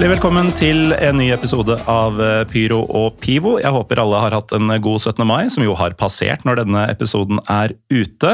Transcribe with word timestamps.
Hjertelig 0.00 0.16
velkommen 0.16 0.46
til 0.56 0.94
en 0.96 1.18
ny 1.20 1.26
episode 1.28 1.74
av 1.92 2.14
eh, 2.24 2.38
Pyro 2.48 2.78
og 2.88 3.18
Pivo. 3.20 3.58
Jeg 3.60 3.68
håper 3.68 3.98
alle 4.00 4.20
har 4.22 4.32
hatt 4.32 4.54
en 4.56 4.72
god 4.80 4.96
17. 4.96 5.26
mai, 5.28 5.50
som 5.52 5.60
jo 5.60 5.74
har 5.76 5.92
passert 5.92 6.40
når 6.48 6.62
denne 6.62 6.84
episoden 6.88 7.36
er 7.52 7.74
ute. 7.92 8.30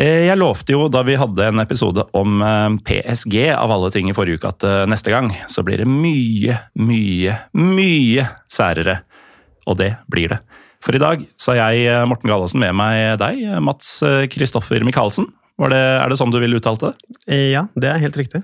Eh, 0.00 0.22
Jeg 0.30 0.38
lovte 0.40 0.72
jo 0.72 0.86
da 0.88 1.02
vi 1.04 1.18
hadde 1.20 1.44
en 1.44 1.60
episode 1.60 2.06
om 2.16 2.40
eh, 2.40 2.78
PSG 2.88 3.36
av 3.52 3.74
alle 3.74 3.90
ting 3.92 4.08
i 4.08 4.14
forrige 4.16 4.40
uke, 4.40 4.48
at 4.48 4.88
neste 4.88 5.12
gang 5.12 5.28
så 5.44 5.60
blir 5.60 5.82
det 5.82 5.88
mye, 5.92 6.56
mye, 6.80 7.34
mye 7.52 8.24
særere. 8.48 9.02
Og 9.68 9.76
det 9.76 9.90
blir 10.08 10.32
det. 10.32 10.38
For 10.80 10.96
i 10.96 11.02
dag 11.02 11.26
så 11.36 11.52
har 11.52 11.76
jeg, 11.76 12.06
Morten 12.08 12.32
Galaasen, 12.32 12.62
med 12.64 12.72
meg 12.80 13.18
deg, 13.20 13.42
Mats 13.60 13.98
Kristoffer 14.32 14.88
Michaelsen. 14.88 15.28
Er 15.68 16.08
det 16.08 16.16
sånn 16.16 16.32
du 16.32 16.40
ville 16.40 16.56
uttalt 16.56 16.88
det? 16.88 16.94
Ja, 17.52 17.66
det 17.76 17.92
er 17.92 18.00
helt 18.06 18.16
riktig. 18.16 18.40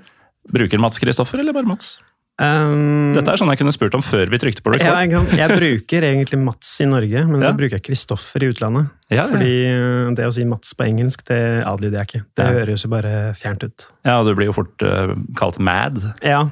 Bruker 0.53 0.85
Mats 0.85 1.01
Kristoffer, 1.01 1.41
eller 1.41 1.57
bare 1.57 1.73
Mats? 1.73 1.95
Um, 2.39 3.17
Dette 3.17 3.33
er 3.33 3.41
sånn 3.41 3.51
jeg 3.51 3.59
kunne 3.59 3.73
spurt 3.75 3.97
om 3.99 4.03
før 4.05 4.31
vi 4.31 4.39
trykte 4.39 4.63
på 4.63 4.71
record. 4.71 4.87
ja, 4.87 5.01
jeg, 5.03 5.39
jeg 5.41 5.57
bruker 5.59 6.05
egentlig 6.07 6.39
Mats 6.39 6.71
i 6.85 6.87
Norge, 6.87 7.25
men 7.27 7.43
Ja. 7.43 7.49
så 7.51 7.57
bruker 7.59 7.81
jeg 7.81 7.87
Kristoffer 7.89 8.45
i 8.47 8.51
utlandet. 8.53 8.93
Ja. 9.11 9.25
Fordi 9.27 9.51
eh, 9.67 10.13
det 10.15 10.29
å 10.29 10.31
si 10.37 10.45
Mats 10.47 10.71
på 10.79 10.87
engelsk, 10.87 11.25
det 11.27 11.41
adlyder 11.67 11.99
jeg 12.05 12.07
ikke. 12.13 12.23
Det 12.39 12.47
høres 12.61 12.85
jo 12.87 12.93
bare 12.95 13.13
fjernt 13.35 13.67
ut. 13.67 13.89
Ja, 14.07 14.21
du 14.23 14.31
blir 14.39 14.53
jo 14.53 14.55
fort 14.55 14.87
uh, 14.87 15.17
kalt 15.35 15.59
mad. 15.59 15.99
Ja, 16.23 16.45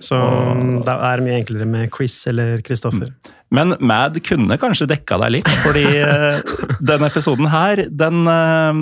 så 0.00 0.16
Og- 0.24 0.84
da 0.88 0.96
er 1.10 1.20
det 1.20 1.26
mye 1.28 1.36
enklere 1.42 1.68
med 1.68 1.92
Chris 1.92 2.16
eller 2.32 2.62
Kristoffer. 2.64 3.12
Men 3.52 3.76
mad 3.78 4.16
kunne 4.26 4.56
kanskje 4.58 4.88
dekka 4.90 5.20
deg 5.20 5.36
litt, 5.36 5.50
fordi 5.62 5.84
eh, 6.00 6.40
denne 6.80 7.10
episoden 7.12 7.46
her, 7.52 7.84
den 7.92 8.24
uh, 8.24 8.72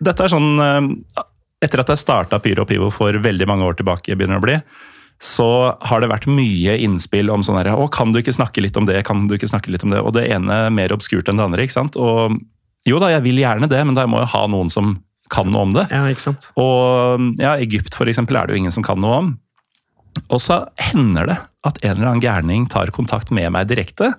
Dette 0.00 0.24
er 0.24 0.32
sånn 0.32 0.48
uh, 0.58 1.26
Etter 1.60 1.82
at 1.84 1.92
jeg 1.92 2.00
starta 2.00 2.38
Pyro 2.40 2.64
og 2.64 2.70
Pivo 2.72 2.88
for 2.88 3.12
veldig 3.20 3.46
mange 3.46 3.66
år 3.68 3.76
tilbake, 3.76 4.16
begynner 4.16 4.40
det 4.40 4.40
å 4.40 4.46
bli, 4.46 4.54
så 5.20 5.76
har 5.84 6.00
det 6.00 6.08
vært 6.08 6.28
mye 6.32 6.78
innspill 6.80 7.28
om 7.32 7.42
sånn 7.44 7.58
herre 7.60 7.74
Å, 7.76 7.90
kan 7.92 8.08
du 8.12 8.22
ikke 8.22 8.32
snakke 8.32 8.62
litt 8.64 8.78
om 8.80 8.86
det? 8.88 9.02
Kan 9.04 9.26
du 9.28 9.36
ikke 9.36 9.50
snakke 9.50 9.72
litt 9.72 9.84
om 9.84 9.92
det? 9.92 10.00
Og 10.00 10.14
det 10.16 10.24
ene 10.32 10.62
mer 10.72 10.94
obskurt 10.96 11.28
enn 11.28 11.36
det 11.36 11.44
andre, 11.44 11.66
ikke 11.66 11.76
sant? 11.76 11.98
Og 12.00 12.38
jo 12.88 13.00
da, 13.02 13.10
jeg 13.12 13.26
vil 13.26 13.42
gjerne 13.42 13.68
det, 13.68 13.82
men 13.84 13.98
da 13.98 14.06
må 14.08 14.22
jeg 14.22 14.32
ha 14.32 14.46
noen 14.48 14.72
som 14.72 14.96
kan 15.30 15.50
noe 15.52 15.68
om 15.68 15.74
det. 15.76 15.84
Ja, 15.92 16.06
ikke 16.10 16.24
sant? 16.24 16.48
Og 16.58 17.36
ja, 17.38 17.54
Egypt 17.60 17.94
for 17.98 18.08
eksempel 18.10 18.40
er 18.40 18.48
det 18.48 18.56
jo 18.56 18.62
ingen 18.64 18.74
som 18.74 18.86
kan 18.86 19.00
noe 19.02 19.20
om. 19.20 19.30
Og 20.32 20.40
så 20.42 20.62
hender 20.80 21.28
det 21.28 21.36
at 21.68 21.78
en 21.84 21.92
eller 21.98 22.14
annen 22.14 22.24
gærning 22.24 22.64
tar 22.72 22.90
kontakt 22.96 23.30
med 23.34 23.52
meg 23.54 23.68
direkte 23.70 24.14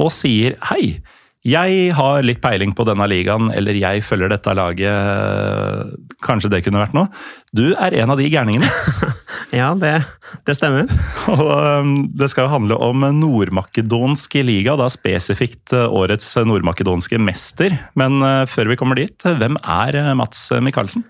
og 0.00 0.10
sier 0.12 0.56
hei, 0.70 1.00
jeg 1.46 1.92
har 1.94 2.24
litt 2.26 2.40
peiling 2.42 2.72
på 2.74 2.84
denne 2.88 3.06
ligaen, 3.06 3.52
eller 3.54 3.76
jeg 3.78 4.02
følger 4.02 4.32
dette 4.32 4.54
laget, 4.56 5.92
kanskje 6.26 6.50
det 6.50 6.62
kunne 6.66 6.80
vært 6.82 6.96
noe. 6.96 7.06
Du 7.54 7.68
er 7.78 7.94
en 8.02 8.12
av 8.12 8.20
de 8.20 8.30
gærningene. 8.32 8.70
Ja, 9.54 9.68
det, 9.78 10.00
det 10.42 10.56
stemmer. 10.58 10.88
Og 11.30 11.50
um, 11.54 11.90
det 12.18 12.26
skal 12.32 12.48
jo 12.48 12.54
handle 12.56 12.78
om 12.82 13.04
nordmakedonsk 13.14 14.34
liga, 14.42 14.74
da 14.74 14.88
spesifikt 14.90 15.70
uh, 15.76 15.86
årets 15.86 16.32
nordmakedonske 16.42 17.20
mester. 17.22 17.76
Men 17.94 18.18
uh, 18.24 18.42
før 18.50 18.72
vi 18.72 18.78
kommer 18.80 18.98
dit, 18.98 19.14
hvem 19.22 19.54
er 19.62 20.00
uh, 20.02 20.10
Mats 20.18 20.48
Michaelsen? 20.58 21.06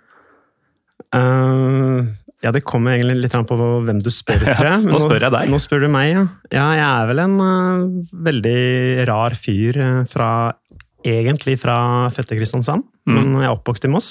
Uh, 1.17 2.05
ja, 2.45 2.51
det 2.53 2.61
kommer 2.69 2.93
egentlig 2.97 3.17
litt 3.25 3.35
an 3.39 3.47
på 3.49 3.57
hvem 3.57 3.99
du 4.05 4.11
spør, 4.13 4.43
tror 4.51 4.69
jeg. 4.69 4.83
Men 4.85 4.93
nå 4.93 5.01
spør 5.03 5.25
jeg 5.27 5.33
deg. 5.35 5.49
Nå 5.55 5.61
spør 5.63 5.87
du 5.87 5.89
meg, 5.93 6.11
ja. 6.13 6.25
Ja, 6.53 6.67
jeg 6.77 6.85
er 6.87 7.09
vel 7.11 7.23
en 7.25 7.37
uh, 7.41 7.87
veldig 8.29 8.59
rar 9.09 9.37
fyr 9.39 9.81
uh, 9.83 10.03
fra 10.11 10.31
Egentlig 11.07 11.55
fra 11.63 11.77
fødte 12.11 12.35
Kristiansand, 12.35 12.83
Mm. 13.07 13.15
men 13.15 13.35
jeg 13.39 13.47
er 13.47 13.53
oppvokst 13.55 13.85
i 13.87 13.91
Moss. 13.93 14.07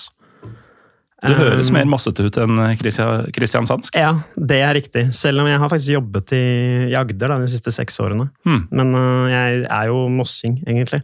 Du 1.25 1.33
høres 1.35 1.67
Um, 1.67 1.75
mer 1.75 1.87
massete 1.91 2.23
ut 2.23 2.37
enn 2.39 2.55
kristiansandsk. 2.79 3.97
Ja, 3.99 4.13
det 4.37 4.61
er 4.63 4.71
riktig. 4.77 5.03
Selv 5.17 5.41
om 5.43 5.49
jeg 5.49 5.59
har 5.59 5.67
faktisk 5.71 5.91
jobbet 5.97 6.31
i, 6.37 6.43
i 6.87 6.95
Agder 6.95 7.33
da, 7.33 7.39
de 7.41 7.49
siste 7.51 7.73
seks 7.75 7.99
årene. 7.99 8.29
Mm. 8.47 8.61
Men 8.71 8.95
uh, 8.95 9.25
jeg 9.27 9.65
er 9.67 9.89
jo 9.91 10.05
mossing, 10.13 10.61
egentlig. 10.63 11.01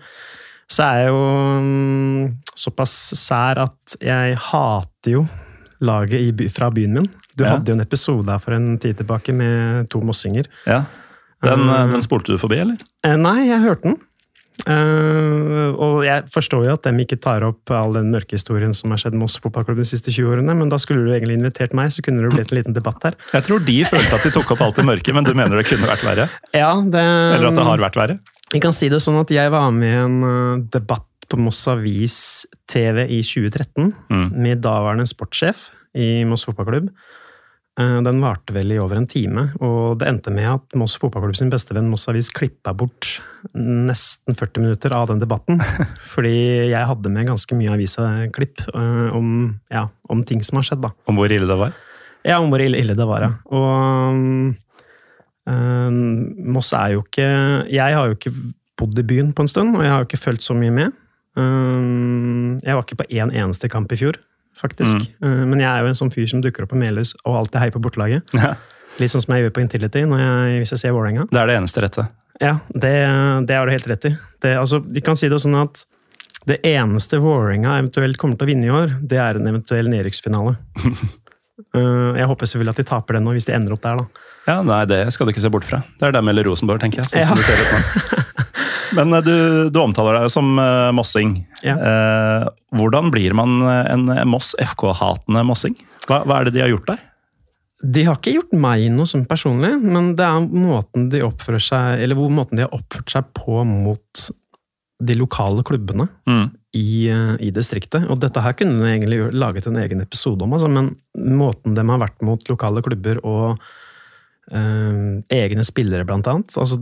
Så 0.71 0.85
er 0.85 1.01
jeg 1.01 1.11
jo 1.11 1.19
um, 1.59 2.37
såpass 2.55 2.93
sær 3.19 3.59
at 3.65 3.97
jeg 3.99 4.37
hater 4.47 5.17
jo 5.17 5.25
laget 5.81 6.21
i 6.21 6.31
by, 6.31 6.47
fra 6.53 6.69
byen 6.73 6.93
min. 6.99 7.09
Du 7.37 7.43
Ja. 7.43 7.55
hadde 7.57 7.71
jo 7.71 7.73
en 7.77 7.81
episode 7.85 8.27
her 8.29 8.39
for 8.39 8.53
en 8.53 8.77
tid 8.77 8.97
tilbake 9.01 9.33
med 9.33 9.89
to 9.89 10.01
mossinger. 10.01 10.45
Ja. 10.67 10.83
Den, 11.43 11.63
Um, 11.67 11.91
den 11.95 12.01
spolte 12.05 12.33
du 12.33 12.37
forbi, 12.37 12.59
eller? 12.61 12.77
Eh, 13.03 13.15
nei, 13.17 13.47
jeg 13.47 13.61
hørte 13.63 13.81
den. 13.89 13.97
Uh, 14.69 15.71
og 15.81 16.03
jeg 16.05 16.27
forstår 16.29 16.65
jo 16.67 16.73
at 16.75 16.83
de 16.85 16.91
ikke 17.03 17.17
tar 17.23 17.41
opp 17.47 17.71
all 17.73 17.95
den 17.95 18.11
mørke 18.13 18.35
historien 18.37 18.75
som 18.77 18.91
har 18.93 18.99
skjedd 19.01 19.15
med 19.15 19.23
Moss 19.23 19.39
fotballklubb 19.41 19.79
de 19.81 19.85
siste 19.89 20.11
20 20.13 20.35
årene, 20.35 20.53
men 20.59 20.69
da 20.69 20.77
skulle 20.81 21.01
du 21.07 21.09
egentlig 21.15 21.39
invitert 21.39 21.73
meg, 21.77 21.89
så 21.95 22.03
kunne 22.05 22.21
det 22.21 22.29
blitt 22.35 22.51
en 22.53 22.59
liten 22.59 22.75
debatt 22.77 23.01
her. 23.07 23.17
Jeg 23.33 23.47
tror 23.47 23.63
de 23.65 23.77
følte 23.89 24.13
at 24.19 24.27
de 24.27 24.33
tok 24.35 24.51
opp 24.55 24.61
alt 24.67 24.75
det 24.81 24.85
mørke, 24.85 25.15
men 25.17 25.25
du 25.27 25.33
mener 25.33 25.57
det 25.57 25.65
kunne 25.71 25.89
vært 25.89 26.05
verre? 26.05 26.27
Ja, 26.53 26.75
det, 26.83 27.01
Eller 27.01 27.47
at 27.49 27.57
det 27.57 27.65
har 27.71 27.83
vært 27.87 27.97
verre? 28.03 28.19
Jeg 28.51 28.61
kan 28.61 28.75
si 28.75 28.89
det 28.91 28.99
sånn 29.01 29.17
at 29.21 29.31
jeg 29.33 29.49
var 29.53 29.71
med 29.73 29.87
i 29.87 29.97
en 30.03 30.67
debatt 30.69 31.07
på 31.31 31.39
Moss 31.39 31.63
Avis 31.71 32.17
TV 32.69 33.05
i 33.07 33.21
2013 33.23 33.93
Mm. 34.11 34.27
med 34.43 34.61
daværende 34.63 35.07
sportssjef 35.09 35.69
i 35.95 36.23
Moss 36.27 36.43
fotballklubb. 36.47 36.89
Eh, 37.79 38.01
Den 38.03 38.19
varte 38.21 38.51
vel 38.53 38.71
i 38.75 38.79
over 38.79 38.97
en 38.99 39.07
time, 39.07 39.45
og 39.63 39.97
det 39.99 40.07
endte 40.11 40.31
med 40.35 40.45
at 40.51 40.75
Moss 40.75 40.97
fotballklubb 40.99 41.37
sin 41.39 41.49
beste 41.49 41.73
venn 41.73 41.87
Moss 41.89 42.07
Avis 42.11 42.29
klippa 42.35 42.73
bort 42.75 43.21
nesten 43.55 44.35
40 44.35 44.59
minutter 44.65 44.91
av 44.95 45.07
den 45.07 45.19
debatten. 45.23 45.59
fordi 46.13 46.67
jeg 46.71 46.85
hadde 46.89 47.09
med 47.11 47.27
ganske 47.31 47.55
mye 47.55 47.71
avisklipp 47.77 48.65
eh, 48.75 49.15
om, 49.15 49.59
ja, 49.71 49.87
om 50.11 50.23
ting 50.27 50.43
som 50.43 50.59
har 50.59 50.67
skjedd, 50.67 50.83
da. 50.83 50.91
Om 51.07 51.15
hvor 51.21 51.31
ille 51.31 51.47
det 51.47 51.57
var? 51.63 51.71
Ja, 52.27 52.37
om 52.43 52.51
hvor 52.51 52.61
ille, 52.61 52.77
ille 52.83 52.93
det 52.93 53.07
var, 53.07 53.23
ja. 53.23 53.31
Og 53.49 54.53
um, 55.47 56.09
Moss 56.53 56.71
er 56.77 56.93
jo 56.95 57.01
ikke 57.05 57.25
Jeg 57.71 57.95
har 57.97 58.07
jo 58.11 58.17
ikke 58.17 58.33
bodd 58.81 58.99
i 58.99 59.05
byen 59.05 59.31
på 59.33 59.43
en 59.45 59.49
stund, 59.51 59.75
og 59.77 59.83
jeg 59.85 59.91
har 59.93 60.03
jo 60.03 60.07
ikke 60.09 60.21
fulgt 60.21 60.45
så 60.45 60.55
mye 60.57 60.73
med. 60.73 60.93
Eh, 61.37 62.59
jeg 62.65 62.75
var 62.77 62.83
ikke 62.85 62.99
på 63.03 63.07
én 63.09 63.31
eneste 63.33 63.69
kamp 63.71 63.91
i 63.91 63.99
fjor, 63.99 64.17
faktisk. 64.57 64.97
Mm. 65.23 65.47
men 65.53 65.59
jeg 65.63 65.69
er 65.71 65.81
jo 65.85 65.91
en 65.93 65.97
sånn 66.01 66.11
fyr 66.13 66.27
som 66.29 66.41
dukker 66.43 66.65
opp 66.65 66.73
på 66.73 66.79
Melhus 66.79 67.13
og 67.25 67.37
alltid 67.43 67.61
heier 67.63 67.75
på 67.75 67.81
bortelaget. 67.83 68.33
Ja. 68.37 68.55
Litt 68.99 69.13
sånn 69.13 69.23
som 69.23 69.33
jeg 69.35 69.45
gjør 69.45 69.53
på 69.55 69.61
Intility 69.63 70.01
jeg, 70.03 70.57
hvis 70.59 70.73
jeg 70.75 70.81
ser 70.81 70.91
Vålerenga. 70.91 71.27
Det 71.31 71.39
er 71.39 71.47
det 71.47 71.55
eneste 71.61 71.81
rette. 71.85 72.07
Ja, 72.41 72.57
det, 72.73 72.91
det 73.47 73.55
har 73.55 73.65
du 73.69 73.71
helt 73.71 73.87
rett 73.87 74.05
i. 74.09 74.11
Det, 74.43 74.51
altså, 74.59 74.81
vi 74.83 75.01
kan 75.05 75.15
si 75.19 75.29
det 75.31 75.39
sånn 75.39 75.55
at 75.61 75.85
det 76.49 76.57
eneste 76.67 77.19
Vålerenga 77.21 77.77
eventuelt 77.79 78.17
kommer 78.19 78.35
til 78.35 78.47
å 78.47 78.51
vinne 78.51 78.67
i 78.67 78.73
år, 78.73 78.95
det 79.07 79.19
er 79.21 79.37
en 79.39 79.47
eventuell 79.53 79.89
nedrykksfinale. 79.93 80.57
Eh, 81.77 82.15
jeg 82.17 82.25
håper 82.25 82.49
selvfølgelig 82.49 82.73
at 82.73 82.79
de 82.81 82.83
taper 82.89 83.15
den 83.15 83.23
nå, 83.27 83.33
hvis 83.35 83.45
de 83.45 83.53
ender 83.53 83.75
opp 83.75 83.83
der, 83.83 83.99
da. 83.99 84.23
Ja, 84.47 84.55
Nei, 84.65 84.79
det 84.89 84.97
skal 85.13 85.27
du 85.27 85.31
ikke 85.31 85.43
se 85.43 85.51
bort 85.53 85.63
fra. 85.67 85.83
Det 86.01 86.07
er 86.07 86.15
dem 86.15 86.31
eller 86.31 86.47
Rosenborg, 86.49 86.81
tenker 86.81 87.03
jeg. 87.03 87.11
sånn 87.11 87.21
Ja. 87.21 87.27
som 87.29 87.37
du 87.37 87.43
ser 87.45 87.61
ut 87.61 87.69
nå. 87.69 88.40
Men 88.97 89.13
eh, 89.17 89.23
du, 89.25 89.35
du 89.73 89.79
omtaler 89.81 90.19
deg 90.19 90.31
som 90.33 90.51
eh, 90.61 90.89
mossing. 90.95 91.35
Ja. 91.65 91.77
Eh, 91.77 92.49
hvordan 92.79 93.11
blir 93.13 93.35
man 93.37 93.59
en 93.67 94.09
Moss 94.29 94.53
FK-hatende 94.59 95.45
mossing? 95.47 95.77
Hva, 96.09 96.23
hva 96.25 96.39
er 96.41 96.49
det 96.49 96.55
de 96.57 96.63
har 96.65 96.71
gjort 96.73 96.89
deg? 96.91 97.07
De 97.81 98.03
har 98.05 98.19
ikke 98.19 98.35
gjort 98.35 98.51
meg 98.61 98.83
noe 98.93 99.09
som 99.09 99.23
personlig, 99.25 99.71
men 99.81 100.11
det 100.17 100.25
er 100.27 100.43
måten 100.53 101.07
de 101.09 101.23
oppfører 101.25 101.63
seg 101.65 102.03
Eller 102.03 102.13
hvor 102.19 102.29
måten 102.29 102.59
de 102.59 102.67
har 102.67 102.75
oppført 102.77 103.09
seg 103.09 103.31
på 103.37 103.63
mot 103.65 104.25
de 105.01 105.15
lokale 105.17 105.63
klubbene 105.65 106.05
Mm. 106.29 106.51
i, 106.77 107.09
eh, 107.09 107.31
i 107.41 107.49
distriktet. 107.51 108.05
Og 108.13 108.19
dette 108.21 108.39
her 108.45 108.53
kunne 108.53 108.77
de 108.77 108.91
egentlig 108.91 109.31
laget 109.33 109.65
en 109.67 109.79
egen 109.81 110.03
episode 110.03 110.45
om, 110.45 110.53
altså, 110.53 110.69
men 110.69 110.91
måten 111.17 111.73
de 111.73 111.81
har 111.89 112.03
vært 112.03 112.21
mot 112.21 112.43
lokale 112.53 112.83
klubber 112.85 113.17
og 113.25 113.57
eh, 114.49 115.21
egne 115.37 115.65
spillere, 115.67 116.05
blant 116.07 116.27
annet. 116.31 116.55
Altså, 116.57 116.79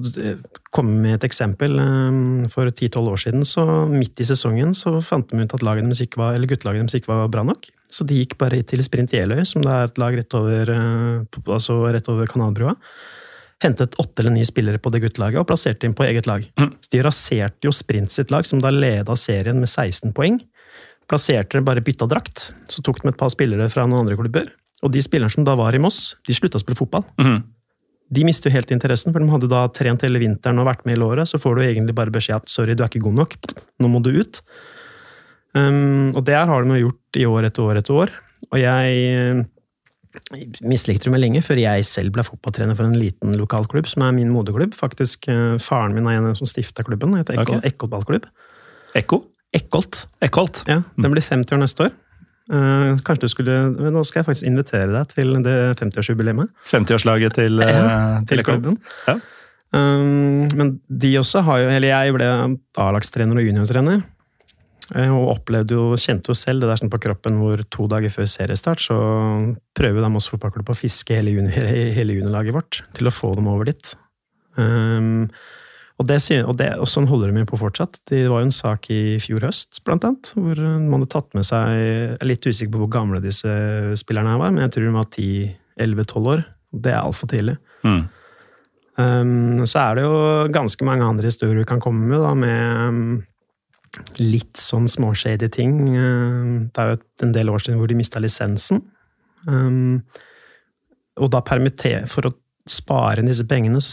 komme 0.72 1.02
med 1.04 1.18
et 1.18 1.28
eksempel. 1.30 1.76
eh, 1.80 2.48
for 2.54 2.70
10-12 2.72 3.12
år 3.12 3.22
siden, 3.26 3.46
så 3.48 3.66
midt 3.92 4.20
i 4.20 4.28
sesongen, 4.28 4.74
så 4.78 4.98
fant 5.04 5.30
de 5.30 5.44
ut 5.44 5.54
at 5.54 5.66
laget 5.66 5.88
deres 5.88 6.02
ikke 6.06 6.22
var, 6.22 6.36
eller 6.36 6.48
guttelaget 6.48 6.88
deres 6.88 7.00
ikke 7.02 7.14
var 7.14 7.28
bra 7.34 7.44
nok. 7.44 7.70
Så 7.90 8.06
de 8.06 8.20
gikk 8.22 8.38
bare 8.38 8.62
til 8.64 8.84
Sprint 8.86 9.14
Jeløy, 9.18 9.42
som 9.50 9.64
det 9.66 9.72
er 9.74 9.90
et 9.90 9.98
lag 9.98 10.16
rett 10.16 10.36
over, 10.38 10.70
eh, 10.70 11.40
altså 11.50 11.82
rett 11.90 12.10
over 12.10 12.30
kanalbrua. 12.30 12.76
Hentet 13.60 13.98
åtte 14.00 14.22
eller 14.22 14.32
ni 14.32 14.46
spillere 14.48 14.80
på 14.80 14.92
det 14.94 15.02
guttelaget 15.04 15.42
og 15.42 15.50
plasserte 15.50 15.84
dem 15.84 15.94
på 15.98 16.06
eget 16.08 16.30
lag. 16.30 16.46
Så 16.80 16.94
de 16.94 17.02
raserte 17.04 17.68
jo 17.68 17.74
Sprint 17.76 18.14
sitt 18.14 18.32
lag, 18.32 18.46
som 18.48 18.62
da 18.64 18.72
leda 18.72 19.18
serien 19.20 19.60
med 19.60 19.68
16 19.68 20.14
poeng. 20.16 20.40
Plasserte 21.10 21.58
dem 21.58 21.66
bare 21.68 21.84
bytta 21.84 22.08
drakt. 22.08 22.54
Så 22.72 22.84
tok 22.86 23.02
de 23.02 23.10
et 23.12 23.18
par 23.20 23.32
spillere 23.34 23.68
fra 23.74 23.84
noen 23.84 24.06
andre 24.06 24.16
klubber. 24.16 24.48
Og 24.84 24.92
de 24.94 25.02
spillerne 25.04 25.34
som 25.34 25.46
da 25.48 25.56
var 25.60 25.76
i 25.76 25.81
Moss, 25.81 26.16
de 26.28 26.36
slutta 26.36 26.60
å 26.60 26.64
spille 26.64 26.80
fotball. 26.80 27.06
Mhm. 27.20 27.40
De 28.10 28.24
mister 28.26 28.50
jo 28.50 28.56
helt 28.56 28.72
interessen, 28.74 29.14
for 29.14 29.22
de 29.22 29.30
hadde 29.30 29.50
da 29.52 29.68
trent 29.70 30.02
hele 30.02 30.18
vinteren 30.18 30.58
og 30.58 30.66
vært 30.66 30.86
med 30.88 30.98
i 30.98 31.00
låret. 31.00 31.30
Så 31.30 31.38
får 31.38 31.56
du 31.56 31.62
egentlig 31.62 31.94
bare 31.94 32.10
beskjed 32.10 32.42
at 32.42 32.50
'sorry, 32.50 32.74
du 32.74 32.81
er 32.84 32.90
ikke 32.90 33.04
god 33.06 33.14
nok, 33.14 33.36
nå 33.80 33.88
må 33.88 34.02
du 34.02 34.10
ut'. 34.10 34.42
Um, 35.54 36.16
og 36.16 36.26
det 36.26 36.34
her 36.34 36.48
har 36.48 36.64
de 36.64 36.80
jo 36.80 36.90
gjort 36.90 37.18
i 37.18 37.26
år 37.26 37.46
etter 37.46 37.62
år 37.62 37.78
etter 37.78 37.94
år. 37.94 38.10
Og 38.52 38.58
jeg 38.58 38.98
eh, 39.14 39.44
mislikte 40.66 41.12
meg 41.14 41.22
lenge, 41.22 41.42
før 41.46 41.62
jeg 41.62 41.86
selv 41.86 42.14
ble 42.16 42.25
fotballtrener 42.25 42.78
for 42.78 42.88
en 42.88 42.98
liten 42.98 43.36
lokalklubb, 43.38 43.88
som 43.90 44.06
er 44.06 44.16
min 44.16 44.32
moderklubb. 44.34 44.74
Faktisk, 44.78 45.28
eh, 45.30 45.58
Faren 45.62 45.94
min 45.94 46.08
er 46.08 46.22
en 46.22 46.36
som 46.36 46.50
stifta 46.50 46.86
klubben, 46.86 47.14
heter 47.18 47.38
Ekkolt, 47.38 47.66
okay. 47.66 47.90
Ballklubb. 47.94 48.30
Ekko? 48.98 49.24
Ekkolt. 49.54 50.08
Ekkolt. 50.22 50.64
Ja, 50.70 50.84
Den 50.98 51.14
blir 51.14 51.25
50 51.25 51.54
år 51.58 51.62
neste 51.62 51.90
år. 51.90 51.92
Eh, 52.50 53.01
kanskje 53.06 53.28
du 53.28 53.31
skulle, 53.31 53.57
men 53.78 53.94
Nå 53.94 54.01
skal 54.07 54.24
jeg 54.24 54.30
faktisk 54.31 54.48
invitere 54.50 54.90
deg 54.94 55.12
til 55.13 55.36
det 55.46 55.57
50-årsjubileet. 55.78 56.54
50-årslaget 56.72 57.36
til, 57.38 57.62
eh, 57.66 58.22
til 58.30 58.46
klubben. 58.46 58.80
Ja. 59.07 59.19
Um, 59.69 60.48
men 60.57 60.72
de 60.90 61.12
også 61.19 61.44
har 61.46 61.60
jo 61.62 61.68
Eller 61.69 61.92
jeg 61.92 62.13
ble 62.16 62.25
A-lagstrener 62.81 63.38
og 63.38 63.46
juniortrener. 63.46 64.01
Og 64.98 65.28
opplevde 65.36 65.75
jo, 65.78 65.84
kjente 66.01 66.31
jo 66.31 66.34
selv 66.34 66.63
det 66.63 66.72
der 66.72 66.80
sånn 66.80 66.90
på 66.90 66.98
kroppen 67.04 67.36
hvor 67.38 67.62
to 67.69 67.86
dager 67.92 68.10
før 68.10 68.25
seriestart 68.25 68.81
så 68.81 68.96
prøver 69.78 70.01
da 70.01 70.10
Moss 70.10 70.25
fotballklubb 70.31 70.72
å 70.74 70.78
fiske 70.78 71.13
hele, 71.13 71.36
juni, 71.36 71.54
hele 72.00 72.16
juniorlaget 72.18 72.56
vårt 72.56 72.80
til 72.98 73.12
å 73.12 73.13
få 73.13 73.36
dem 73.38 73.51
over 73.51 73.69
dit. 73.69 73.94
Um, 74.57 75.28
og, 76.00 76.06
det, 76.07 76.19
og, 76.40 76.54
det, 76.60 76.69
og 76.80 76.88
sånn 76.88 77.10
holder 77.10 77.34
de 77.36 77.42
på 77.48 77.60
fortsatt. 77.60 78.00
Det 78.07 78.22
var 78.31 78.40
jo 78.40 78.48
en 78.48 78.56
sak 78.56 78.88
i 78.94 79.18
fjor 79.19 79.44
høst, 79.50 79.81
blant 79.84 80.06
annet, 80.07 80.31
hvor 80.31 80.62
man 80.62 81.01
hadde 81.01 81.10
tatt 81.12 81.36
med 81.36 81.48
seg 81.48 81.74
Jeg 81.75 82.13
er 82.16 82.30
litt 82.30 82.48
usikker 82.48 82.72
på 82.72 82.86
hvor 82.86 82.94
gamle 82.94 83.19
disse 83.24 83.51
spillerne 84.00 84.31
her 84.31 84.40
var, 84.40 84.54
men 84.56 84.63
jeg 84.63 84.75
tror 84.75 84.88
de 84.88 84.94
var 84.96 85.10
10-11-12 85.12 86.31
år. 86.36 86.46
Det 86.86 86.94
er 86.94 87.01
altfor 87.01 87.31
tidlig. 87.34 87.57
Mm. 87.84 88.00
Um, 89.00 89.66
så 89.68 89.84
er 89.84 90.00
det 90.00 90.06
jo 90.07 90.16
ganske 90.56 90.88
mange 90.88 91.07
andre 91.07 91.30
historier 91.31 91.60
du 91.62 91.68
kan 91.68 91.84
komme 91.84 92.07
med, 92.07 92.19
da, 92.24 92.34
med 92.36 92.88
um, 92.88 93.13
litt 94.19 94.60
sånn 94.60 94.90
småshady 94.92 95.48
ting. 95.51 95.78
Um, 95.96 96.69
det 96.72 96.84
er 96.84 96.94
jo 96.94 97.00
en 97.28 97.36
del 97.36 97.51
år 97.51 97.63
siden 97.63 97.80
hvor 97.80 97.92
de 97.92 98.00
mista 98.00 98.24
lisensen. 98.24 98.84
Um, 99.48 100.01
og 101.19 101.31
da 101.36 101.44
permitter, 101.44 102.07
for 102.12 102.28
å 102.28 102.36
spare 102.69 103.19
inn 103.21 103.30
disse 103.30 103.45
pengene, 103.50 103.81
så 103.81 103.92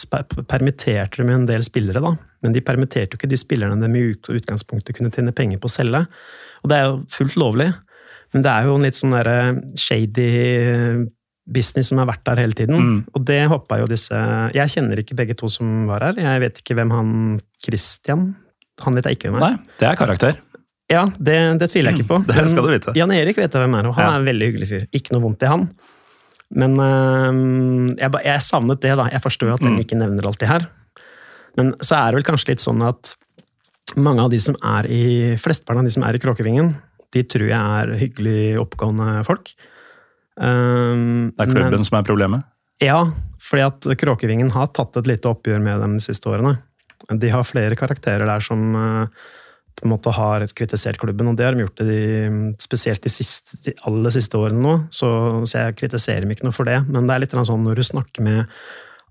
permitterte 0.48 1.22
de 1.24 1.32
en 1.34 1.46
del 1.48 1.64
spillere, 1.66 2.02
da. 2.04 2.12
Men 2.44 2.52
de 2.54 2.60
permitterte 2.62 3.16
jo 3.16 3.20
ikke 3.20 3.30
de 3.32 3.38
spillerne 3.40 3.80
de 3.80 3.98
i 3.98 4.12
utgangspunktet 4.36 4.96
kunne 4.98 5.10
tjene 5.14 5.32
penger 5.36 5.58
på 5.62 5.70
å 5.70 5.72
selge. 5.72 6.04
Og 6.62 6.70
det 6.70 6.78
er 6.78 6.88
jo 6.90 7.00
fullt 7.12 7.36
lovlig, 7.40 7.70
men 8.34 8.42
det 8.44 8.50
er 8.52 8.66
jo 8.68 8.74
en 8.76 8.84
litt 8.86 8.98
sånn 8.98 9.14
der 9.16 9.30
shady 9.80 10.28
business 11.46 11.92
som 11.92 12.00
har 12.02 12.08
vært 12.10 12.24
der 12.26 12.40
hele 12.42 12.56
tiden. 12.58 12.76
Mm. 12.80 12.96
Og 13.14 13.22
det 13.28 13.40
hoppa 13.52 13.78
jo 13.78 13.86
disse 13.90 14.18
Jeg 14.56 14.72
kjenner 14.72 14.98
ikke 15.02 15.14
begge 15.18 15.36
to 15.38 15.48
som 15.52 15.84
var 15.90 16.02
her. 16.08 16.18
Jeg 16.18 16.42
vet 16.42 16.58
ikke 16.62 16.74
hvem 16.74 16.90
han 16.90 17.12
Christian 17.62 18.32
Han 18.82 18.98
vet 18.98 19.06
jeg 19.06 19.18
ikke 19.20 19.30
hvem 19.30 19.38
er. 19.40 19.54
Nei, 19.54 19.76
det 19.80 19.86
er 19.92 20.00
karakter. 20.00 20.40
Ja, 20.90 21.04
det, 21.18 21.36
det 21.62 21.68
tviler 21.72 21.90
jeg 21.94 22.02
ikke 22.02 22.10
på. 22.12 22.18
Det 22.30 22.48
skal 22.52 22.66
du 22.66 22.70
vite. 22.74 22.92
Jan 22.98 23.10
Erik 23.14 23.38
vet 23.40 23.50
jeg 23.54 23.62
hvem 23.62 23.74
er, 23.78 23.88
og 23.90 23.94
han 23.96 24.04
Ja. 24.04 24.10
er 24.14 24.20
en 24.20 24.26
veldig 24.28 24.50
hyggelig 24.50 24.68
fyr. 24.70 24.84
Ikke 24.94 25.14
noe 25.16 25.24
vondt 25.24 25.42
i 25.42 25.48
han. 25.50 25.64
Men 26.54 26.76
øhm, 26.78 27.98
jeg, 27.98 28.10
jeg 28.24 28.40
savnet 28.46 28.80
det, 28.80 28.96
da. 28.96 29.08
Jeg 29.10 29.22
forstår 29.24 29.48
jo 29.50 29.54
at 29.54 29.60
den 29.64 29.74
Mm. 29.76 29.80
ikke 29.82 29.98
nevner 29.98 30.26
alt 30.26 30.38
det 30.38 30.48
her. 30.48 30.66
Men 31.56 31.72
så 31.80 31.96
er 31.96 32.12
det 32.12 32.20
vel 32.20 32.28
kanskje 32.34 32.48
litt 32.52 32.60
sånn 32.62 32.82
at 32.86 33.14
mange 33.96 34.20
av 34.22 34.30
de 34.30 34.38
som 34.38 34.54
er 34.62 34.86
i 34.86 35.36
Flesteparten 35.40 35.78
av 35.80 35.84
de 35.84 35.90
som 35.90 36.02
er 36.04 36.14
i 36.14 36.18
Kråkevingen, 36.22 36.74
de 37.12 37.22
tror 37.24 37.48
jeg 37.48 37.58
er 37.58 37.96
hyggelig, 37.98 38.58
oppegående 38.60 39.24
folk. 39.24 39.54
Um, 40.36 41.32
Det 41.36 41.40
er 41.40 41.46
men- 41.46 41.56
klubben 41.56 41.84
som 41.84 41.98
er 41.98 42.02
problemet. 42.02 42.44
ja, 42.80 43.10
fordi 43.40 43.62
at 43.66 43.80
Kråkevingen 43.98 44.50
har 44.52 44.66
tatt 44.68 44.96
et 44.96 45.06
lite 45.06 45.22
oppgjør 45.30 45.62
med 45.62 45.80
dem 45.80 45.94
de 45.96 46.00
siste 46.04 46.24
årene. 46.28 46.58
De 47.18 47.28
har 47.30 47.42
flere 47.44 47.74
karakterer 47.76 48.26
der 48.26 48.40
som 48.40 48.74
eh, 48.74 49.06
på 49.76 49.84
en 49.84 49.92
måte 49.92 50.12
har 50.16 50.46
kritisert 50.56 50.98
klubben, 51.02 51.28
og 51.28 51.36
det 51.36 51.44
har 51.44 51.56
de 51.56 51.66
gjort 51.66 51.82
de, 51.84 52.54
spesielt 52.62 53.04
de, 53.04 53.12
siste, 53.12 53.58
de 53.66 53.74
aller 53.88 54.14
siste 54.14 54.38
årene 54.40 54.62
nå. 54.62 54.74
Så, 54.94 55.08
så 55.44 55.66
jeg 55.66 55.76
kritiserer 55.82 56.24
dem 56.24 56.32
ikke 56.32 56.46
noe 56.48 56.56
for 56.56 56.68
det, 56.68 56.78
men 56.88 57.08
det 57.08 57.14
er 57.14 57.24
litt 57.26 57.36
sånn 57.36 57.64
når 57.66 57.80
du 57.80 57.84
snakker 57.90 58.24
med 58.24 58.56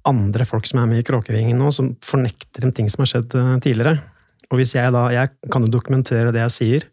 andre 0.05 0.45
folk 0.49 0.67
som 0.69 0.81
er 0.81 0.89
med 0.89 1.01
i 1.01 1.05
Kråkevingen 1.05 1.57
nå, 1.61 1.71
som 1.73 1.93
fornekter 2.05 2.65
de 2.65 2.73
ting 2.77 2.89
som 2.89 3.03
har 3.05 3.11
skjedd 3.13 3.37
eh, 3.37 3.55
tidligere. 3.65 3.99
Og 4.51 4.59
hvis 4.59 4.75
jeg 4.77 4.93
da, 4.93 5.07
jeg 5.13 5.33
kan 5.53 5.65
jo 5.65 5.71
dokumentere 5.73 6.33
det 6.33 6.43
jeg 6.43 6.55
sier, 6.57 6.89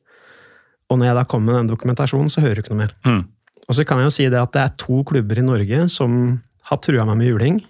og 0.92 1.00
når 1.00 1.08
jeg 1.08 1.18
da 1.20 1.26
kommer 1.28 1.52
med 1.52 1.60
den 1.62 1.72
dokumentasjonen, 1.72 2.30
så 2.32 2.44
hører 2.44 2.60
du 2.60 2.64
ikke 2.64 2.75
noe 2.75 2.84
mer. 2.84 2.94
Mm. 3.08 3.22
Og 3.68 3.76
så 3.76 3.84
kan 3.88 4.00
jeg 4.00 4.08
jo 4.08 4.14
si 4.16 4.28
det 4.32 4.40
at 4.40 4.52
det 4.52 4.62
er 4.62 4.72
to 4.80 5.00
klubber 5.08 5.40
i 5.40 5.44
Norge 5.44 5.84
som 5.92 6.16
har 6.68 6.80
trua 6.84 7.06
meg 7.08 7.20
med 7.20 7.30
juling. 7.30 7.60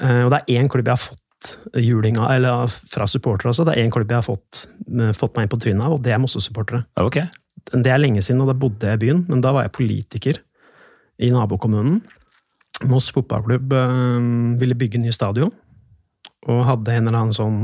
Eh, 0.00 0.22
Og 0.26 0.32
det 0.32 0.40
er 0.42 0.58
én 0.60 0.68
klubb 0.72 0.88
jeg 0.88 0.96
har 0.96 1.04
fått 1.08 1.23
juling 1.78 2.18
av, 2.20 2.30
eller 2.34 2.74
fra 2.90 3.06
supportere 3.10 3.52
også. 3.52 3.66
Det 3.66 3.74
er 3.74 3.84
én 3.84 3.92
klubb 3.94 4.10
jeg 4.12 4.20
har 4.20 4.26
fått, 4.26 4.66
eh, 4.98 5.14
fått 5.16 5.36
meg 5.36 5.46
inn 5.46 5.54
på 5.54 5.60
trynet 5.62 5.86
av, 5.86 5.96
og 5.96 6.04
det 6.04 6.14
er 6.14 6.20
Mosse-supportere. 6.22 6.84
Okay. 7.00 7.28
Det 7.72 7.90
er 7.90 8.00
lenge 8.00 8.22
siden, 8.22 8.42
og 8.44 8.50
da 8.50 8.58
bodde 8.58 8.86
jeg 8.86 9.00
i 9.00 9.04
byen, 9.06 9.24
men 9.28 9.40
da 9.44 9.52
var 9.56 9.66
jeg 9.66 9.76
politiker 9.76 10.40
i 11.22 11.30
nabokommunen. 11.32 12.02
Moss 12.90 13.10
fotballklubb 13.14 13.72
eh, 13.72 14.30
ville 14.60 14.78
bygge 14.78 15.00
ny 15.02 15.12
stadion, 15.14 15.52
og 16.48 16.64
hadde 16.68 16.92
en 16.92 17.06
eller 17.06 17.20
annen 17.20 17.36
sånn 17.36 17.60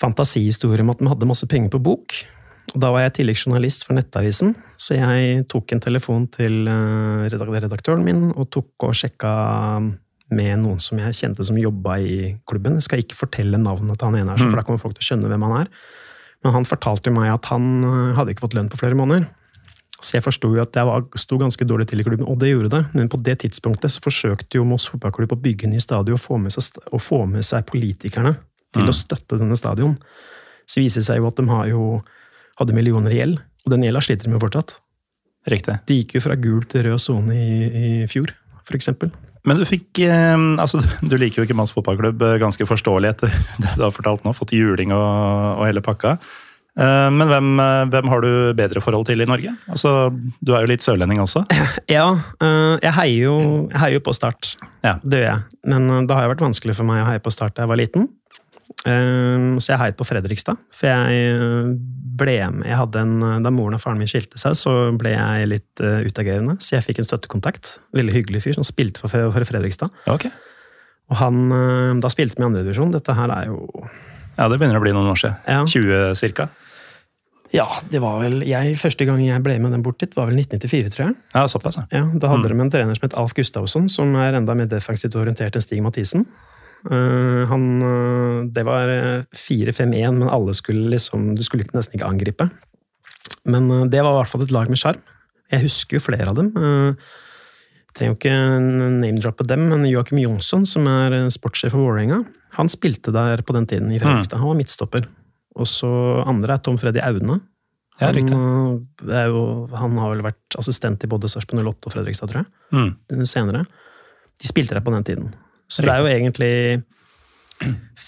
fantasihistorie 0.00 0.84
om 0.84 0.92
at 0.92 1.00
de 1.00 1.08
hadde 1.10 1.28
masse 1.28 1.48
penger 1.50 1.72
på 1.74 1.82
bok. 1.82 2.14
Og 2.70 2.78
da 2.82 2.92
var 2.94 3.02
jeg 3.04 3.16
tilleggsjournalist 3.18 3.84
for 3.86 3.96
Nettavisen, 3.98 4.54
så 4.78 4.94
jeg 4.94 5.46
tok 5.50 5.74
en 5.74 5.82
telefon 5.82 6.28
til 6.30 6.68
eh, 6.70 7.26
redaktøren 7.32 8.04
min 8.06 8.28
og 8.30 8.50
tok 8.54 8.86
og 8.86 8.94
sjekka 8.96 9.32
med 10.34 10.62
noen 10.62 10.80
som 10.82 11.00
jeg 11.00 11.16
kjente 11.18 11.46
som 11.46 11.58
jobba 11.58 11.98
i 11.98 12.18
klubben. 12.48 12.78
Jeg 12.78 12.86
skal 12.86 13.02
ikke 13.02 13.18
fortelle 13.18 13.58
navnet 13.60 13.98
til 13.98 14.10
han 14.10 14.20
ene, 14.20 14.36
her, 14.36 14.46
for 14.46 14.58
da 14.58 14.64
kommer 14.66 14.82
folk 14.82 14.96
til 14.98 15.04
å 15.04 15.08
skjønne 15.10 15.30
hvem 15.32 15.46
han 15.48 15.58
er. 15.62 15.70
Men 16.44 16.56
han 16.56 16.68
fortalte 16.68 17.10
jo 17.10 17.16
meg 17.18 17.32
at 17.34 17.50
han 17.50 17.68
eh, 17.84 18.16
hadde 18.16 18.34
ikke 18.34 18.46
fått 18.46 18.56
lønn 18.56 18.70
på 18.72 18.80
flere 18.80 18.98
måneder. 18.98 19.28
Så 20.00 20.16
jeg 20.16 20.24
forsto 20.24 20.48
at 20.62 20.76
jeg 20.76 20.88
var, 20.88 21.04
sto 21.20 21.36
ganske 21.40 21.66
dårlig 21.68 21.90
til 21.90 22.00
i 22.00 22.06
klubben, 22.06 22.28
og 22.28 22.38
det 22.40 22.54
gjorde 22.54 22.70
det. 22.72 22.82
Men 22.96 23.10
på 23.12 23.20
det 23.20 23.40
tidspunktet 23.42 23.92
så 23.92 24.00
forsøkte 24.04 24.56
jo 24.56 24.64
Moss 24.68 24.88
fotballklubb 24.88 25.34
å 25.36 25.40
bygge 25.40 25.68
en 25.68 25.74
ny 25.76 25.82
stadion 25.82 26.16
og 26.16 26.22
få 26.22 26.38
med 26.40 26.54
seg, 26.54 26.80
få 27.04 27.24
med 27.28 27.44
seg 27.44 27.66
politikerne 27.68 28.38
til 28.72 28.88
å 28.88 28.96
støtte 28.96 29.36
denne 29.40 29.58
stadion. 29.58 29.98
Så 30.64 30.80
viser 30.80 31.02
det 31.02 31.10
seg 31.10 31.20
jo 31.20 31.28
at 31.28 31.36
de 31.36 31.44
har 31.50 31.68
jo, 31.68 31.98
hadde 32.60 32.76
millioner 32.76 33.12
i 33.12 33.18
gjeld, 33.20 33.42
og 33.66 33.74
den 33.74 33.84
gjelda 33.84 34.04
sliter 34.06 34.28
de 34.28 34.32
med 34.32 34.44
fortsatt. 34.44 34.78
Riktig. 35.50 35.76
De 35.88 36.00
gikk 36.00 36.16
jo 36.16 36.24
fra 36.24 36.36
gul 36.40 36.64
til 36.70 36.86
rød 36.86 37.02
sone 37.02 37.36
i, 37.36 37.50
i 37.68 37.90
fjor, 38.08 38.32
for 38.64 38.78
eksempel. 38.78 39.12
Men 39.48 39.56
du 39.60 39.64
fikk 39.68 40.02
eh, 40.04 40.36
Altså, 40.60 40.82
du 41.10 41.16
liker 41.20 41.40
jo 41.42 41.48
ikke 41.48 41.56
Manns 41.58 41.72
fotballklubb, 41.76 42.22
eh, 42.26 42.38
ganske 42.42 42.66
forståelig 42.68 43.14
etter 43.14 43.34
det 43.62 43.74
du 43.78 43.84
har 43.86 43.94
fortalt 43.94 44.24
nå. 44.26 44.34
Fått 44.36 44.54
juling 44.56 44.92
og, 44.96 45.58
og 45.60 45.66
hele 45.68 45.82
pakka. 45.84 46.16
Eh, 46.78 47.08
Men 47.10 47.26
hvem, 47.30 47.48
hvem 47.92 48.12
har 48.12 48.24
du 48.24 48.30
bedre 48.58 48.82
forhold 48.84 49.08
til 49.08 49.24
i 49.24 49.28
Norge? 49.28 49.54
Altså, 49.72 50.10
Du 50.40 50.52
er 50.54 50.64
jo 50.66 50.72
litt 50.72 50.84
sørlending 50.86 51.22
også. 51.24 51.44
Ja, 51.96 52.06
jeg 52.84 52.92
heier 52.94 53.24
jo, 53.30 53.36
jeg 53.72 53.80
heier 53.82 53.98
jo 53.98 54.04
på 54.06 54.14
Start. 54.14 54.52
Ja. 54.84 54.98
Det 55.02 55.24
gjør 55.24 55.30
jeg. 55.32 55.58
Men 55.72 55.90
det 56.06 56.14
har 56.16 56.28
jo 56.28 56.34
vært 56.36 56.44
vanskelig 56.46 56.76
for 56.78 56.88
meg 56.88 57.02
å 57.02 57.08
heie 57.10 57.22
på 57.24 57.32
Start 57.34 57.56
da 57.56 57.64
jeg 57.66 57.72
var 57.72 57.80
liten. 57.80 58.06
Ehm, 58.88 59.58
Så 59.60 59.72
jeg 59.74 59.80
heiet 59.82 59.98
på 59.98 60.06
Fredrikstad. 60.08 60.60
For 60.74 60.88
jeg 60.88 61.32
øh, 61.36 61.72
ble 62.20 62.36
med 62.54 62.68
jeg 62.68 62.78
hadde 62.78 63.02
en, 63.02 63.16
øh, 63.22 63.40
Da 63.44 63.50
moren 63.52 63.76
og 63.76 63.82
faren 63.82 63.98
min 64.00 64.08
skilte 64.10 64.38
seg, 64.40 64.56
så 64.58 64.74
ble 64.96 65.14
jeg 65.14 65.50
litt 65.50 65.82
øh, 65.84 66.06
utagerende. 66.06 66.56
Så 66.62 66.76
jeg 66.78 66.86
fikk 66.86 67.02
en 67.02 67.10
støttekontakt. 67.10 67.78
Veldig 67.96 68.14
hyggelig 68.14 68.44
fyr 68.46 68.56
som 68.58 68.66
spilte 68.66 69.02
for 69.02 69.44
Fredrikstad. 69.44 69.92
Okay. 70.06 70.30
Og 71.10 71.18
han, 71.18 72.00
Da 72.00 72.08
spilte 72.12 72.38
vi 72.38 72.44
i 72.44 72.46
andredivisjon. 72.46 72.92
Dette 72.94 73.14
her 73.14 73.32
er 73.34 73.50
jo 73.50 73.66
Ja, 74.38 74.48
det 74.48 74.58
begynner 74.60 74.78
å 74.78 74.84
bli 74.84 74.94
noen 74.94 75.10
år 75.10 75.18
siden. 75.18 75.36
Ja. 75.46 75.64
20 75.66 76.14
cirka. 76.16 76.48
Ja, 77.50 77.66
det 77.90 77.98
var 78.02 78.20
vel 78.22 78.44
jeg, 78.46 78.76
Første 78.78 79.06
gang 79.08 79.18
jeg 79.24 79.42
ble 79.42 79.56
med 79.58 79.74
den 79.74 79.82
bort 79.82 79.98
dit, 79.98 80.14
var 80.14 80.28
vel 80.30 80.38
1994, 80.38 80.92
tror 80.94 81.08
jeg. 81.08 81.16
Ja, 81.34 81.42
såpass, 81.50 81.80
ja. 81.80 81.86
Ja, 81.90 82.04
Da 82.14 82.30
hadde 82.30 82.48
de 82.52 82.60
en 82.62 82.70
trener 82.70 82.94
som 82.94 83.08
het 83.08 83.16
Alf 83.18 83.34
Gustavsson, 83.34 83.88
som 83.90 84.14
er 84.14 84.38
enda 84.38 84.54
mer 84.54 84.70
defensivt 84.70 85.16
orientert 85.18 85.58
enn 85.58 85.64
Stig 85.64 85.82
Mathisen. 85.82 86.26
Eh, 86.88 87.42
han, 87.50 87.64
eh, 87.84 88.36
det 88.56 88.64
var 88.64 88.88
eh, 88.88 89.24
4-5-1, 89.36 90.16
men 90.16 90.28
alle 90.32 90.54
skulle 90.56 90.88
liksom 90.94 91.34
Du 91.36 91.42
skulle 91.44 91.68
nesten 91.76 91.98
ikke 91.98 92.08
angripe. 92.08 92.48
Men 93.44 93.70
eh, 93.70 93.86
det 93.92 94.00
var 94.04 94.14
i 94.14 94.20
hvert 94.22 94.32
fall 94.32 94.46
et 94.46 94.54
lag 94.54 94.70
med 94.72 94.80
sjarm. 94.80 95.02
Jeg 95.50 95.66
husker 95.66 95.98
jo 95.98 96.04
flere 96.04 96.30
av 96.30 96.38
dem. 96.38 96.52
Jeg 97.90 97.96
trenger 97.98 98.12
jo 98.12 98.18
ikke 98.20 98.34
name-droppe 99.02 99.46
dem, 99.50 99.64
men 99.72 99.88
Joakim 99.90 100.20
Jonsson, 100.22 100.62
som 100.68 100.86
er 100.86 101.16
eh, 101.16 101.30
sportssjef 101.34 101.74
for 101.74 101.82
Vålerenga, 101.82 102.22
han 102.54 102.70
spilte 102.70 103.12
der 103.14 103.42
på 103.46 103.54
den 103.56 103.66
tiden 103.66 103.90
i 103.90 103.98
Fredrikstad. 104.02 104.38
Han 104.38 104.52
var 104.52 104.60
midtstopper. 104.60 105.08
Og 105.58 105.66
så 105.66 105.90
andre 106.22 106.54
er 106.54 106.62
Tom 106.62 106.78
Freddy 106.78 107.02
Aune. 107.02 107.40
Ja, 108.00 108.08
Han, 108.14 108.16
eh, 108.32 109.12
er 109.12 109.26
jo, 109.28 109.66
han 109.74 109.98
har 109.98 110.14
vel 110.14 110.22
vært 110.24 110.56
assistent 110.58 111.02
i 111.04 111.10
både 111.10 111.28
Sarpsborg 111.28 111.66
08 111.66 111.90
og 111.90 111.92
Fredrikstad, 111.92 112.30
tror 112.30 112.44
jeg. 112.44 112.48
Mm. 112.72 113.24
Senere. 113.28 113.64
De 114.40 114.48
spilte 114.48 114.72
der 114.78 114.80
på 114.86 114.94
den 114.94 115.04
tiden. 115.04 115.34
Så 115.70 115.86
det 115.86 115.94
er 115.94 116.02
jo 116.02 116.10
egentlig 116.10 116.54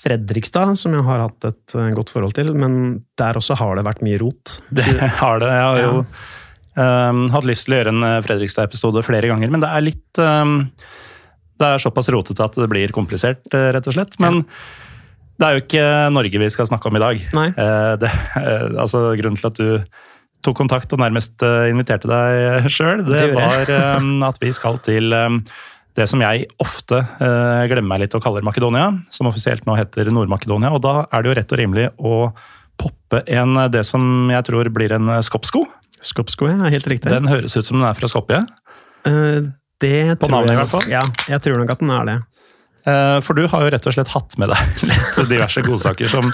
Fredrikstad 0.03 0.75
som 0.81 0.95
jeg 0.97 1.05
har 1.07 1.23
hatt 1.27 1.47
et 1.47 1.75
eh, 1.79 1.91
godt 1.95 2.13
forhold 2.13 2.35
til, 2.37 2.53
men 2.59 3.03
der 3.21 3.39
også 3.39 3.57
har 3.61 3.79
det 3.79 3.87
vært 3.87 4.05
mye 4.05 4.21
rot. 4.23 4.59
Det 4.77 4.87
har 5.21 5.43
det. 5.43 5.51
Jeg 5.53 5.67
har 5.69 5.81
jo 5.83 5.99
um, 6.03 7.27
hatt 7.35 7.49
lyst 7.49 7.69
til 7.69 7.77
å 7.77 7.81
gjøre 7.81 7.93
en 7.95 8.07
eh, 8.09 8.21
Fredrikstad-episode 8.27 9.05
flere 9.07 9.31
ganger, 9.31 9.53
men 9.53 9.63
det 9.63 9.71
er 9.71 9.85
litt 9.85 10.23
um, 10.23 10.57
Det 11.61 11.69
er 11.69 11.83
såpass 11.83 12.09
rotete 12.13 12.47
at 12.47 12.57
det 12.59 12.71
blir 12.73 12.95
komplisert, 12.97 13.45
eh, 13.53 13.69
rett 13.77 13.91
og 13.91 13.99
slett. 13.99 14.17
Men 14.23 14.43
det 15.39 15.49
er 15.49 15.57
jo 15.57 15.63
ikke 15.65 15.85
Norge 16.15 16.41
vi 16.43 16.51
skal 16.55 16.69
snakke 16.71 16.91
om 16.91 16.97
i 16.99 17.03
dag. 17.03 17.21
Eh, 17.53 17.93
det, 18.03 18.15
uh, 18.39 18.81
altså, 18.83 19.11
grunnen 19.21 19.39
til 19.39 19.53
at 19.53 19.61
du 19.61 19.93
tok 20.43 20.57
kontakt 20.59 20.91
og 20.91 20.99
nærmest 20.99 21.39
inviterte 21.71 22.09
deg 22.11 22.65
sjøl, 22.67 23.05
det 23.07 23.29
Det 23.29 23.37
var 23.37 23.69
um, 24.01 24.25
at 24.27 24.41
vi 24.43 24.51
skal 24.51 24.81
til 24.83 25.15
um, 25.15 25.39
det 25.99 26.07
som 26.09 26.23
jeg 26.25 26.47
ofte 26.63 27.03
eh, 27.03 27.63
glemmer 27.71 27.95
meg 27.95 28.05
litt 28.07 28.17
og 28.17 28.25
kaller 28.25 28.45
Makedonia, 28.47 28.89
som 29.13 29.29
offisielt 29.29 29.67
nå 29.69 29.77
heter 29.77 30.09
Nord-Makedonia. 30.15 30.73
Og 30.73 30.83
da 30.85 30.95
er 31.11 31.23
det 31.23 31.31
jo 31.31 31.37
rett 31.39 31.55
og 31.55 31.61
rimelig 31.61 31.89
å 32.01 32.17
poppe 32.81 33.23
en, 33.29 33.59
det 33.71 33.85
som 33.85 34.31
jeg 34.33 34.49
tror 34.49 34.71
blir 34.73 34.95
en 34.97 35.19
skoppsko. 35.23 35.67
Skopsko, 36.03 36.49
ja, 36.51 36.71
helt 36.73 36.89
riktig. 36.91 37.13
Den 37.13 37.31
høres 37.31 37.55
ut 37.55 37.69
som 37.69 37.79
den 37.79 37.87
er 37.87 37.99
fra 37.99 38.11
Skopje. 38.11 38.41
Uh, 39.07 39.53
det 39.83 40.17
På 40.19 40.29
tror 40.29 40.41
navnet 40.41 40.57
i 40.57 40.61
hvert 40.61 40.73
fall? 40.73 40.89
Ja, 40.91 41.03
jeg 41.31 41.45
tror 41.45 41.61
nok 41.61 41.75
at 41.75 41.83
den 41.83 41.93
er 41.95 42.09
det. 42.09 42.17
Eh, 42.83 43.19
For 43.23 43.39
du 43.39 43.45
har 43.47 43.63
jo 43.63 43.71
rett 43.71 43.85
og 43.87 43.95
slett 43.95 44.11
hatt 44.11 44.35
med 44.43 44.51
deg 44.51 44.81
litt 44.91 45.19
diverse 45.31 45.63
godsaker 45.63 46.11
som, 46.11 46.33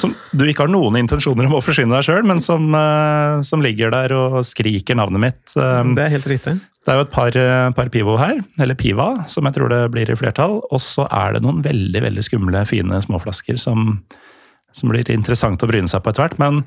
som 0.00 0.14
du 0.32 0.46
ikke 0.48 0.64
har 0.64 0.72
noen 0.72 0.96
intensjoner 1.02 1.48
om 1.48 1.58
å 1.58 1.64
forsyne 1.64 1.92
deg 1.92 2.06
sjøl, 2.06 2.24
men 2.28 2.40
som, 2.40 2.70
eh, 2.72 3.42
som 3.44 3.64
ligger 3.64 3.92
der 3.92 4.14
og 4.16 4.38
skriker 4.48 4.96
navnet 4.96 5.24
mitt. 5.26 5.42
Eh, 5.52 5.82
Det 5.98 6.06
er 6.06 6.14
helt 6.16 6.30
riktig. 6.32 6.56
Det 6.86 6.94
er 6.94 7.00
jo 7.00 7.04
et 7.08 7.10
par, 7.12 7.36
par 7.74 7.88
Pivo 7.90 8.14
her, 8.20 8.38
eller 8.62 8.78
Piva, 8.78 9.08
som 9.28 9.44
jeg 9.48 9.56
tror 9.56 9.72
det 9.72 9.80
blir 9.90 10.06
i 10.12 10.14
flertall. 10.16 10.60
Og 10.70 10.78
så 10.80 11.02
er 11.10 11.34
det 11.34 11.42
noen 11.42 11.58
veldig 11.64 12.02
veldig 12.04 12.22
skumle, 12.22 12.62
fine 12.70 13.00
småflasker 13.02 13.58
som, 13.58 13.88
som 14.70 14.92
blir 14.92 15.10
interessant 15.10 15.64
å 15.66 15.68
bryne 15.68 15.90
seg 15.90 16.04
på 16.04 16.12
etter 16.14 16.22
hvert. 16.22 16.38
Men 16.38 16.62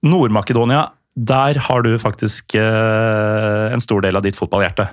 Nord-Makedonia, 0.00 0.86
der 1.14 1.60
har 1.68 1.84
du 1.84 1.92
faktisk 2.00 2.56
en 2.56 3.84
stor 3.84 4.00
del 4.00 4.16
av 4.16 4.24
ditt 4.24 4.40
fotballhjerte. 4.40 4.88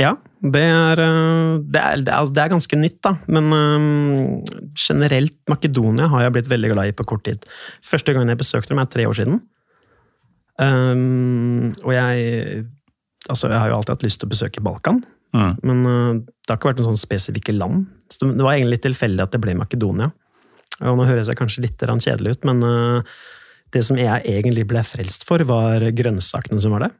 Ja, 0.00 0.14
det 0.40 0.62
er, 0.62 1.00
eh, 1.02 1.56
det 1.68 1.80
er, 1.80 2.02
det 2.02 2.12
er, 2.12 2.18
altså, 2.18 2.34
det 2.34 2.42
er 2.42 2.52
ganske 2.54 2.78
nytt, 2.80 2.98
da. 3.04 3.14
Men 3.28 3.50
um, 3.52 4.44
generelt 4.78 5.36
Makedonia 5.50 6.08
har 6.12 6.26
jeg 6.26 6.36
blitt 6.38 6.52
veldig 6.52 6.70
glad 6.72 6.92
i 6.92 6.94
på 6.96 7.06
kort 7.08 7.24
tid. 7.28 7.44
Første 7.84 8.14
gangen 8.14 8.32
jeg 8.32 8.40
besøkte 8.40 8.72
dem, 8.72 8.80
er 8.82 8.90
tre 8.92 9.06
år 9.10 9.18
siden. 9.18 9.42
Um, 10.60 11.72
og 11.82 11.92
jeg 11.96 12.64
Altså, 13.30 13.46
jeg 13.46 13.54
har 13.54 13.68
jo 13.70 13.76
alltid 13.76 13.92
hatt 13.94 14.02
lyst 14.02 14.18
til 14.18 14.26
å 14.26 14.32
besøke 14.34 14.62
Balkan, 14.64 15.04
Mm. 15.32 15.52
men 15.64 15.78
uh, 15.86 16.14
det 16.18 16.50
har 16.50 16.58
ikke 16.58 16.68
vært 16.68 16.80
noen 16.82 16.90
sånn 16.90 17.06
spesifikke 17.06 17.54
land. 17.54 17.86
Så 18.12 18.26
det 18.26 18.42
var 18.42 18.56
egentlig 18.56 18.74
litt 18.74 18.82
tilfeldig 18.84 19.22
at 19.22 19.32
det 19.32 19.40
ble 19.40 19.54
Makedonia. 19.56 20.10
Og 20.82 20.98
nå 20.98 21.06
høres 21.08 21.30
jeg 21.30 21.38
kanskje 21.38 21.62
litt 21.64 21.80
kjedelig 21.80 22.34
ut, 22.34 22.44
men 22.50 22.60
uh, 22.66 23.14
det 23.72 23.84
som 23.86 23.96
jeg 23.96 24.26
egentlig 24.28 24.66
ble 24.68 24.82
frelst 24.84 25.24
for, 25.24 25.40
var 25.48 25.86
grønnsakene 25.96 26.60
som 26.60 26.74
var 26.76 26.88
der. 26.88 26.96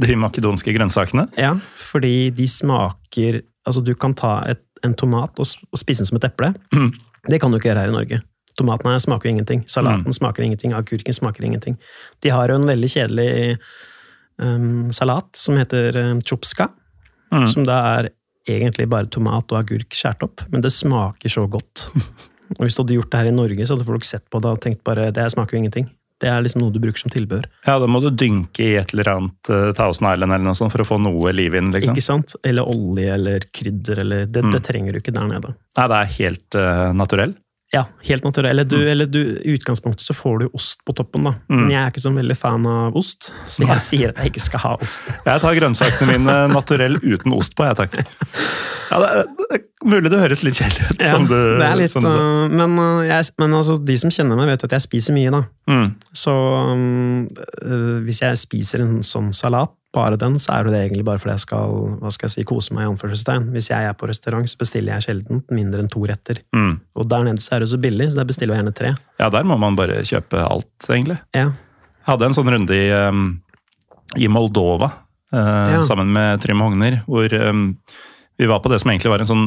De 0.00 0.16
makedonske 0.18 0.72
grønnsakene. 0.76 1.26
Ja, 1.40 1.54
fordi 1.90 2.30
de 2.34 2.48
smaker 2.48 3.42
Altså, 3.68 3.82
du 3.84 3.90
kan 3.94 4.14
ta 4.16 4.38
et, 4.48 4.62
en 4.82 4.94
tomat 4.96 5.36
og, 5.36 5.46
og 5.68 5.78
spise 5.78 6.00
den 6.00 6.08
som 6.08 6.16
et 6.16 6.24
eple. 6.24 6.48
Mm. 6.72 6.94
Det 7.28 7.38
kan 7.42 7.52
du 7.52 7.58
ikke 7.58 7.68
gjøre 7.68 7.82
her 7.84 7.90
i 7.92 7.94
Norge. 7.94 8.18
Tomatene 8.56 8.94
smaker 9.04 9.28
jo 9.28 9.34
ingenting. 9.34 9.60
Salaten 9.68 10.16
smaker 10.16 10.46
ingenting. 10.46 10.72
Agurken 10.74 11.14
smaker 11.14 11.44
ingenting. 11.44 11.76
De 12.24 12.32
har 12.32 12.48
jo 12.50 12.56
en 12.56 12.64
veldig 12.66 12.88
kjedelig 12.90 13.58
um, 14.40 14.88
salat 14.96 15.28
som 15.36 15.60
heter 15.60 15.96
um, 16.00 16.24
chupska. 16.24 16.70
Mm. 17.30 17.46
Som 17.52 17.68
da 17.68 17.78
er 17.98 18.10
egentlig 18.48 18.88
bare 18.90 19.10
tomat 19.12 19.52
og 19.52 19.60
agurk 19.60 19.94
skåret 19.94 20.24
opp, 20.26 20.44
men 20.50 20.64
det 20.64 20.72
smaker 20.74 21.30
så 21.30 21.46
godt. 21.50 21.90
Og 22.56 22.64
hvis 22.64 22.74
du 22.74 22.80
hadde 22.82 22.96
gjort 22.96 23.12
det 23.12 23.18
her 23.20 23.28
i 23.30 23.34
Norge, 23.34 23.62
så 23.66 23.76
hadde 23.76 23.86
folk 23.86 24.06
sett 24.08 24.24
på 24.26 24.40
det 24.42 24.50
og 24.50 24.58
tenkt 24.58 24.80
bare 24.82 25.12
det 25.14 25.28
smaker 25.30 25.54
jo 25.54 25.60
ingenting. 25.60 25.84
Det 26.20 26.28
er 26.28 26.42
liksom 26.44 26.60
noe 26.60 26.72
du 26.74 26.78
bruker 26.82 27.00
som 27.00 27.12
tilbehør. 27.12 27.46
Ja, 27.64 27.78
da 27.80 27.86
må 27.88 28.02
du 28.04 28.10
dynke 28.12 28.60
i 28.60 28.74
et 28.76 28.92
eller 28.92 29.08
annet 29.08 29.50
uh, 29.52 29.70
Thousand 29.78 30.10
Island 30.12 30.34
eller 30.36 30.44
noe 30.50 30.58
sånt 30.58 30.72
for 30.74 30.84
å 30.84 30.88
få 30.88 30.98
noe 31.00 31.32
liv 31.32 31.54
inn, 31.56 31.70
liksom. 31.72 31.96
Ikke 31.96 32.04
sant? 32.04 32.34
Eller 32.44 32.68
olje 32.68 33.14
eller 33.14 33.46
krydder 33.56 34.02
eller 34.04 34.26
Det, 34.26 34.42
Mm. 34.44 34.52
det 34.52 34.62
trenger 34.68 34.92
du 34.92 34.98
ikke 35.00 35.14
der 35.16 35.26
nede. 35.30 35.54
Nei, 35.78 35.86
det 35.88 35.96
er 36.02 36.12
helt 36.18 36.58
uh, 36.60 36.90
naturell. 36.92 37.32
Ja, 37.72 37.84
helt 38.02 38.24
naturell. 38.26 38.50
Eller, 38.50 38.64
du, 38.66 38.76
eller 38.90 39.06
du, 39.06 39.20
i 39.46 39.52
utgangspunktet 39.54 40.02
så 40.02 40.12
får 40.18 40.40
du 40.40 40.46
ost 40.58 40.80
på 40.84 40.92
toppen, 40.98 41.22
da. 41.28 41.36
Mm. 41.48 41.60
Men 41.60 41.70
jeg 41.70 41.80
er 41.84 41.92
ikke 41.92 42.02
så 42.02 42.10
veldig 42.16 42.36
fan 42.36 42.66
av 42.66 42.96
ost, 42.98 43.30
så 43.46 43.62
jeg 43.62 43.80
sier 43.84 44.10
at 44.10 44.18
jeg 44.18 44.32
ikke 44.32 44.42
skal 44.42 44.64
ha 44.64 44.72
ost. 44.82 45.06
Jeg 45.28 45.40
tar 45.44 45.54
grønnsakene 45.54 46.16
mine 46.18 46.34
naturell 46.50 46.98
uten 46.98 47.32
ost 47.36 47.54
på, 47.54 47.64
jeg, 47.70 47.78
takk. 47.78 47.94
Ja, 48.90 48.98
det, 48.98 49.10
det 49.38 49.60
mulig 49.84 50.10
det 50.12 50.18
høres 50.20 50.42
litt 50.44 50.58
kjedelig 50.60 50.90
ut, 50.90 51.02
som 51.08 51.26
du, 51.30 51.36
det 51.60 51.66
er 51.66 51.76
litt, 51.80 51.92
sa. 51.94 52.00
øh, 52.04 52.50
men, 52.52 52.74
øh, 52.78 53.02
jeg, 53.08 53.30
men 53.40 53.54
altså, 53.56 53.78
de 53.80 53.96
som 54.02 54.12
kjenner 54.12 54.36
meg, 54.36 54.50
vet 54.52 54.64
at 54.68 54.74
jeg 54.76 54.84
spiser 54.86 55.16
mye, 55.16 55.30
da. 55.32 55.42
Mm. 55.70 55.86
Så 56.12 56.34
um, 56.34 57.28
hvis 58.06 58.22
jeg 58.24 58.40
spiser 58.40 58.84
en 58.84 58.98
sånn 59.06 59.30
salat, 59.36 59.72
bare 59.90 60.14
den, 60.20 60.36
så 60.38 60.52
er 60.54 60.68
det 60.68 60.76
egentlig 60.84 61.02
bare 61.08 61.18
fordi 61.18 61.32
jeg 61.34 61.42
skal 61.48 61.72
hva 61.98 62.10
skal 62.14 62.28
jeg 62.28 62.34
si, 62.36 62.42
kose 62.46 62.74
meg. 62.76 62.84
i 62.84 62.90
anførselstegn. 62.92 63.48
Hvis 63.56 63.72
jeg 63.72 63.88
er 63.88 63.96
på 63.98 64.06
restaurant, 64.06 64.46
så 64.46 64.60
bestiller 64.60 64.94
jeg 64.94 65.08
sjelden 65.08 65.40
mindre 65.50 65.82
enn 65.82 65.90
to 65.90 66.04
retter. 66.06 66.38
Mm. 66.54 66.76
Og 66.94 67.08
der 67.10 67.24
nede 67.26 67.42
så 67.42 67.56
er 67.56 67.64
det 67.64 67.72
så 67.72 67.80
billig, 67.82 68.06
så 68.12 68.20
der 68.20 68.28
bestiller 68.28 68.54
jeg 68.54 68.62
gjerne 68.62 68.76
tre. 68.78 68.92
Ja, 69.18 69.30
der 69.34 69.48
må 69.50 69.56
man 69.58 69.74
bare 69.80 70.04
kjøpe 70.06 70.44
alt, 70.46 70.70
egentlig. 70.86 71.18
Ja, 71.34 71.48
Jeg 71.50 72.06
hadde 72.14 72.28
en 72.30 72.36
sånn 72.38 72.52
runde 72.54 72.76
i, 72.78 72.86
um, 73.10 73.24
i 74.18 74.28
Moldova 74.30 74.92
uh, 75.34 75.74
Ja. 75.74 75.82
sammen 75.86 76.14
med 76.14 76.40
Trym 76.42 76.62
Hogner, 76.62 77.00
hvor 77.10 77.26
um, 77.50 77.74
vi 78.38 78.46
var 78.50 78.62
på 78.62 78.70
det 78.72 78.78
som 78.82 78.90
egentlig 78.94 79.10
var 79.12 79.26
en 79.26 79.28
sånn 79.32 79.44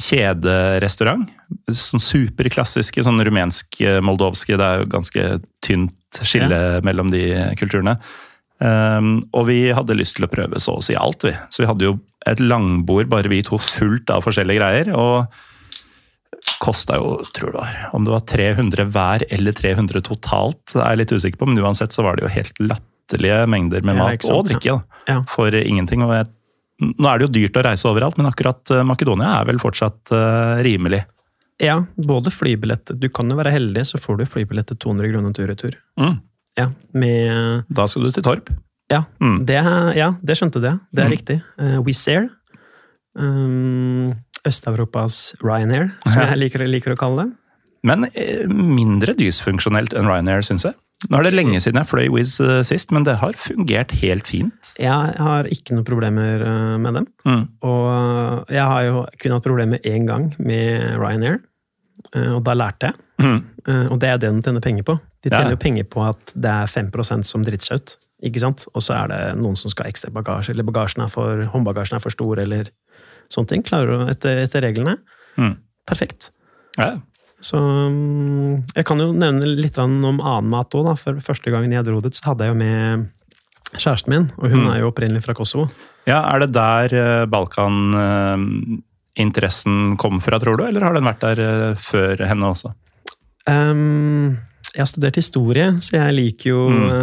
kjederestaurant. 0.00 1.28
Sånn 1.70 2.02
superklassiske, 2.02 3.04
sånn 3.06 3.22
rumensk-moldovske. 3.24 4.56
Det 4.58 4.66
er 4.66 4.82
jo 4.82 4.90
ganske 4.92 5.26
tynt 5.64 6.20
skille 6.24 6.60
mellom 6.86 7.10
de 7.14 7.24
kulturene. 7.60 7.96
Um, 8.64 9.16
og 9.34 9.48
vi 9.50 9.58
hadde 9.74 9.96
lyst 9.98 10.16
til 10.16 10.26
å 10.26 10.30
prøve 10.30 10.60
så 10.62 10.76
å 10.78 10.82
si 10.84 10.94
alt, 10.96 11.24
vi. 11.26 11.34
Så 11.52 11.64
vi 11.64 11.68
hadde 11.70 11.88
jo 11.88 11.96
et 12.26 12.40
langbord, 12.40 13.10
bare 13.12 13.28
vi 13.28 13.42
to, 13.44 13.58
fullt 13.60 14.10
av 14.14 14.22
forskjellige 14.26 14.60
greier. 14.62 14.92
og 14.94 15.26
kosta 16.60 16.96
jo, 17.00 17.18
tror 17.34 17.52
det 17.52 17.58
var, 17.58 17.76
om 17.96 18.04
det 18.06 18.12
var 18.12 18.24
300 18.30 18.84
hver 18.92 19.24
eller 19.32 19.52
300 19.56 20.00
totalt, 20.06 20.74
er 20.76 20.90
jeg 20.94 21.00
litt 21.02 21.14
usikker 21.16 21.40
på, 21.40 21.48
men 21.50 21.60
uansett 21.60 21.92
så 21.92 22.04
var 22.04 22.16
det 22.16 22.24
jo 22.24 22.32
helt 22.32 22.60
latterlige 22.62 23.42
mengder 23.50 23.84
med 23.84 23.98
Ja, 23.98 24.06
mat 24.08 24.24
og 24.32 24.46
drikke. 24.48 24.76
da, 24.78 25.00
Ja. 25.12 25.22
For 25.28 25.54
ingenting. 25.54 26.02
og 26.02 26.12
jeg, 26.14 26.28
Nå 26.82 27.06
er 27.06 27.18
det 27.18 27.26
jo 27.28 27.32
dyrt 27.36 27.56
å 27.60 27.62
reise 27.64 27.86
overalt, 27.88 28.16
men 28.18 28.26
akkurat 28.26 28.70
eh, 28.74 28.82
Makedonia 28.82 29.40
er 29.40 29.44
vel 29.46 29.58
fortsatt 29.62 30.10
eh, 30.12 30.62
rimelig. 30.66 31.04
ja 31.62 31.76
både 31.96 32.32
flybillett 32.34 32.90
Du 32.98 33.08
kan 33.08 33.30
jo 33.30 33.36
være 33.38 33.52
heldig, 33.54 33.84
så 33.86 33.98
får 34.02 34.18
du 34.18 34.24
flybillett 34.26 34.66
til 34.72 34.76
200 34.82 35.12
kroner 35.12 35.32
tur-retur. 35.36 35.76
Mm. 36.00 36.16
Ja, 36.58 36.68
med 36.92 37.64
Da 37.70 37.86
skal 37.86 38.02
du 38.02 38.10
til 38.10 38.22
Torp. 38.26 38.50
Ja, 38.90 39.04
Mm. 39.20 39.44
det, 39.46 39.60
ja, 39.96 40.10
det 40.22 40.36
skjønte 40.36 40.60
du, 40.60 40.66
ja. 40.66 40.78
Det 40.92 41.04
er 41.04 41.08
Mm. 41.08 41.14
riktig. 41.16 41.42
Uh, 41.58 41.80
Wizz 41.86 42.08
Air. 42.08 42.28
Um, 43.16 44.14
Øst-Europas 44.44 45.34
Ryanair, 45.42 45.92
som 46.06 46.20
jeg 46.26 46.36
liker, 46.38 46.66
liker 46.68 46.92
å 46.94 46.98
kalle 47.00 47.24
det. 47.24 47.32
Men 47.84 48.06
mindre 48.74 49.14
dysfunksjonelt 49.16 49.94
enn 49.96 50.06
Ryanair, 50.08 50.42
syns 50.44 50.64
jeg. 50.68 50.74
Nå 51.10 51.18
er 51.18 51.26
det 51.26 51.34
lenge 51.34 51.60
siden 51.62 51.80
jeg 51.80 51.90
fløy 51.90 52.06
Wizz 52.14 52.38
eh, 52.42 52.60
sist, 52.66 52.92
men 52.94 53.06
det 53.06 53.18
har 53.20 53.36
fungert 53.38 53.94
helt 54.00 54.28
fint. 54.30 54.74
Jeg 54.80 55.16
har 55.20 55.48
ikke 55.52 55.76
noen 55.76 55.86
problemer 55.86 56.44
uh, 56.44 56.76
med 56.80 57.00
dem. 57.00 57.08
Mm. 57.28 57.42
Og 57.66 57.82
uh, 57.90 58.52
jeg 58.52 58.64
har 58.70 58.86
jo 58.88 59.02
kun 59.22 59.34
hatt 59.36 59.46
problemer 59.46 59.82
én 59.84 60.08
gang 60.08 60.30
med 60.38 60.94
Ryanair, 61.00 61.42
og 62.14 62.40
da 62.44 62.52
lærte 62.56 62.90
jeg. 62.90 63.00
Mm. 63.22 63.38
Og 63.94 63.96
det 64.02 64.08
er 64.10 64.18
det 64.20 64.28
de 64.34 64.42
tjener 64.44 64.62
penger 64.62 64.84
på. 64.86 64.96
De 65.24 65.30
tjener 65.32 65.54
jo 65.54 65.60
penger 65.60 65.86
på 65.88 66.02
at 66.04 66.34
det 66.36 66.50
er 66.50 66.68
5% 66.68 67.24
som 67.26 67.46
driter 67.46 67.70
seg 67.70 67.80
ut. 67.80 67.94
Ikke 68.28 68.42
sant? 68.42 68.66
Og 68.76 68.84
så 68.84 68.96
er 68.98 69.10
det 69.10 69.20
noen 69.40 69.56
som 69.56 69.72
skal 69.72 69.86
ha 69.86 69.92
ekstra 69.92 70.12
bagasje, 70.14 70.52
eller 70.52 70.66
bagasjen 70.68 71.04
er 71.06 71.12
for, 71.12 71.46
håndbagasjen 71.54 71.96
er 71.96 72.04
for 72.04 72.12
stor, 72.12 72.40
eller 72.42 72.68
sånne 73.32 73.50
ting. 73.50 73.64
Klarer 73.66 73.90
du 73.90 74.12
etter, 74.12 74.42
etter 74.44 74.64
reglene. 74.66 74.98
Mm. 75.40 75.56
Perfekt. 75.88 76.30
Ja. 76.78 76.96
Så 77.44 77.58
um, 77.60 78.62
jeg 78.74 78.84
kan 78.88 78.98
jo 79.02 79.10
nevne 79.12 79.44
litt 79.60 79.76
om 79.82 79.98
annen 80.08 80.48
mat 80.48 80.72
òg. 80.78 80.88
For 80.98 81.12
første 81.20 81.50
gangen 81.52 81.72
jeg 81.76 81.84
dro 81.84 82.00
dit, 82.00 82.14
så 82.16 82.30
hadde 82.32 82.44
jeg 82.48 82.54
jo 82.54 82.58
med 82.62 83.04
kjæresten 83.74 84.08
min, 84.14 84.26
og 84.38 84.48
hun 84.50 84.60
Mm. 84.64 84.70
er 84.72 84.78
jo 84.80 84.88
opprinnelig 84.92 85.22
fra 85.26 85.34
Kosovo. 85.36 85.64
ja, 86.06 86.20
er 86.32 86.38
det 86.44 86.52
der 86.54 86.88
eh, 86.94 87.26
Balkan-interessen 87.26 89.96
kom 90.00 90.20
fra, 90.22 90.38
tror 90.40 90.56
du, 90.58 90.64
eller 90.66 90.80
har 90.84 90.92
den 90.96 91.04
vært 91.08 91.20
der 91.24 91.38
eh, 91.44 91.74
før 91.80 92.16
henne 92.28 92.46
også? 92.52 92.68
Um, 93.50 94.38
jeg 94.74 94.80
har 94.82 94.86
studert 94.90 95.16
historie, 95.20 95.66
så 95.84 95.92
jeg 96.00 96.14
liker 96.16 96.48
jo 96.50 96.60
Mm. 96.70 96.84
uh, 96.90 96.94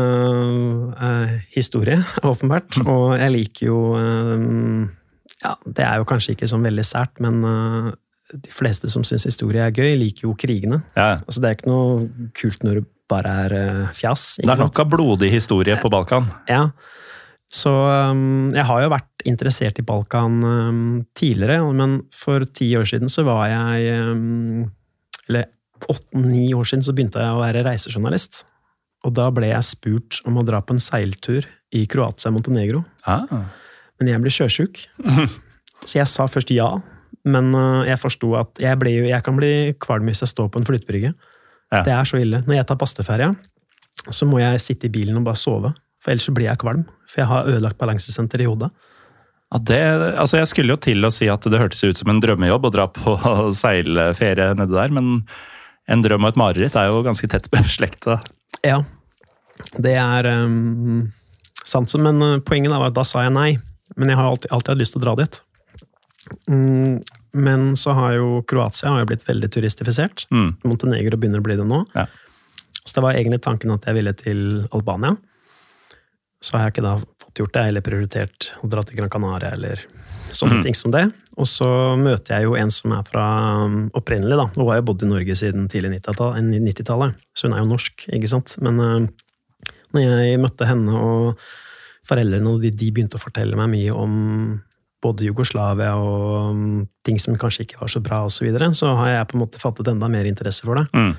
uh, 0.97 1.27
historie, 1.55 1.99
åpenbart. 2.31 2.71
Og 2.87 3.05
jeg 3.19 3.31
liker 3.35 3.65
jo 3.67 3.77
um, 3.95 4.89
Ja, 5.41 5.55
det 5.65 5.83
er 5.85 5.95
jo 5.97 6.03
kanskje 6.05 6.31
ikke 6.35 6.47
sånn 6.51 6.63
veldig 6.65 6.85
sært, 6.85 7.19
men 7.23 7.43
uh, 7.45 7.91
de 8.33 8.53
fleste 8.53 8.89
som 8.91 9.03
syns 9.07 9.27
historie 9.27 9.63
er 9.63 9.75
gøy, 9.75 9.93
liker 9.99 10.27
jo 10.27 10.35
krigene. 10.39 10.81
Ja. 10.95 11.19
Altså, 11.25 11.41
det 11.41 11.49
er 11.49 11.59
ikke 11.59 11.71
noe 11.71 12.29
kult 12.37 12.65
når 12.65 12.81
det 12.81 12.87
bare 13.11 13.35
er 13.45 13.55
uh, 13.55 13.93
fjas. 13.95 14.37
Det 14.39 14.49
er 14.49 14.61
nok 14.61 14.81
av 14.83 14.91
blodig 14.91 15.31
historie 15.33 15.75
på 15.81 15.91
Balkan. 15.91 16.29
Ja. 16.49 16.69
Så 17.51 17.71
um, 17.71 18.51
jeg 18.55 18.63
har 18.67 18.83
jo 18.85 18.91
vært 18.93 19.25
interessert 19.27 19.81
i 19.81 19.85
Balkan 19.85 20.37
um, 20.39 20.83
tidligere, 21.19 21.65
men 21.75 21.99
for 22.15 22.45
ti 22.55 22.69
år 22.79 22.87
siden 22.87 23.11
så 23.11 23.25
var 23.27 23.49
jeg 23.51 24.05
um, 24.07 24.69
Eller 25.27 25.49
åtte-ni 25.91 26.53
år 26.55 26.69
siden 26.69 26.85
så 26.85 26.95
begynte 26.95 27.19
jeg 27.19 27.35
å 27.35 27.41
være 27.41 27.65
reisejournalist. 27.67 28.45
Og 29.07 29.15
da 29.17 29.27
ble 29.33 29.49
jeg 29.49 29.67
spurt 29.67 30.21
om 30.29 30.37
å 30.37 30.45
dra 30.45 30.61
på 30.61 30.75
en 30.75 30.83
seiltur 30.83 31.47
i 31.73 31.87
Kroatia 31.89 32.29
og 32.29 32.37
Montenegro. 32.37 32.83
Ah. 33.09 33.25
Men 33.99 34.11
jeg 34.11 34.23
ble 34.23 34.33
sjøsjuk. 34.33 34.83
Så 35.87 35.97
jeg 35.97 36.09
sa 36.11 36.27
først 36.29 36.53
ja, 36.53 36.69
men 37.27 37.51
uh, 37.53 37.83
jeg 37.87 37.99
forsto 38.01 38.33
at 38.39 38.61
jeg, 38.61 38.79
ble 38.81 38.93
jeg 39.09 39.23
kan 39.25 39.37
bli 39.37 39.51
kvalm 39.81 40.09
hvis 40.09 40.23
jeg 40.23 40.31
står 40.31 40.51
på 40.51 40.61
en 40.61 40.67
flytebrygge. 40.67 41.13
Ja. 41.71 41.83
Det 41.85 41.93
er 41.95 42.07
så 42.07 42.19
ille. 42.19 42.41
Når 42.47 42.57
jeg 42.57 42.67
tar 42.67 42.79
pasteferie 42.81 43.31
så 44.09 44.25
må 44.25 44.39
jeg 44.41 44.61
sitte 44.63 44.87
i 44.87 44.93
bilen 44.93 45.19
og 45.19 45.27
bare 45.27 45.39
sove. 45.39 45.73
For 46.01 46.13
ellers 46.13 46.25
så 46.29 46.33
blir 46.33 46.47
jeg 46.47 46.61
kvalm. 46.63 46.87
For 47.09 47.21
jeg 47.21 47.29
har 47.29 47.49
ødelagt 47.51 47.77
balansesenter 47.81 48.41
i 48.41 48.47
hodet. 48.49 48.71
Ja, 49.51 49.59
det, 49.67 49.81
altså 50.15 50.39
jeg 50.39 50.49
skulle 50.49 50.73
jo 50.73 50.81
til 50.81 51.05
å 51.05 51.11
si 51.13 51.27
at 51.29 51.45
det 51.45 51.59
hørtes 51.59 51.83
ut 51.83 51.99
som 51.99 52.09
en 52.13 52.21
drømmejobb 52.23 52.69
å 52.69 52.73
dra 52.73 52.87
på 52.95 53.17
seilferie 53.61 54.53
nede 54.57 54.73
der, 54.73 54.93
men 54.95 55.25
en 55.91 56.03
drøm 56.05 56.23
og 56.23 56.31
et 56.31 56.39
mareritt 56.39 56.77
er 56.79 56.89
jo 56.89 57.03
ganske 57.05 57.27
tett 57.29 57.51
beslekta. 57.53 58.21
Ja, 58.65 58.81
det 59.77 59.97
er 59.99 60.29
um, 60.45 61.11
sant. 61.67 61.93
Men 61.99 62.23
uh, 62.23 62.39
poenget 62.45 62.73
var 62.73 62.89
at 62.89 62.97
da 62.97 63.05
sa 63.07 63.27
jeg 63.27 63.35
nei. 63.35 63.51
Men 63.99 64.07
jeg 64.07 64.17
har 64.17 64.29
alltid, 64.29 64.47
alltid 64.55 64.71
hatt 64.71 64.79
lyst 64.79 64.95
til 64.95 65.01
å 65.01 65.03
dra 65.03 65.17
dit. 65.19 65.41
Mm, 66.49 66.99
men 67.33 67.75
så 67.79 67.93
har 67.97 68.15
jo 68.17 68.41
Kroatia 68.47 68.89
har 68.93 69.03
jo 69.03 69.09
blitt 69.11 69.25
veldig 69.27 69.49
turistifisert. 69.53 70.25
Mm. 70.31 70.53
Montenegro 70.67 71.17
begynner 71.19 71.39
å 71.43 71.45
bli 71.47 71.57
det 71.59 71.67
nå. 71.67 71.83
Ja. 71.95 72.07
Så 72.83 72.97
det 72.97 73.03
var 73.05 73.13
egentlig 73.17 73.41
tanken 73.45 73.71
at 73.75 73.85
jeg 73.87 73.97
ville 73.99 74.13
til 74.17 74.41
Albania. 74.73 75.15
Så 76.41 76.57
har 76.57 76.65
jeg 76.65 76.73
ikke 76.75 76.85
da 76.87 76.95
fått 77.21 77.37
gjort 77.43 77.53
det, 77.53 77.63
eller 77.69 77.83
prioritert 77.85 78.47
å 78.65 78.69
dra 78.71 78.81
til 78.83 78.97
Gran 78.97 79.11
Canaria, 79.13 79.51
eller 79.53 79.83
sånne 80.33 80.57
Mm. 80.57 80.63
ting 80.65 80.73
som 80.75 80.91
det. 80.91 81.03
Og 81.37 81.45
så 81.47 81.67
møter 81.99 82.35
jeg 82.39 82.43
jo 82.47 82.55
en 82.57 82.71
som 82.71 82.91
er 82.97 83.03
fra 83.07 83.25
um, 83.65 83.89
opprinnelig, 83.93 84.37
da. 84.39 84.47
Hun 84.55 84.67
har 84.67 84.79
jo 84.81 84.87
bodd 84.89 85.03
i 85.03 85.09
Norge 85.11 85.35
siden 85.37 85.69
tidlig 85.69 86.01
90-tallet, 86.01 86.41
90-tallet, 86.65 87.13
så 87.37 87.47
hun 87.47 87.53
er 87.55 87.61
jo 87.63 87.69
norsk, 87.69 88.07
ikke 88.09 88.27
sant. 88.31 88.55
Men 88.65 88.79
uh, 88.81 89.07
når 89.93 90.01
jeg 90.25 90.41
møtte 90.41 90.65
henne 90.67 90.97
og 90.97 91.39
foreldrene, 92.09 92.49
og 92.49 92.61
de, 92.65 92.71
de 92.73 92.89
begynte 92.91 93.19
å 93.19 93.21
fortelle 93.21 93.55
meg 93.59 93.69
mye 93.69 93.93
om 93.93 94.61
både 95.01 95.25
Jugoslavia 95.25 95.95
og 95.97 96.51
um, 96.51 96.87
ting 97.05 97.17
som 97.19 97.35
kanskje 97.41 97.65
ikke 97.65 97.79
var 97.81 97.89
så 97.89 98.01
bra, 98.05 98.19
og 98.27 98.31
så, 98.31 98.43
videre, 98.45 98.71
så 98.77 98.91
har 98.99 99.09
jeg 99.15 99.27
på 99.31 99.37
en 99.37 99.43
måte 99.45 99.59
fattet 99.61 99.87
enda 99.89 100.07
mer 100.11 100.27
interesse 100.29 100.65
for 100.67 100.77
det. 100.77 100.85
Mm. 100.93 101.13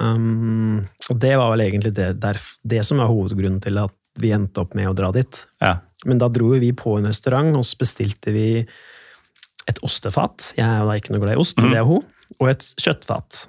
Um, 0.00 0.76
og 1.10 1.18
det 1.20 1.34
var 1.36 1.50
vel 1.52 1.64
egentlig 1.66 1.92
det, 1.96 2.08
der, 2.22 2.38
det 2.64 2.84
som 2.88 3.02
var 3.02 3.10
hovedgrunnen 3.12 3.60
til 3.62 3.76
at 3.82 3.92
vi 4.20 4.32
endte 4.34 4.62
opp 4.62 4.72
med 4.78 4.88
å 4.90 4.94
dra 4.96 5.10
dit. 5.14 5.42
Ja. 5.62 5.76
Men 6.08 6.20
da 6.22 6.30
dro 6.32 6.54
vi 6.60 6.72
på 6.76 6.96
en 6.98 7.08
restaurant, 7.10 7.52
og 7.58 7.66
så 7.68 7.76
bestilte 7.80 8.32
vi 8.34 8.46
et 9.68 9.80
ostefat. 9.86 10.54
Jeg 10.56 10.64
er 10.66 10.86
da 10.88 10.96
ikke 10.98 11.12
noe 11.14 11.22
glad 11.22 11.36
i 11.36 11.40
ost, 11.42 11.58
men 11.60 11.68
Mhm. 11.68 11.72
det 11.74 11.78
er 11.82 11.88
hun. 11.88 12.04
Og 12.40 12.48
et 12.48 12.64
kjøttfat. 12.80 13.46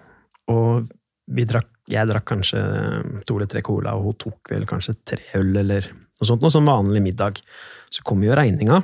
Og 0.51 0.89
vi 1.31 1.45
drakk, 1.45 1.69
jeg 1.87 2.07
drakk 2.09 2.25
kanskje 2.25 2.59
to 3.25 3.35
eller 3.37 3.47
tre 3.47 3.61
cola, 3.61 3.95
og 3.95 4.03
hun 4.03 4.13
tok 4.19 4.49
vel 4.51 4.65
kanskje 4.65 4.95
tre 5.05 5.23
øl 5.39 5.55
eller 5.57 5.87
noe 5.91 6.27
sånt. 6.27 6.41
Noe 6.41 6.51
sånn 6.51 6.67
vanlig 6.67 7.01
middag. 7.01 7.39
Så 7.89 8.03
kom 8.03 8.21
jo 8.23 8.35
regninga. 8.35 8.81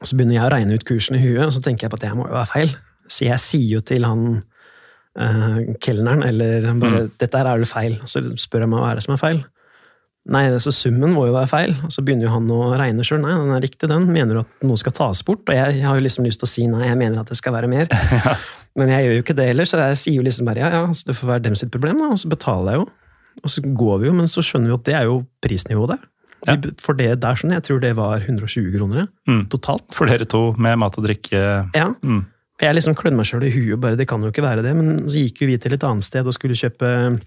Og 0.00 0.08
så 0.08 0.16
begynner 0.16 0.38
jeg 0.38 0.46
å 0.46 0.52
regne 0.54 0.76
ut 0.78 0.86
kursen 0.88 1.18
i 1.18 1.22
huet, 1.22 1.42
og 1.44 1.52
så 1.54 1.62
tenker 1.64 1.86
jeg 1.86 1.92
på 1.92 2.00
at 2.00 2.06
det 2.06 2.14
må 2.16 2.26
jo 2.28 2.36
være 2.36 2.52
feil. 2.52 2.74
Så 3.10 3.26
jeg 3.26 3.42
sier 3.42 3.76
jo 3.76 3.80
til 3.84 4.06
han 4.06 4.26
uh, 4.40 5.58
kelneren, 5.82 6.24
eller 6.24 6.68
bare 6.80 7.08
'Dette 7.10 7.40
her 7.40 7.50
er 7.50 7.60
vel 7.60 7.68
feil.' 7.68 7.98
Og 8.00 8.08
så 8.08 8.22
spør 8.40 8.64
jeg 8.64 8.72
meg 8.72 8.84
hva 8.84 8.92
er 8.92 9.00
det 9.00 9.06
som 9.06 9.16
er 9.16 9.22
feil. 9.22 9.42
Nei, 10.30 10.44
så 10.60 10.72
summen 10.72 11.14
må 11.16 11.24
jo 11.26 11.34
være 11.34 11.50
feil. 11.50 11.74
Og 11.86 11.92
så 11.92 12.04
begynner 12.04 12.28
jo 12.28 12.34
han 12.34 12.48
å 12.52 12.70
regne 12.78 13.04
sjøl. 13.06 13.22
Nei, 13.24 13.34
den 13.40 13.56
er 13.56 13.64
riktig, 13.64 13.88
den. 13.90 14.08
Mener 14.12 14.36
du 14.36 14.42
at 14.42 14.66
noe 14.68 14.80
skal 14.80 14.94
tas 14.96 15.24
bort? 15.26 15.42
Og 15.48 15.56
jeg, 15.56 15.80
jeg 15.80 15.86
har 15.88 15.96
jo 15.96 16.04
liksom 16.04 16.28
lyst 16.28 16.42
til 16.42 16.48
å 16.48 16.52
si 16.52 16.66
nei, 16.70 16.86
jeg 16.86 16.98
mener 17.00 17.22
at 17.22 17.32
det 17.32 17.38
skal 17.40 17.56
være 17.56 17.70
mer. 17.72 17.88
Men 18.78 18.92
jeg 18.92 19.06
gjør 19.06 19.16
jo 19.16 19.24
ikke 19.24 19.36
det 19.36 19.48
heller, 19.48 19.66
så 19.66 19.80
jeg 19.82 19.98
sier 19.98 20.20
jo 20.20 20.26
liksom 20.26 20.46
bare 20.46 20.62
ja, 20.62 20.68
ja, 20.76 20.82
så 20.94 21.08
det 21.08 21.16
får 21.18 21.32
være 21.32 21.44
dem 21.48 21.56
sitt 21.58 21.72
problem, 21.74 21.98
da. 21.98 22.12
Og 22.14 22.20
så 22.22 22.30
betaler 22.30 22.76
jeg 22.76 22.82
jo. 22.82 22.86
Og 23.40 23.52
så 23.52 23.62
går 23.64 24.02
vi 24.02 24.10
jo, 24.10 24.14
men 24.14 24.28
så 24.30 24.42
skjønner 24.44 24.70
vi 24.70 24.76
at 24.76 24.86
det 24.86 24.94
er 24.98 25.08
jo 25.08 25.20
prisnivået 25.42 25.94
der. 25.94 26.06
Ja. 26.46 26.56
For 26.80 26.96
det 26.96 27.20
der, 27.20 27.36
sånn, 27.36 27.52
jeg 27.52 27.62
tror 27.66 27.80
det 27.82 27.94
var 27.98 28.20
120 28.24 28.70
kroner 28.76 29.08
Mm. 29.28 29.42
totalt. 29.52 29.84
For 29.92 30.06
dere 30.08 30.24
to 30.24 30.54
med 30.56 30.78
mat 30.80 30.96
og 30.96 31.04
drikke. 31.04 31.40
Ja. 31.76 31.90
Mm. 32.02 32.22
Jeg 32.60 32.74
liksom 32.76 32.94
klødde 32.96 33.16
meg 33.16 33.26
sjøl 33.28 33.44
i 33.44 33.50
huet, 33.52 33.80
bare 33.80 33.96
det 33.96 34.06
kan 34.08 34.20
jo 34.24 34.28
ikke 34.32 34.44
være 34.44 34.62
det. 34.64 34.74
Men 34.76 34.98
så 35.08 35.20
gikk 35.24 35.42
jo 35.42 35.46
vi 35.48 35.58
til 35.58 35.72
et 35.76 35.84
annet 35.84 36.04
sted 36.04 36.26
og 36.26 36.34
skulle 36.36 36.56
kjøpe 36.56 37.20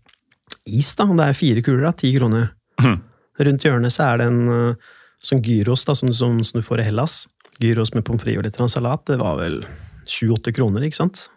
is, 0.70 0.94
da. 0.96 1.06
Det 1.06 1.28
er 1.28 1.38
fire 1.38 1.62
kuler, 1.66 1.88
da. 1.88 1.92
Ti 1.98 2.12
kroner. 2.18 2.50
Mm. 2.82 3.00
Rundt 3.48 3.66
hjørnet 3.66 3.94
så 3.96 4.12
er 4.14 4.18
det 4.22 4.28
en 4.30 4.42
uh, 4.50 4.76
sånn 5.24 5.42
gyros 5.46 5.86
da, 5.86 5.96
som, 5.98 6.12
som, 6.14 6.42
som 6.46 6.60
du 6.62 6.66
får 6.66 6.84
i 6.84 6.88
Hellas. 6.90 7.24
Gyros 7.62 7.94
med 7.96 8.06
pommes 8.06 8.22
frites 8.24 8.42
og 8.42 8.46
litt 8.48 8.74
salat. 8.74 9.06
Det 9.10 9.18
var 9.22 9.38
vel 9.42 9.64
sju-åtte 10.10 10.54
kroner, 10.54 10.86
ikke 10.86 11.00
sant. 11.02 11.28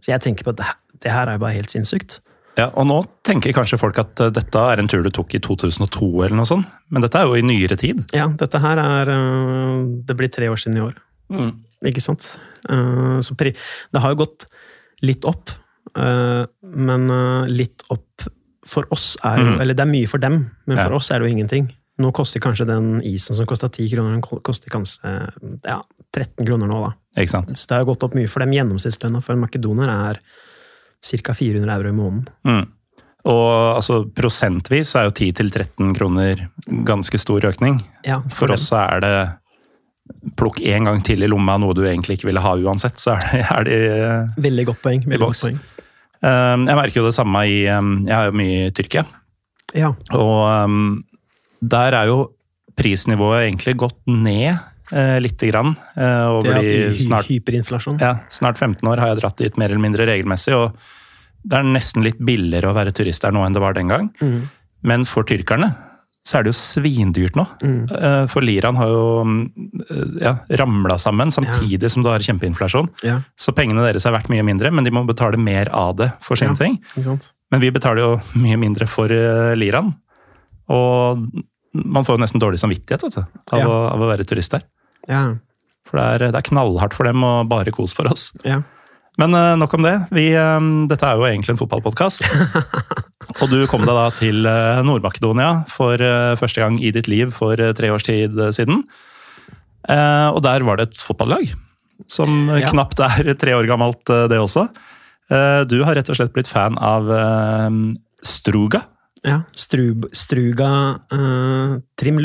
Så 0.00 0.12
jeg 0.12 0.22
tenker 0.22 0.46
på 0.46 0.54
at 0.54 0.60
det, 0.62 0.70
det 1.02 1.12
her 1.14 1.26
er 1.30 1.38
jo 1.38 1.42
bare 1.44 1.56
helt 1.58 1.70
sinnssykt. 1.72 2.20
Ja, 2.58 2.66
og 2.74 2.86
nå 2.88 2.98
tenker 3.26 3.54
kanskje 3.54 3.78
folk 3.80 3.98
at 4.02 4.20
uh, 4.20 4.30
dette 4.34 4.62
er 4.72 4.82
en 4.82 4.88
tur 4.90 5.04
du 5.06 5.10
tok 5.14 5.34
i 5.36 5.40
2002 5.42 6.08
eller 6.26 6.36
noe 6.40 6.48
sånt, 6.48 6.68
men 6.90 7.04
dette 7.04 7.20
er 7.20 7.28
jo 7.28 7.38
i 7.38 7.44
nyere 7.46 7.78
tid. 7.80 8.02
Ja, 8.16 8.26
dette 8.40 8.60
her 8.62 8.80
er 8.82 9.12
uh, 9.14 9.84
Det 10.06 10.16
blir 10.18 10.32
tre 10.32 10.50
år 10.50 10.60
siden 10.60 10.80
i 10.80 10.84
år. 10.84 10.98
Ikke 11.86 12.02
sant? 12.04 12.32
Uh, 12.68 13.20
så 13.24 13.36
det 13.38 13.54
har 14.02 14.14
jo 14.14 14.22
gått 14.24 14.48
litt 15.06 15.24
opp, 15.24 15.54
men 15.96 17.06
litt 17.48 17.80
opp 17.90 18.26
for 18.68 18.84
oss 18.94 19.14
er 19.24 19.40
jo 19.40 19.46
mm. 19.48 19.60
Eller 19.62 19.74
det 19.74 19.82
er 19.82 19.88
mye 19.90 20.10
for 20.10 20.20
dem, 20.22 20.42
men 20.68 20.76
for 20.76 20.92
Ja. 20.92 20.98
oss 20.98 21.08
er 21.10 21.18
det 21.18 21.26
jo 21.26 21.32
ingenting. 21.32 21.70
Nå 22.00 22.12
koster 22.12 22.40
kanskje 22.40 22.66
den 22.68 23.00
isen 23.02 23.34
som 23.36 23.48
kosta 23.48 23.70
10 23.72 23.88
kroner, 23.94 24.12
den 24.12 24.42
koster 24.44 24.70
kanskje 24.72 25.14
ja, 25.64 25.80
13 26.12 26.46
kroner 26.46 26.68
nå, 26.68 26.82
da. 26.84 26.92
Så 27.56 27.66
det 27.66 27.78
har 27.78 27.88
gått 27.88 28.04
opp 28.06 28.14
mye 28.14 28.28
for 28.28 28.44
dem. 28.44 28.52
Gjennomsnittslønna 28.54 29.22
for 29.24 29.34
en 29.34 29.42
makedoner 29.42 29.90
er 29.90 30.20
ca. 31.00 31.34
400 31.34 31.74
euro 31.76 31.88
i 31.88 31.96
måneden. 31.96 32.28
Mm. 32.44 32.66
Og 33.30 33.76
altså, 33.76 34.00
prosentvis 34.16 34.94
er 34.96 35.08
jo 35.08 35.12
10-13 35.12 35.92
kroner 35.96 36.46
ganske 36.88 37.20
stor 37.20 37.44
økning. 37.50 37.80
Ja, 38.06 38.22
For 38.30 38.46
for 38.46 38.56
oss 38.56 38.70
er 38.72 39.02
det 39.04 39.14
plukk 40.40 40.60
én 40.66 40.88
gang 40.88 41.02
til 41.06 41.22
i 41.22 41.28
lomma 41.30 41.58
noe 41.60 41.76
du 41.76 41.84
egentlig 41.84 42.18
ikke 42.18 42.30
ville 42.30 42.42
ha 42.42 42.54
uansett, 42.56 42.98
så 42.98 43.14
er 43.18 43.28
det, 43.28 43.44
er 43.44 43.68
det 43.68 44.42
Veldig 44.48 44.66
godt 44.72 44.82
poeng. 44.82 45.04
Veldig 45.06 45.26
godt 45.28 45.44
poeng. 45.44 45.60
Eh, 46.20 46.56
Jeg 46.66 46.78
merker 46.80 47.00
jo 47.00 47.06
det 47.08 47.16
samme 47.16 47.44
i 47.48 47.60
eh, 47.68 47.92
Jeg 48.08 48.16
har 48.16 48.30
jo 48.30 48.36
mye 48.40 48.66
i 48.66 48.72
Tyrkia. 48.76 49.04
Ja. 49.76 49.92
Og 50.18 50.40
um, 50.66 51.04
der 51.60 51.94
er 51.94 52.08
jo 52.10 52.18
prisnivået 52.80 53.44
egentlig 53.44 53.76
gått 53.78 53.98
ned 54.08 54.56
uh, 54.92 55.18
lite 55.22 55.50
grann. 55.50 55.74
eh, 55.96 56.26
over 56.30 56.56
er 56.58 56.62
de 56.92 56.98
snart, 57.04 57.26
hyperinflasjon. 57.30 57.98
ja, 58.00 58.16
snart 58.30 58.58
15 58.58 58.86
år 58.88 58.98
har 58.98 59.08
jeg 59.14 59.20
dratt 59.22 59.36
dit 59.38 59.56
mer 59.58 59.70
eller 59.70 59.80
mindre 59.82 60.06
regelmessig. 60.06 60.54
og 60.56 60.74
Det 61.44 61.58
er 61.58 61.62
nesten 61.64 62.02
litt 62.04 62.18
billigere 62.18 62.70
å 62.70 62.74
være 62.76 62.92
turist 62.92 63.22
der 63.22 63.32
nå 63.32 63.44
enn 63.46 63.52
det 63.56 63.60
var 63.62 63.72
den 63.74 63.88
gang. 63.88 64.10
Mm. 64.20 64.42
Men 64.82 65.04
for 65.04 65.24
tyrkerne 65.24 65.74
så 66.26 66.36
er 66.38 66.44
det 66.44 66.50
jo 66.52 66.58
svindyrt 66.60 67.34
nå. 67.34 67.46
Mm. 67.64 67.78
Eh, 67.96 68.26
For 68.28 68.44
liraen 68.44 68.76
har 68.76 68.88
jo 68.92 69.04
mm, 69.24 70.20
ja, 70.20 70.34
ramla 70.60 70.98
sammen 71.00 71.30
samtidig 71.32 71.88
som 71.90 72.02
du 72.04 72.10
har 72.12 72.20
kjempeinflasjon. 72.20 72.90
Ja, 73.02 73.22
Så 73.40 73.54
pengene 73.56 73.80
deres 73.86 74.04
er 74.06 74.12
verdt 74.12 74.28
mye 74.28 74.44
mindre, 74.44 74.70
men 74.70 74.84
de 74.84 74.90
må 74.92 75.00
betale 75.08 75.40
mer 75.40 75.70
av 75.72 75.96
det 75.96 76.10
for 76.20 76.36
sine 76.36 76.52
Ja. 76.52 76.60
ting. 76.60 76.76
Men 77.50 77.60
vi 77.64 77.70
betaler 77.72 78.02
jo 78.04 78.20
mye 78.44 78.58
mindre 78.60 78.86
for 78.86 79.10
eh, 79.10 79.54
liraen. 79.56 79.94
Og 80.68 81.24
man 81.72 82.04
får 82.04 82.18
jo 82.18 82.22
nesten 82.24 82.42
dårlig 82.42 82.60
samvittighet 82.62 83.02
vet 83.08 83.16
du, 83.16 83.22
av, 83.52 83.58
Ja. 83.58 83.66
å, 83.66 83.80
av 83.94 84.00
å 84.04 84.10
være 84.12 84.24
turist 84.28 84.52
der. 84.52 84.62
Ja. 85.08 85.22
For 85.88 85.98
det 85.98 86.04
er, 86.06 86.26
det 86.30 86.38
er 86.42 86.48
knallhardt 86.50 86.94
for 86.94 87.08
dem 87.08 87.24
og 87.26 87.48
bare 87.50 87.72
kos 87.74 87.94
for 87.96 88.10
oss. 88.10 88.30
ja. 88.44 88.60
Men 89.20 89.34
eh, 89.36 89.56
nok 89.58 89.74
om 89.76 89.82
det. 89.84 89.96
Vi, 90.16 90.30
eh, 90.38 90.66
dette 90.88 91.04
er 91.04 91.18
jo 91.18 91.26
egentlig 91.28 91.52
en 91.52 91.58
fotballpodkast. 91.60 92.22
og 93.42 93.50
du 93.52 93.58
kom 93.68 93.82
deg 93.84 93.92
da 93.98 94.06
til 94.16 94.46
eh, 94.48 94.80
Nord-Makedonia 94.86 95.50
for 95.68 96.00
første 96.40 96.62
gang 96.62 96.78
i 96.80 96.92
ditt 96.94 97.10
liv 97.10 97.34
for 97.34 97.60
tre 97.76 97.90
års 97.92 98.06
tid 98.06 98.38
siden. 98.56 98.84
Og 99.90 100.38
der 100.44 100.64
var 100.64 100.78
det 100.78 100.88
et 100.88 101.02
fotballag. 101.02 101.50
Som 102.08 102.48
Ja. 102.54 102.70
knapt 102.70 103.02
er 103.04 103.34
tre 103.42 103.58
år 103.58 103.68
gammelt, 103.68 104.00
det 104.08 104.38
også. 104.40 104.68
Du 105.68 105.76
har 105.84 105.98
rett 105.98 106.08
og 106.10 106.16
slett 106.16 106.32
blitt 106.32 106.48
fan 106.48 106.78
av 106.80 107.10
Struga. 108.24 108.84
Ja, 109.26 109.42
Strub, 109.52 110.06
Struga 110.16 110.70
uh, 111.12 111.76
Trim 112.00 112.20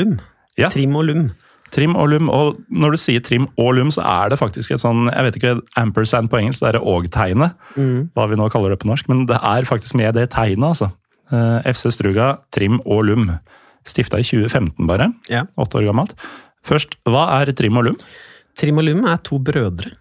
Ja. 0.56 0.70
Trim 0.72 0.96
og 0.96 1.04
Lum. 1.10 1.26
Trim 1.74 1.96
og 1.98 2.10
lum. 2.12 2.30
Og 2.30 2.60
når 2.70 2.96
du 2.96 3.00
sier 3.02 3.24
trim 3.26 3.48
og 3.58 3.74
lum, 3.78 3.90
så 3.94 4.04
er 4.06 4.30
det 4.32 4.40
faktisk 4.40 4.72
et 4.76 4.84
sånn 4.84 5.10
Jeg 5.10 5.26
vet 5.28 5.40
ikke, 5.40 5.56
ampersand 5.82 6.30
på 6.32 6.40
engelsk, 6.40 6.62
det 6.64 6.76
er 6.76 6.80
og-tegnet. 6.84 7.56
Mm. 7.76 8.12
Hva 8.16 8.28
vi 8.30 8.38
nå 8.40 8.50
kaller 8.54 8.76
det 8.76 8.80
på 8.84 8.90
norsk. 8.92 9.10
Men 9.12 9.26
det 9.30 9.40
er 9.42 9.68
faktisk 9.68 9.98
med 10.00 10.16
det 10.16 10.30
tegnet, 10.36 10.68
altså. 10.76 10.92
Eh, 11.34 11.66
FC 11.74 11.90
Struga, 11.96 12.36
trim 12.54 12.80
og 12.86 13.06
lum. 13.10 13.28
Stifta 13.86 14.22
i 14.22 14.26
2015, 14.26 14.86
bare. 14.90 15.12
Ja. 15.32 15.46
Åtte 15.58 15.82
år 15.82 15.90
gammelt. 15.90 16.16
Først, 16.66 16.96
hva 17.06 17.28
er 17.40 17.52
trim 17.58 17.78
og 17.78 17.90
lum? 17.90 18.00
Trim 18.56 18.78
og 18.80 18.86
Lum 18.88 19.04
er 19.10 19.18
to 19.20 19.38
brødre 19.44 19.92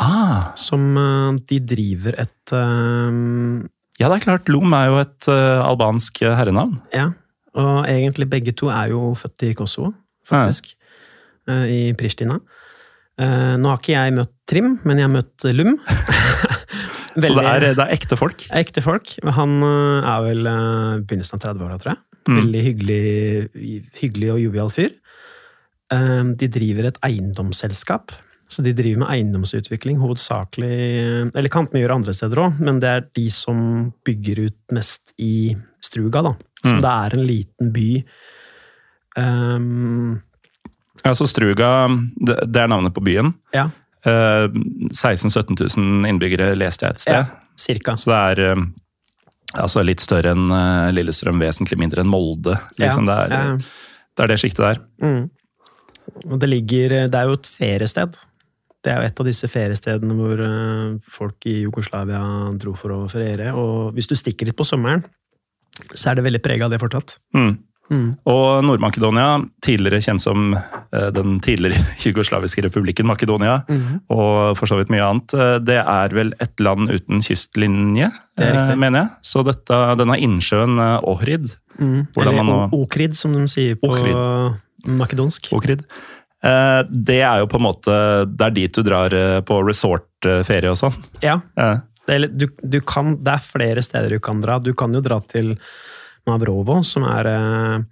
Ah, 0.00 0.54
som 0.56 0.96
eh, 0.96 1.38
de 1.46 1.58
driver 1.60 2.16
et 2.18 2.52
eh, 2.56 3.68
ja, 4.00 4.08
det 4.08 4.16
er 4.16 4.24
klart. 4.24 4.48
Lom 4.50 4.72
er 4.74 4.88
jo 4.88 5.00
et 5.02 5.28
uh, 5.30 5.60
albansk 5.62 6.22
herrenavn. 6.24 6.78
Ja, 6.96 7.10
og 7.54 7.84
egentlig 7.86 8.26
begge 8.32 8.54
to 8.56 8.70
er 8.72 8.90
jo 8.90 9.12
født 9.18 9.44
i 9.46 9.52
Kosovo, 9.54 9.92
faktisk. 10.26 10.72
eh, 10.72 10.81
I 11.48 11.92
Pristina. 11.98 12.36
Eh, 13.18 13.56
Nå 13.58 13.68
har 13.72 13.80
ikke 13.80 13.96
jeg 13.96 14.14
møtt 14.16 14.32
Trim, 14.48 14.78
men 14.84 14.98
jeg 15.00 15.08
har 15.08 15.14
møtt 15.16 15.46
Lum. 15.56 15.74
Så 17.12 17.28
det 17.36 17.42
er, 17.44 17.64
det 17.76 17.82
er 17.84 17.90
ekte 17.92 18.16
folk. 18.16 18.46
ekte 18.56 18.80
folk. 18.84 19.10
Han 19.36 19.58
eh, 19.66 20.08
er 20.14 20.22
vel 20.30 20.46
eh, 20.48 21.02
begynnelsen 21.04 21.36
av 21.36 21.42
30-åra, 21.44 21.78
tror 21.82 21.92
jeg. 21.92 22.00
Mm. 22.30 22.36
Veldig 22.38 22.60
hyggelig, 22.68 23.00
hyggelig 23.98 24.28
og 24.32 24.40
jovial 24.44 24.70
fyr. 24.72 24.92
Eh, 25.92 26.22
De 26.40 26.48
driver 26.54 26.88
et 26.88 27.00
eiendomsselskap. 27.04 28.14
Så 28.52 28.60
de 28.64 28.72
driver 28.76 29.00
med 29.00 29.08
eiendomsutvikling, 29.14 29.96
hovedsakelig 29.96 31.30
Eller 31.32 31.48
kan 31.48 31.64
vi 31.72 31.80
gjøre 31.80 31.94
andre 31.96 32.12
steder 32.12 32.36
òg, 32.42 32.58
men 32.60 32.80
det 32.82 32.88
er 32.90 33.06
de 33.16 33.22
som 33.32 33.62
bygger 34.04 34.42
ut 34.50 34.58
mest 34.76 35.14
i 35.18 35.54
Struga, 35.82 36.20
da. 36.26 36.34
Som 36.62 36.76
Mm. 36.78 36.82
det 36.84 36.90
er 36.92 37.14
en 37.16 37.24
liten 37.26 37.70
by. 37.72 37.86
Um, 39.16 40.22
Altså 41.08 41.26
Struga, 41.26 41.88
det, 42.20 42.58
er 42.60 42.68
navnet 42.68 42.94
på 42.94 43.02
byen. 43.04 43.32
ja, 43.54 43.70
Eh, 44.02 44.48
16 44.92 45.30
000-17 45.30 45.78
000 45.78 46.08
innbyggere 46.10 46.54
leste 46.58 46.88
jeg 46.88 46.96
et 46.96 47.02
sted. 47.04 47.14
ja, 47.20 47.52
cirka. 47.56 47.94
Så 47.96 48.10
det 48.10 48.18
er 48.18 48.40
eh, 48.48 48.64
altså 49.62 49.84
litt 49.86 50.02
større 50.02 50.32
enn 50.34 50.50
eh, 50.50 50.90
Lillestrøm, 50.96 51.38
vesentlig 51.42 51.78
mindre 51.78 52.02
enn 52.02 52.10
Molde. 52.10 52.56
Liksom. 52.82 53.06
Ja, 53.06 53.22
det, 53.22 53.36
er, 53.36 53.54
ja. 53.54 54.10
det 54.16 54.26
er 54.26 54.32
det 54.32 54.40
sjiktet 54.42 54.64
der. 54.66 54.82
Mm. 55.04 55.22
Og 56.26 56.38
det 56.42 56.48
ligger 56.50 56.96
Det 57.06 57.18
er 57.18 57.30
jo 57.30 57.38
et 57.38 57.46
feriested. 57.46 58.18
Det 58.82 58.90
er 58.90 58.98
jo 58.98 59.06
et 59.12 59.20
av 59.22 59.28
disse 59.28 59.46
feriestedene 59.46 60.18
hvor 60.18 60.46
eh, 60.48 60.96
folk 61.06 61.46
i 61.46 61.60
Jugoslavia 61.62 62.22
dro 62.58 62.74
for 62.78 62.96
å 62.96 63.02
feriere. 63.12 63.52
Og 63.54 63.94
hvis 63.94 64.10
du 64.10 64.16
stikker 64.18 64.50
litt 64.50 64.58
på 64.58 64.66
sommeren, 64.66 65.04
så 65.94 66.10
er 66.10 66.18
det 66.18 66.26
veldig 66.26 66.42
prega 66.42 66.66
av 66.66 66.74
det 66.74 66.82
fortsatt. 66.82 67.20
Mm. 67.38 67.54
Mm. 67.92 68.06
Og 68.32 68.62
Nord-Makedonia, 68.64 69.26
tidligere 69.60 70.00
kjent 70.00 70.22
som 70.24 70.54
eh, 70.56 71.08
den 71.12 71.34
tidligere 71.44 71.76
jugoslaviske 72.06 72.64
republikken 72.64 73.06
Makedonia, 73.10 73.58
Mhm. 73.68 73.98
og 74.08 74.56
for 74.56 74.66
så 74.70 74.78
vidt 74.80 74.88
mye 74.94 75.04
annet, 75.04 75.34
eh, 75.36 75.58
det 75.60 75.76
er 75.82 76.08
vel 76.16 76.32
et 76.40 76.60
land 76.64 76.88
uten 76.88 77.20
kystlinje, 77.20 78.08
eh, 78.40 78.74
mener 78.80 79.02
jeg. 79.02 79.10
Så 79.22 79.44
dette, 79.44 79.82
denne 80.00 80.16
innsjøen 80.18 80.80
Ohrid, 81.04 81.52
Mm. 81.80 82.02
Eller 82.20 82.42
nå- 82.44 82.68
okrid, 82.76 83.14
som 83.16 83.32
de 83.32 83.46
sier 83.48 83.78
på 83.80 83.88
makedonsk. 84.86 85.48
Okrid. 85.56 85.84
eh, 86.44 86.82
det 86.90 87.20
er 87.22 87.38
jo 87.40 87.46
på 87.46 87.56
en 87.56 87.64
måte 87.64 87.94
Det 88.36 88.46
er 88.46 88.50
dit 88.50 88.72
du 88.74 88.82
drar 88.82 89.08
på 89.46 89.60
resortferie 89.66 90.70
og 90.70 90.76
sånn. 90.76 90.94
Ja, 91.22 91.40
Eh, 91.56 91.78
det 92.06 92.14
er, 92.16 92.26
du, 92.28 92.46
du 92.68 92.80
kan, 92.80 93.16
det 93.22 93.32
er 93.36 93.38
flere 93.46 93.82
steder 93.82 94.10
du 94.10 94.18
kan 94.20 94.40
dra. 94.42 94.58
Du 94.58 94.72
kan 94.74 94.92
jo 94.92 95.00
dra 95.00 95.20
til 95.20 95.56
Mavrovo, 96.28 96.80
som 96.86 97.06
er 97.08 97.28
eh, 97.30 97.82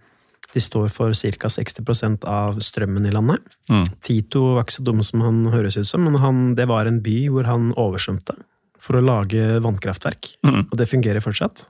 De 0.51 0.61
står 0.61 0.89
for 0.91 1.15
ca. 1.15 1.49
60% 1.49 2.25
av 2.27 2.59
strømmen 2.59 3.05
i 3.07 3.13
landet. 3.15 3.43
Mm. 3.71 3.85
Tito 4.03 4.57
var 4.57 4.65
ikke 4.65 4.81
så 4.81 4.87
dum 4.87 5.03
som 5.07 5.23
han 5.23 5.45
høres 5.53 5.79
ut 5.79 5.87
som, 5.87 6.03
men 6.03 6.19
han, 6.19 6.41
det 6.59 6.67
var 6.67 6.91
en 6.91 6.99
by 7.05 7.19
hvor 7.31 7.47
han 7.47 7.71
oversvømte 7.79 8.35
for 8.81 8.99
å 8.99 9.05
lage 9.05 9.61
vannkraftverk. 9.63 10.33
Mm. 10.43 10.65
Og 10.65 10.75
det 10.81 10.89
fungerer 10.91 11.23
fortsatt. 11.23 11.69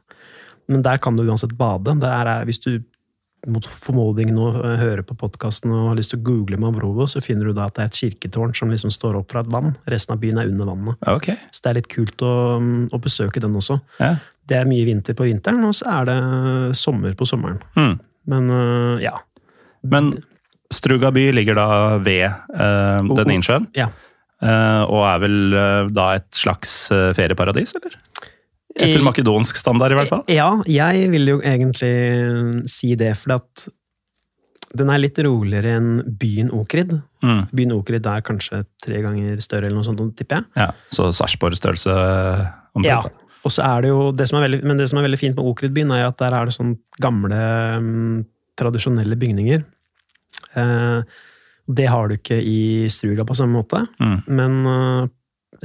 Men 0.71 0.85
der 0.87 1.01
kan 1.03 1.19
du 1.19 1.27
uansett 1.27 1.53
bade. 1.59 1.99
Er, 2.07 2.31
hvis 2.49 2.63
du 2.63 2.79
mot 3.49 3.65
formodning 3.65 4.33
nå 4.37 4.51
eh, 4.59 4.77
hører 4.81 5.03
på 5.07 5.17
podkasten 5.19 5.73
og 5.73 5.91
har 5.91 5.99
lyst 5.99 6.13
til 6.13 6.21
å 6.21 6.25
google 6.27 6.59
Mavrovo, 6.61 7.07
så 7.09 7.23
finner 7.25 7.49
du 7.49 7.55
da 7.57 7.69
at 7.71 7.79
det 7.79 7.85
er 7.85 7.93
et 7.93 8.01
kirketårn 8.03 8.53
som 8.57 8.73
liksom 8.73 8.93
står 8.93 9.17
opp 9.21 9.33
fra 9.33 9.45
et 9.45 9.53
vann. 9.53 9.73
Resten 9.91 10.15
av 10.15 10.21
byen 10.23 10.43
er 10.43 10.51
under 10.51 10.69
vannet. 10.69 11.09
Okay. 11.09 11.39
Så 11.49 11.65
det 11.65 11.73
er 11.73 11.79
litt 11.81 11.91
kult 11.93 12.25
å, 12.27 12.35
å 12.61 13.01
besøke 13.01 13.43
den 13.43 13.57
også. 13.57 13.79
Ja. 14.01 14.17
Det 14.51 14.59
er 14.59 14.69
mye 14.69 14.87
vinter 14.89 15.15
på 15.15 15.29
vinteren, 15.29 15.63
og 15.69 15.77
så 15.79 15.87
er 16.01 16.11
det 16.11 16.19
sommer 16.79 17.15
på 17.19 17.29
sommeren. 17.29 17.61
Mm. 17.79 17.97
Men 18.31 18.51
øh, 18.51 19.01
ja. 19.05 19.15
Men 19.87 20.13
Struga 20.71 21.11
by 21.15 21.29
ligger 21.35 21.59
da 21.59 21.69
ved 22.03 22.27
eh, 22.29 23.09
den 23.17 23.33
innsjøen, 23.35 23.65
ja. 23.75 23.89
eh, 24.43 24.83
og 24.87 25.01
er 25.09 25.23
vel 25.25 25.39
eh, 25.59 25.89
da 25.95 26.13
et 26.19 26.29
slags 26.37 26.75
eh, 26.95 27.11
ferieparadis, 27.17 27.75
eller? 27.81 27.97
Etter 28.81 29.03
makedonsk 29.03 29.59
standard, 29.59 29.91
i 29.91 29.99
hvert 29.99 30.13
fall. 30.13 30.23
Ja, 30.31 30.53
jeg 30.71 31.09
vil 31.11 31.27
jo 31.33 31.41
egentlig 31.43 31.91
si 32.71 32.93
det, 32.99 33.17
for 33.19 33.35
at 33.41 33.65
den 34.79 34.93
er 34.95 35.01
litt 35.03 35.19
roligere 35.27 35.73
enn 35.81 35.89
byen 36.21 36.53
Okrid. 36.55 36.93
Mm. 37.27 37.41
Byen 37.51 37.75
Okrid 37.75 38.07
er 38.07 38.23
kanskje 38.23 38.63
tre 38.85 39.01
ganger 39.03 39.43
større, 39.43 39.67
eller 39.67 39.81
noe 39.81 39.89
sånt, 39.89 40.05
tipper 40.19 40.39
jeg. 40.39 40.47
Ja, 40.63 40.69
Så 40.95 41.09
Sarpsborg-størrelse 41.19 41.97
eh, 41.97 42.45
omtrent. 42.79 43.11
Ja. 43.11 43.20
Og 43.45 43.53
så 43.55 43.65
er 43.65 43.83
det 43.87 43.89
jo, 43.93 44.11
det 44.13 44.27
som 44.29 44.39
er 44.39 44.47
veldig, 44.49 44.61
men 44.69 44.77
det 44.81 44.89
som 44.91 44.99
er 45.01 45.07
veldig 45.09 45.19
fint 45.21 45.37
med 45.39 45.47
Okridbyen, 45.49 45.93
er 45.97 46.09
at 46.11 46.19
der 46.21 46.35
er 46.37 46.45
det 46.51 46.53
sånn 46.57 46.75
gamle, 47.01 47.39
mm, 47.81 48.19
tradisjonelle 48.61 49.17
bygninger. 49.17 49.63
Eh, 50.61 51.03
det 51.71 51.87
har 51.89 52.09
du 52.11 52.17
ikke 52.19 52.37
i 52.43 52.89
Struga 52.93 53.25
på 53.25 53.37
samme 53.39 53.57
måte, 53.63 53.85
Mm. 54.01 54.23
men 54.29 54.67
eh, 54.67 55.09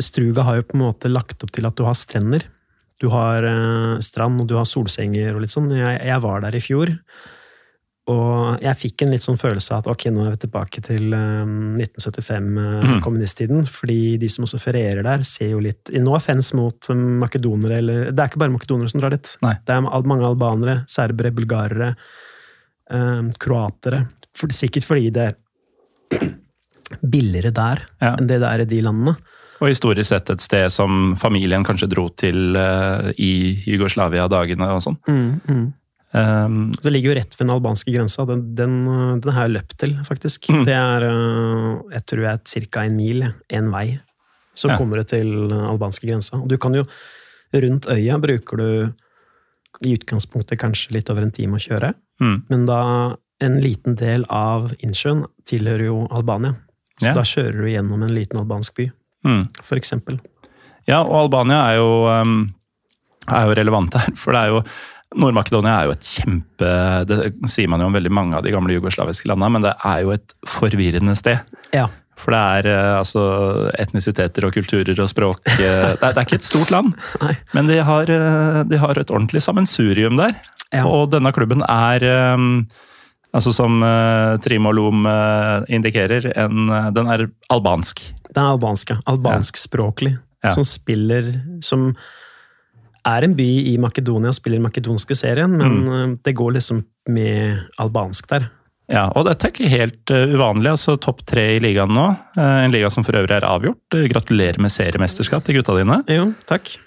Struga 0.02 0.44
har 0.44 0.58
jo 0.60 0.64
på 0.70 0.76
en 0.78 0.86
måte 0.86 1.12
lagt 1.12 1.44
opp 1.44 1.52
til 1.52 1.66
at 1.66 1.76
du 1.76 1.84
har 1.88 1.96
strender. 1.96 2.44
Du 3.00 3.10
har 3.12 3.44
eh, 3.44 4.00
strand, 4.00 4.40
og 4.42 4.48
du 4.48 4.56
har 4.56 4.66
solsenger 4.66 5.36
og 5.36 5.42
litt 5.44 5.52
sånn. 5.54 5.70
Jeg, 5.76 6.00
jeg 6.06 6.22
var 6.24 6.42
der 6.42 6.56
i 6.56 6.64
fjor, 6.64 6.94
og 8.08 8.62
jeg 8.62 8.78
fikk 8.78 9.02
en 9.02 9.10
litt 9.16 9.24
sånn 9.26 9.40
følelse 9.42 9.74
av 9.74 9.80
at 9.80 9.88
ok, 9.96 10.04
nå 10.14 10.26
er 10.28 10.36
vi 10.36 10.42
tilbake 10.44 10.82
til 10.86 11.14
eh, 11.18 11.46
1975, 11.82 12.50
eh, 12.62 12.84
Mhm. 12.86 13.00
kommunisttiden. 13.02 13.64
Fordi 13.66 14.18
de 14.22 14.28
som 14.30 14.46
også 14.46 14.60
ferierer 14.62 15.02
der, 15.04 15.24
ser 15.24 15.50
jo 15.56 15.60
litt 15.60 15.90
No 16.04 16.14
offense 16.14 16.54
mot 16.54 16.90
eh, 16.90 16.94
makedonere, 16.96 17.78
eller 17.82 18.12
Det 18.12 18.20
er 18.20 18.30
ikke 18.30 18.44
bare 18.44 18.54
makedonere 18.54 18.90
som 18.92 19.02
drar 19.02 19.10
dit. 19.16 19.38
Nei. 19.42 19.56
Det 19.66 19.74
er 19.74 19.82
mange 20.06 20.24
albanere, 20.28 20.84
serbere, 20.88 21.32
bulgarere, 21.34 21.96
eh, 22.92 23.22
kroatere. 23.42 24.08
For, 24.36 24.48
sikkert 24.54 24.86
fordi 24.86 25.10
det 25.12 25.26
er 25.32 25.36
billigere 27.10 27.52
der 27.54 27.82
Ja. 28.02 28.16
enn 28.20 28.28
det 28.28 28.40
det 28.40 28.50
er 28.52 28.62
i 28.62 28.66
de 28.70 28.82
landene. 28.82 29.16
Og 29.62 29.70
historisk 29.72 30.10
sett 30.12 30.30
et 30.30 30.42
sted 30.42 30.70
som 30.70 31.16
familien 31.16 31.64
kanskje 31.66 31.88
dro 31.90 32.10
til 32.10 32.56
eh, 32.56 33.14
i 33.18 33.56
Jugoslavia-dagene 33.66 34.68
og 34.76 34.82
sånn. 34.84 35.74
Um, 36.16 36.72
Det 36.80 36.92
ligger 36.94 37.12
jo 37.12 37.16
rett 37.18 37.34
ved 37.36 37.48
den 37.48 37.56
albanske 37.56 37.92
grensa. 37.92 38.24
Den, 38.30 38.44
den, 38.56 38.76
øh, 38.88 39.18
den 39.20 39.34
har 39.36 39.48
jeg 39.50 39.56
løpt 39.58 39.78
til, 39.82 39.96
faktisk. 40.08 40.48
Mm. 40.50 40.62
Det 40.66 40.74
er 40.78 41.04
øh, 41.10 41.82
jeg 41.92 42.06
tror 42.08 42.22
jeg 42.24 42.34
er 42.34 42.70
ca. 42.72 42.84
en 42.86 42.96
mil, 42.96 43.26
en 43.50 43.72
vei. 43.74 44.00
Så 44.56 44.70
Ja. 44.70 44.78
kommer 44.78 44.98
du 44.98 45.04
til 45.04 45.28
den 45.50 45.66
albanske 45.66 46.08
grensa. 46.08 46.40
Du 46.48 46.58
kan 46.58 46.74
jo 46.74 46.86
Rundt 47.54 47.86
øya 47.88 48.18
bruker 48.20 48.58
du 48.58 48.92
i 49.86 49.94
utgangspunktet 49.96 50.60
kanskje 50.60 50.92
litt 50.92 51.10
over 51.10 51.22
en 51.22 51.32
time 51.32 51.56
å 51.56 51.60
kjøre. 51.62 51.94
mm. 52.20 52.44
Men 52.50 52.66
da 52.66 53.16
en 53.42 53.62
liten 53.62 53.96
del 53.96 54.26
av 54.30 54.72
innsjøen 54.84 55.26
tilhører 55.46 55.86
jo 55.86 56.08
Albania. 56.12 56.56
Så 57.00 57.08
Ja. 57.08 57.14
da 57.14 57.22
kjører 57.22 57.52
du 57.62 57.68
gjennom 57.70 58.04
en 58.04 58.14
liten 58.16 58.40
albansk 58.40 58.76
by, 58.76 58.92
Mm. 59.26 59.48
for 59.64 59.76
eksempel. 59.78 60.20
Ja, 60.88 61.02
og 61.04 61.14
Albania 61.32 61.72
er 61.72 61.76
jo, 61.78 62.08
um, 62.08 62.50
er 63.28 63.48
jo 63.48 63.54
relevant 63.56 63.94
her, 63.94 64.12
for 64.16 64.32
det 64.34 64.42
er 64.42 64.48
jo 64.48 64.64
Nord-Makedonia 65.16 65.76
er 65.80 65.90
jo 65.90 65.94
et 65.96 66.08
kjempe 66.08 66.72
Det 67.10 67.20
sier 67.52 67.70
man 67.72 67.82
jo 67.82 67.90
om 67.90 67.96
veldig 67.96 68.12
mange 68.14 68.38
av 68.38 68.46
de 68.46 68.54
gamle 68.54 68.76
jugoslaviske 68.76 69.30
landene, 69.32 69.54
men 69.56 69.68
det 69.68 69.76
er 69.88 70.02
jo 70.04 70.16
et 70.16 70.36
forvirrende 70.50 71.16
sted. 71.20 71.42
Ja. 71.76 71.88
For 72.20 72.32
det 72.32 72.42
er 72.60 72.70
eh, 72.72 72.94
altså 72.96 73.24
etnisiteter 73.82 74.48
og 74.48 74.56
kulturer 74.56 75.00
og 75.04 75.12
språk 75.12 75.42
eh, 75.52 75.60
det, 75.60 76.00
er, 76.00 76.00
det 76.00 76.14
er 76.14 76.24
ikke 76.24 76.40
et 76.40 76.48
stort 76.48 76.72
land, 76.72 76.94
men 77.56 77.68
de 77.68 77.82
har, 77.84 78.12
eh, 78.12 78.62
de 78.70 78.80
har 78.80 79.00
et 79.00 79.12
ordentlig 79.12 79.44
sammensurium 79.44 80.20
der. 80.20 80.36
Ja. 80.72 80.86
Og 80.88 81.12
denne 81.12 81.32
klubben 81.36 81.62
er, 81.68 82.04
altså 83.36 83.54
som 83.56 83.84
eh, 83.86 84.36
Trimo 84.44 84.72
Lom 84.76 85.06
eh, 85.12 85.76
indikerer, 85.78 86.32
en, 86.46 86.72
den 86.96 87.12
er 87.12 87.28
albansk. 87.54 88.02
Den 88.32 88.42
er 88.44 88.56
albansk, 88.56 88.96
ja. 88.96 89.02
Albanskspråklig. 89.12 90.16
Ja. 90.46 90.52
Som 90.54 90.66
spiller 90.68 91.32
Som 91.66 91.96
er 93.06 93.24
en 93.28 93.36
by 93.38 93.46
i 93.72 93.78
Makedonia, 93.82 94.32
spiller 94.34 94.58
den 94.60 94.66
makedonske 94.68 95.16
serien, 95.18 95.52
men 95.58 95.84
Mm. 95.86 95.90
eh, 96.12 96.18
det 96.24 96.36
går 96.36 96.54
liksom 96.58 96.84
med 97.10 97.60
albansk 97.80 98.28
der. 98.28 98.50
Ja, 98.90 99.08
og 99.16 99.26
dette 99.26 99.48
er 99.48 99.52
ikke 99.52 99.70
helt 99.70 100.12
eh, 100.12 100.28
uvanlig. 100.36 100.70
altså 100.76 101.00
Topp 101.02 101.24
tre 101.26 101.56
i 101.56 101.60
ligaen 101.60 101.90
nå. 101.94 102.18
Eh, 102.38 102.66
en 102.66 102.72
liga 102.72 102.90
som 102.90 103.04
for 103.04 103.14
øvrig 103.14 103.32
er 103.38 103.42
avgjort. 103.48 103.78
Gratulerer 104.12 104.60
med 104.60 104.70
seriemesterskap 104.72 105.44
til 105.44 105.56
gutta 105.56 105.76
dine. 105.78 106.04
Jo, 106.08 106.34
takk. 106.46 106.78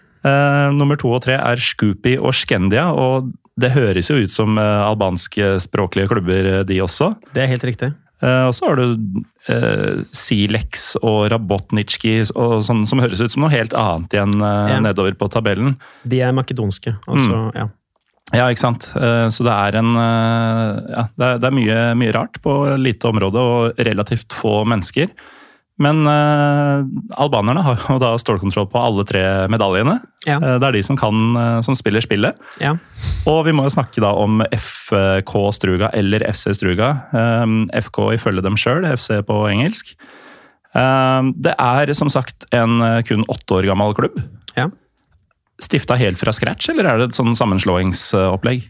Nummer 0.75 0.97
to 0.99 1.13
og 1.15 1.23
tre 1.23 1.35
er 1.39 1.57
Skupi 1.57 2.17
og 2.19 2.35
Skendia, 2.35 2.89
og 2.93 3.31
det 3.59 3.71
høres 3.71 4.09
jo 4.11 4.17
ut 4.19 4.31
som 4.31 4.59
albanske 4.59 5.41
albanskspråklige 5.41 6.09
klubber, 6.11 6.65
de 6.67 6.79
også. 6.83 7.15
Det 7.33 7.45
er 7.45 7.47
helt 7.47 7.65
riktig. 7.65 7.95
Eh, 8.23 8.45
og 8.49 8.55
så 8.57 8.67
har 8.67 8.77
du 8.81 9.23
eh, 9.49 10.03
Silex 10.13 10.97
og 11.03 11.29
Rabotnitsjki, 11.31 12.17
og 12.35 12.63
sånn, 12.67 12.85
som 12.89 12.99
høres 13.03 13.21
ut 13.23 13.31
som 13.31 13.45
noe 13.45 13.53
helt 13.55 13.75
annet 13.79 14.17
igjen 14.17 14.35
eh, 14.43 14.73
Ja. 14.75 14.81
nedover 14.81 15.15
på 15.21 15.29
tabellen. 15.31 15.77
De 16.05 16.21
er 16.21 16.33
makedonske. 16.33 16.97
Altså, 17.07 17.31
Mm. 17.49 17.53
ja. 17.55 17.69
Ja, 18.35 18.47
ikke 18.53 18.61
sant. 18.61 18.91
Eh, 18.95 19.29
Så 19.33 19.43
det 19.47 19.55
er 19.55 19.79
en 19.79 19.95
Ja, 19.95 21.05
det 21.17 21.25
er, 21.27 21.39
det 21.39 21.45
er 21.49 21.57
mye, 21.57 21.79
mye 21.97 22.13
rart 22.13 22.43
på 22.43 22.77
lite 22.77 23.09
område 23.09 23.37
og 23.41 23.77
relativt 23.79 24.29
få 24.37 24.65
mennesker. 24.67 25.09
Men 25.79 26.03
uh, 26.11 26.83
albanerne 27.23 27.63
har 27.63 27.79
jo 27.85 27.99
da 28.03 28.11
stålkontroll 28.19 28.67
på 28.73 28.81
alle 28.83 29.05
tre 29.07 29.23
medaljene. 29.51 29.99
Ja. 30.27 30.41
Uh, 30.43 30.57
det 30.59 30.67
er 30.67 30.75
de 30.75 30.83
som 30.87 30.99
kan, 30.99 31.21
uh, 31.39 31.61
som 31.65 31.77
spiller 31.79 32.03
spillet. 32.03 32.39
Ja. 32.63 32.75
Og 33.31 33.45
vi 33.47 33.55
må 33.55 33.67
jo 33.69 33.75
snakke 33.77 34.03
da 34.03 34.11
om 34.19 34.43
FK 34.51 35.35
Struga 35.55 35.93
eller 35.95 36.27
FC 36.27 36.51
Struga. 36.59 36.91
FK 37.79 38.01
ifølge 38.17 38.43
dem 38.45 38.59
sjøl, 38.59 38.87
FC 38.91 39.21
på 39.27 39.39
engelsk. 39.51 39.95
Det 40.75 41.55
er 41.55 41.91
som 41.97 42.11
sagt 42.13 42.45
en 42.55 42.83
kun 43.09 43.25
åtte 43.33 43.57
år 43.57 43.67
gammel 43.71 43.95
klubb. 43.97 44.19
Ja. 44.59 44.69
Stifta 45.63 45.97
helt 45.99 46.21
fra 46.21 46.35
scratch, 46.35 46.69
eller 46.71 46.87
er 46.87 47.01
det 47.01 47.09
et 47.09 47.19
sånn 47.19 47.35
sammenslåingsopplegg? 47.39 48.69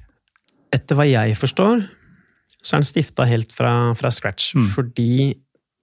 Etter 0.75 0.99
hva 0.99 1.07
jeg 1.09 1.37
forstår, 1.41 1.83
så 2.63 2.77
er 2.77 2.83
den 2.83 2.89
stifta 2.89 3.27
helt 3.29 3.53
fra, 3.57 3.75
fra 3.99 4.13
scratch. 4.15 4.55
Mm. 4.57 4.69
Fordi 4.77 5.13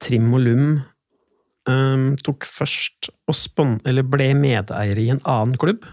Trim 0.01 0.33
og 0.33 0.45
Lum 0.47 0.67
um, 1.69 2.07
tok 2.23 2.47
først 2.47 3.11
og 3.29 3.37
spon 3.37 3.77
eller 3.87 4.05
ble 4.07 4.31
medeier 4.37 4.99
i 5.01 5.09
en 5.13 5.21
annen 5.23 5.57
klubb. 5.61 5.85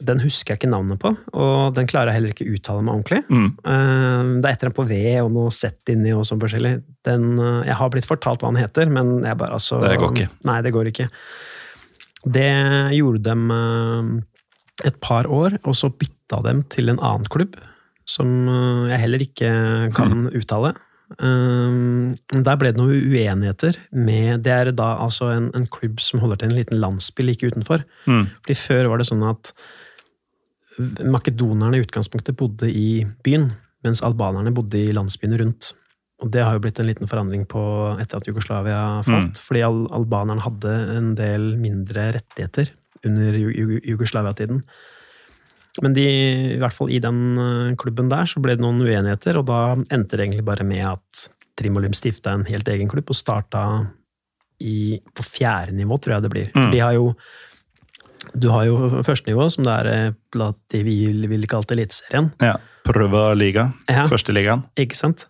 Den 0.00 0.22
husker 0.22 0.54
jeg 0.54 0.62
ikke 0.62 0.70
navnet 0.72 1.00
på, 1.02 1.10
og 1.36 1.74
den 1.76 1.88
klarer 1.90 2.08
jeg 2.08 2.20
heller 2.20 2.32
ikke 2.32 2.48
uttale 2.48 2.84
meg 2.86 2.94
ordentlig. 2.94 3.20
Mm. 3.28 3.48
Um, 3.68 4.30
det 4.40 4.48
er 4.48 4.54
etter 4.54 4.70
en 4.70 4.76
på 4.78 4.86
V 4.88 5.00
og 5.20 5.30
noe 5.34 5.52
sett 5.52 5.92
inni 5.92 6.14
og 6.16 6.24
sånn 6.28 6.40
forskjellig. 6.40 6.78
Den, 7.06 7.34
uh, 7.36 7.60
jeg 7.68 7.76
har 7.76 7.92
blitt 7.92 8.08
fortalt 8.08 8.40
hva 8.40 8.52
den 8.52 8.62
heter, 8.62 8.88
men 8.92 9.18
jeg 9.26 9.40
bare 9.40 9.58
altså 9.58 9.82
Det 9.84 9.98
går 10.00 10.14
ikke. 10.16 10.30
Nei, 10.48 10.58
det 10.64 10.72
går 10.76 10.92
ikke. 10.92 11.08
Det 12.38 12.50
gjorde 12.96 13.24
dem 13.28 13.52
uh, 13.52 14.08
et 14.88 14.96
par 15.04 15.28
år, 15.28 15.58
og 15.68 15.76
så 15.76 15.92
bytta 15.92 16.40
dem 16.48 16.64
til 16.72 16.92
en 16.92 17.00
annen 17.00 17.28
klubb, 17.28 17.60
som 18.08 18.30
uh, 18.48 18.88
jeg 18.88 19.04
heller 19.04 19.26
ikke 19.26 19.50
kan 19.96 20.28
uttale. 20.38 20.72
Um, 21.18 22.14
der 22.30 22.58
ble 22.60 22.70
det 22.70 22.78
noen 22.78 23.08
uenigheter 23.10 23.74
med 23.90 24.44
Det 24.46 24.52
er 24.54 24.68
da 24.78 24.92
altså 25.02 25.32
en, 25.34 25.48
en 25.58 25.66
klubb 25.66 25.98
som 25.98 26.22
holder 26.22 26.38
til 26.38 26.52
en 26.52 26.58
liten 26.60 26.78
landsby 26.78 27.26
like 27.26 27.50
utenfor. 27.50 27.82
Mm. 28.06 28.28
Fordi 28.44 28.58
før 28.60 28.90
var 28.92 29.02
det 29.02 29.08
sånn 29.10 29.26
at 29.26 29.50
makedonerne 31.02 31.76
i 31.76 31.82
utgangspunktet 31.84 32.38
bodde 32.38 32.70
i 32.70 33.02
byen, 33.26 33.50
mens 33.84 34.04
albanerne 34.06 34.54
bodde 34.54 34.78
i 34.78 34.94
landsbyen 34.94 35.34
rundt. 35.42 35.72
Og 36.20 36.30
det 36.32 36.44
har 36.44 36.56
jo 36.56 36.62
blitt 36.62 36.78
en 36.80 36.88
liten 36.88 37.10
forandring 37.10 37.46
på 37.48 37.62
etter 38.00 38.20
at 38.20 38.28
Jugoslavia 38.28 38.80
falt. 39.06 39.34
Mm. 39.34 39.44
Fordi 39.48 39.64
al 39.66 39.82
albanerne 39.96 40.44
hadde 40.44 40.76
en 40.94 41.12
del 41.18 41.54
mindre 41.60 42.10
rettigheter 42.18 42.70
under 43.08 43.36
Ju 43.40 43.50
Ju 43.50 43.80
Jugoslavia-tiden. 43.94 44.62
Men 45.82 45.94
de, 45.94 46.04
i 46.56 46.58
hvert 46.58 46.74
fall 46.74 46.90
i 46.90 46.98
den 47.02 47.20
eh, 47.38 47.74
klubben 47.78 48.08
der 48.10 48.26
så 48.26 48.42
ble 48.42 48.56
det 48.56 48.64
noen 48.64 48.80
uenigheter, 48.82 49.38
og 49.38 49.46
da 49.46 49.60
endte 49.94 50.16
det 50.18 50.26
egentlig 50.26 50.44
bare 50.48 50.66
med 50.66 50.82
at 50.96 51.28
Trimolym 51.60 51.92
stifta 51.94 52.32
en 52.34 52.46
helt 52.48 52.68
egen 52.72 52.88
klubb 52.90 53.10
og 53.12 53.16
starta 53.18 53.62
i, 54.60 54.98
på 55.16 55.24
fjerde 55.24 55.72
nivå, 55.76 55.96
tror 56.00 56.16
jeg 56.16 56.22
det 56.26 56.30
blir. 56.32 56.48
For 56.52 56.66
Mm. 56.68 56.72
de 56.74 56.80
har 56.84 56.92
jo 56.98 57.14
Du 58.36 58.50
har 58.52 58.66
jo 58.66 59.02
førstenivå, 59.02 59.46
som 59.50 59.64
det 59.64 59.72
er 59.72 59.86
eh, 60.10 60.52
de 60.70 60.82
vi 60.84 60.96
ville 61.26 61.46
kalt 61.48 61.70
Eliteserien. 61.72 62.30
Ja. 62.42 62.58
Prøva 62.84 63.34
liga. 63.34 63.72
Ja. 63.88 64.04
Førsteligaen. 64.06 64.64
Ikke 64.76 64.94
sant? 64.94 65.24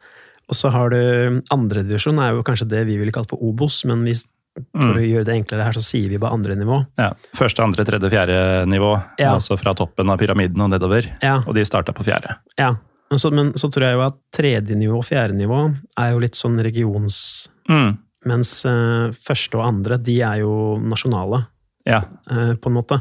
Og 0.51 0.57
så 0.59 0.71
har 0.75 0.91
du 0.91 1.41
andredivisjon, 1.55 2.19
er 2.19 2.33
jo 2.35 2.43
kanskje 2.43 2.67
det 2.69 2.87
vi 2.89 2.97
ville 2.99 3.13
kalt 3.13 3.31
for 3.31 3.39
Obos, 3.41 3.85
men 3.87 4.03
hvis, 4.03 4.25
for 4.73 4.93
Mm. 4.95 4.97
å 4.99 5.07
gjøre 5.09 5.25
det 5.25 5.35
enklere 5.39 5.65
her, 5.65 5.73
så 5.73 5.83
sier 5.83 6.09
vi 6.09 6.19
bare 6.19 6.33
andre 6.37 6.55
nivå. 6.57 6.87
Ja. 6.99 7.13
Første, 7.37 7.63
andre, 7.63 7.85
tredje, 7.85 8.11
fjerde 8.11 8.67
nivå. 8.69 8.93
Ja. 9.19 9.35
Altså 9.35 9.57
fra 9.59 9.75
toppen 9.75 10.11
av 10.11 10.19
pyramiden 10.19 10.61
og 10.61 10.71
nedover. 10.71 11.07
Ja, 11.23 11.41
Og 11.47 11.55
de 11.55 11.65
starta 11.65 11.93
på 11.93 12.05
fjerde. 12.05 12.37
ja. 12.59 12.75
Men 13.11 13.19
så, 13.19 13.33
men 13.35 13.49
så 13.59 13.67
tror 13.75 13.83
jeg 13.89 13.95
jo 13.97 14.03
at 14.07 14.19
tredje 14.31 14.77
nivå 14.79 14.99
og 15.01 15.05
fjerde 15.05 15.35
nivå 15.35 15.75
er 15.99 16.13
jo 16.13 16.21
litt 16.23 16.37
sånn 16.39 16.61
regions... 16.63 17.49
Mm. 17.69 17.99
Mens 18.27 18.65
uh, 18.69 19.11
første 19.17 19.57
og 19.59 19.65
andre, 19.67 19.97
de 19.99 20.21
er 20.23 20.39
jo 20.45 20.79
nasjonale, 20.79 21.47
Ja. 21.87 22.03
uh, 22.31 22.55
på 22.55 22.69
en 22.71 22.77
måte. 22.77 23.01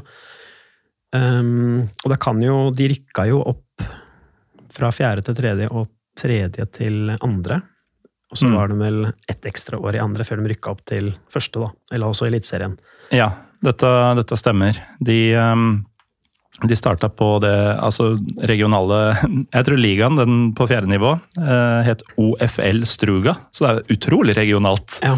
Um, 1.14 1.90
og 2.06 2.12
det 2.14 2.20
kan 2.22 2.42
jo 2.42 2.70
De 2.72 2.88
rykka 2.92 3.26
jo 3.28 3.40
opp 3.42 3.86
fra 4.70 4.92
fjerde 4.94 5.24
til 5.26 5.34
tredje 5.36 5.68
og 5.74 5.88
tredje 6.20 6.66
til 6.72 7.10
andre. 7.26 7.62
Og 8.32 8.38
så 8.38 8.46
Mm. 8.46 8.56
var 8.56 8.68
det 8.68 8.78
vel 8.78 9.06
ett 9.28 9.42
ekstra 9.50 9.80
år 9.82 9.96
i 9.96 10.00
andre 10.04 10.24
før 10.24 10.38
de 10.44 10.50
rykka 10.54 10.70
opp 10.72 10.84
til 10.86 11.16
første, 11.34 11.60
da. 11.60 11.70
Eller 11.92 12.08
også 12.12 12.28
Eliteserien. 12.28 12.78
Ja, 13.12 13.32
dette, 13.64 13.90
dette 14.20 14.38
stemmer. 14.38 14.78
De, 15.02 15.34
um, 15.36 15.86
de 16.68 16.76
starta 16.76 17.10
på 17.10 17.40
det 17.42 17.56
altså 17.82 18.12
regionale 18.46 19.16
Jeg 19.56 19.66
tror 19.66 19.78
ligaen, 19.82 20.16
den 20.20 20.54
på 20.54 20.68
fjerde 20.70 20.88
nivå, 20.92 21.16
eh, 21.42 21.82
het 21.88 22.04
OFL 22.18 22.84
Struga. 22.86 23.38
Så 23.52 23.66
det 23.66 23.72
er 23.88 23.96
utrolig 23.98 24.36
regionalt. 24.38 25.00
Ja. 25.02 25.18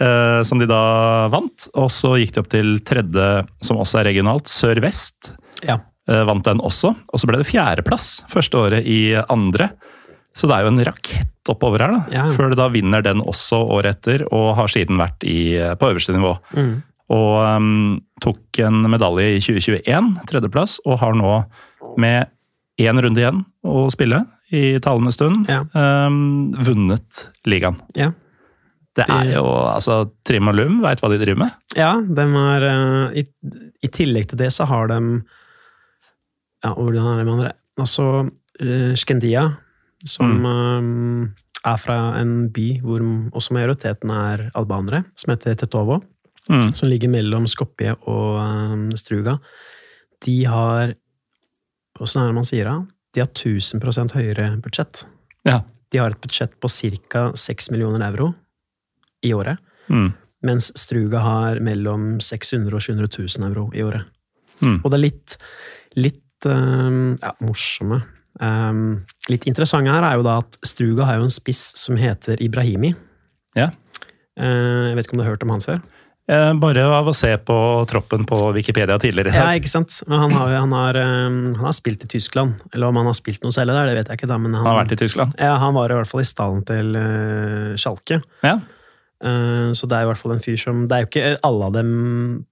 eh, 0.00 0.42
som 0.42 0.58
de 0.58 0.66
da 0.66 1.28
vant. 1.32 1.68
Og 1.74 1.88
så 1.90 2.16
gikk 2.20 2.32
de 2.34 2.40
opp 2.40 2.48
til 2.52 2.78
tredje, 2.80 3.46
som 3.62 3.76
også 3.80 4.00
er 4.00 4.08
regionalt, 4.12 4.48
Sør-Vest. 4.52 5.32
Ja. 5.64 5.78
eh, 6.08 6.24
vant 6.24 6.44
den 6.44 6.58
også. 6.60 6.94
Og 7.12 7.20
så 7.20 7.26
ble 7.28 7.38
det 7.40 7.46
fjerdeplass 7.48 8.22
første 8.28 8.56
året 8.58 8.84
i 8.84 9.14
andre. 9.30 9.70
Så 10.40 10.48
det 10.48 10.56
er 10.56 10.64
jo 10.64 10.70
en 10.72 10.84
rakett 10.88 11.50
oppover 11.52 11.82
her, 11.84 11.92
da. 11.92 12.00
Ja. 12.14 12.22
Før 12.36 12.52
de 12.52 12.56
da 12.60 12.68
vinner 12.72 13.04
den 13.04 13.20
også 13.20 13.58
året 13.76 13.98
etter, 14.00 14.24
og 14.32 14.54
har 14.56 14.70
siden 14.72 14.96
vært 15.00 15.24
i, 15.28 15.40
på 15.76 15.90
øverste 15.92 16.14
nivå. 16.16 16.32
Mm. 16.56 16.72
Og 17.10 17.32
um, 17.58 17.70
tok 18.22 18.60
en 18.64 18.84
medalje 18.92 19.34
i 19.36 19.40
2021, 19.42 20.12
tredjeplass, 20.30 20.78
og 20.86 21.00
har 21.02 21.16
nå 21.18 21.32
med 22.00 22.30
én 22.80 23.00
runde 23.02 23.20
igjen 23.20 23.42
å 23.66 23.88
spille 23.92 24.22
i 24.56 24.78
talende 24.82 25.12
stund, 25.12 25.44
Ja. 25.50 25.60
um, 25.74 26.50
vunnet 26.56 27.24
ligaen. 27.50 27.76
Ja. 27.98 28.12
Det 28.98 29.04
er 29.06 29.28
jo 29.36 29.44
altså 29.46 30.00
Trim 30.26 30.48
og 30.50 30.56
Lum 30.58 30.80
veit 30.82 31.00
hva 31.02 31.10
de 31.12 31.18
driver 31.20 31.44
med. 31.44 31.52
Ja, 31.78 31.92
de 32.02 32.24
er 32.40 32.64
eh, 32.66 33.20
i, 33.20 33.24
I 33.86 33.90
tillegg 33.94 34.26
til 34.32 34.40
det 34.40 34.48
så 34.56 34.66
har 34.66 34.90
de 34.90 34.98
Ja, 36.64 36.72
hvordan 36.74 37.06
er 37.12 37.20
det 37.20 37.26
med 37.28 37.34
andre? 37.36 37.52
Altså, 37.80 38.06
uh, 38.60 38.90
Skendia, 38.98 39.44
som 40.08 40.44
eh, 40.46 41.70
er 41.70 41.76
fra 41.82 41.98
en 42.20 42.48
by 42.54 42.68
hvor 42.80 43.02
også 43.36 43.52
majoriteten 43.56 44.10
er 44.14 44.46
albanere, 44.56 45.04
som 45.14 45.34
heter 45.34 45.58
Tetovo, 45.60 46.00
Mm. 46.50 46.72
som 46.74 46.88
ligger 46.88 47.10
mellom 47.12 47.44
Skopje 47.46 47.92
og 48.10 48.38
eh, 48.40 48.96
Struga. 48.98 49.36
De 50.24 50.44
har 50.50 50.94
Åssen 52.00 52.22
er 52.22 52.30
det 52.30 52.34
man 52.34 52.46
sier 52.48 52.64
da? 52.64 52.72
De 53.14 53.20
har 53.20 53.28
1000 53.28 54.10
høyere 54.16 54.46
budsjett. 54.64 55.04
Ja. 55.44 55.60
De 55.92 55.98
har 56.00 56.10
et 56.10 56.20
budsjett 56.22 56.54
på 56.58 56.68
ca. 56.70 57.32
6 57.36 57.70
millioner 57.70 58.00
euro 58.08 58.32
i 59.22 59.34
året. 59.34 59.58
Mm. 59.90 60.12
Mens 60.42 60.70
Struga 60.80 61.20
har 61.20 61.60
mellom 61.60 62.20
600 62.24 62.72
og 62.74 62.80
700 62.82 63.08
000 63.18 63.50
euro 63.50 63.70
i 63.74 63.82
året. 63.84 64.06
Mm. 64.62 64.80
Og 64.82 64.90
det 64.90 64.96
er 64.96 65.04
litt, 65.04 65.36
litt 65.96 66.46
um, 66.48 67.18
ja, 67.20 67.34
morsomme 67.44 68.00
um, 68.38 69.00
Litt 69.30 69.46
interessant 69.50 69.88
her 69.90 70.04
er 70.06 70.18
jo 70.20 70.26
da 70.26 70.38
at 70.44 70.58
Struga 70.66 71.08
har 71.08 71.20
jo 71.20 71.26
en 71.28 71.34
spiss 71.34 71.72
som 71.80 71.98
heter 72.00 72.40
Ibrahimi. 72.42 72.94
Ja. 73.58 73.70
Uh, 74.38 74.90
jeg 74.90 74.98
vet 74.98 75.08
ikke 75.08 75.16
om 75.16 75.22
du 75.22 75.24
har 75.26 75.34
hørt 75.34 75.42
om 75.46 75.54
han 75.56 75.64
før? 75.64 75.80
Uh, 76.30 76.52
Bare 76.62 76.84
av 76.86 77.08
å 77.10 77.14
se 77.16 77.32
på 77.42 77.54
troppen 77.90 78.22
på 78.28 78.38
Wikipedia 78.54 78.94
tidligere. 79.02 79.34
Ja, 79.34 79.48
ikke 79.58 79.72
sant? 79.72 79.96
Men 80.06 80.22
han 80.22 80.34
har, 80.38 80.52
han 80.62 80.74
har, 80.76 80.98
um, 81.26 81.38
han 81.58 81.66
har 81.66 81.74
spilt 81.74 82.04
i 82.06 82.10
Tyskland. 82.12 82.60
Eller 82.70 82.86
om 82.86 83.00
han 83.00 83.08
har 83.10 83.16
spilt 83.18 83.42
noe 83.42 83.54
særlig 83.54 83.74
der, 83.74 83.90
det 83.90 83.96
vet 83.98 84.12
jeg 84.12 84.20
ikke. 84.20 84.30
da, 84.30 84.38
men 84.38 84.54
han, 84.54 84.62
Han 84.62 84.76
har 84.76 84.84
vært 84.84 84.94
i 84.94 85.00
Tyskland. 85.02 85.34
ja, 85.42 85.56
han 85.58 85.74
var 85.74 85.90
i 85.90 85.98
hvert 85.98 86.12
fall 86.12 86.22
i 86.22 86.28
stallen 86.28 86.62
til 86.68 86.94
uh, 86.94 87.74
Schalke. 87.80 88.20
Ja. 88.46 88.60
Eh, 89.20 89.72
Så 89.76 89.86
det 89.86 89.98
er 89.98 90.06
i 90.06 90.08
hvert 90.08 90.18
fall 90.18 90.32
en 90.32 90.40
fyr 90.40 90.56
som 90.56 90.86
Det 90.88 90.96
er 90.96 91.02
jo 91.04 91.08
ikke 91.10 91.38
alle 91.44 91.66
av 91.66 91.72
dem 91.74 91.90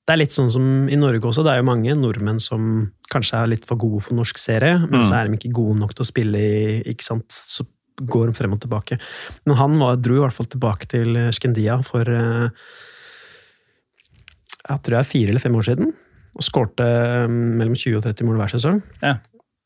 Det 0.06 0.12
er 0.12 0.18
litt 0.20 0.34
sånn 0.36 0.50
som 0.52 0.88
i 0.92 0.96
Norge 1.00 1.24
også. 1.24 1.40
Det 1.42 1.52
er 1.54 1.62
jo 1.62 1.68
mange 1.70 1.94
nordmenn 1.96 2.40
som 2.44 2.92
kanskje 3.10 3.40
er 3.40 3.46
litt 3.54 3.64
for 3.64 3.76
gode 3.80 4.02
for 4.04 4.14
norsk 4.14 4.36
serie, 4.36 4.78
men 4.84 5.00
Mm. 5.00 5.06
så 5.08 5.14
er 5.16 5.28
de 5.28 5.36
ikke 5.38 5.52
gode 5.56 5.78
nok 5.80 5.94
til 5.94 6.04
å 6.04 6.10
spille 6.12 6.36
i 6.36 6.82
Ikke 6.92 7.02
sant? 7.06 7.28
Så 7.30 7.64
går 8.04 8.26
de 8.28 8.32
frem 8.34 8.52
og 8.52 8.60
tilbake. 8.60 8.98
Men 9.46 9.56
han 9.56 9.78
var, 9.78 9.96
dro 9.96 10.14
i 10.14 10.20
hvert 10.22 10.32
fall 10.36 10.46
tilbake 10.46 10.86
til 10.86 11.16
eh, 11.16 11.30
Skendia 11.32 11.82
for 11.82 12.02
eh, 12.06 12.50
jeg 14.68 14.82
tror 14.84 14.98
jeg 14.98 15.06
fire 15.08 15.28
eller 15.32 15.40
fem 15.42 15.56
år 15.56 15.66
siden. 15.70 15.92
Og 16.36 16.44
skårte 16.44 16.84
mellom 17.30 17.74
20 17.74 17.96
og 17.98 18.04
30 18.04 18.26
mål 18.28 18.36
hver 18.42 18.52
sesong. 18.52 18.82
Ja. 19.02 19.16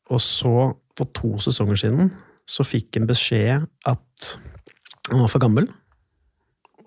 Og 0.09 0.19
så, 0.23 0.53
for 0.97 1.05
to 1.13 1.35
sesonger 1.43 1.77
siden, 1.77 2.11
så 2.49 2.63
fikk 2.65 2.95
han 2.97 3.07
beskjed 3.09 3.67
at 3.85 4.37
han 5.09 5.19
var 5.19 5.27
for 5.31 5.39
gammel. 5.43 5.67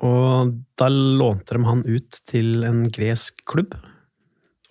Og 0.05 0.53
da 0.77 0.89
lånte 0.93 1.57
de 1.57 1.65
han 1.65 1.85
ut 1.87 2.19
til 2.29 2.65
en 2.69 2.83
gresk 2.93 3.45
klubb. 3.49 3.75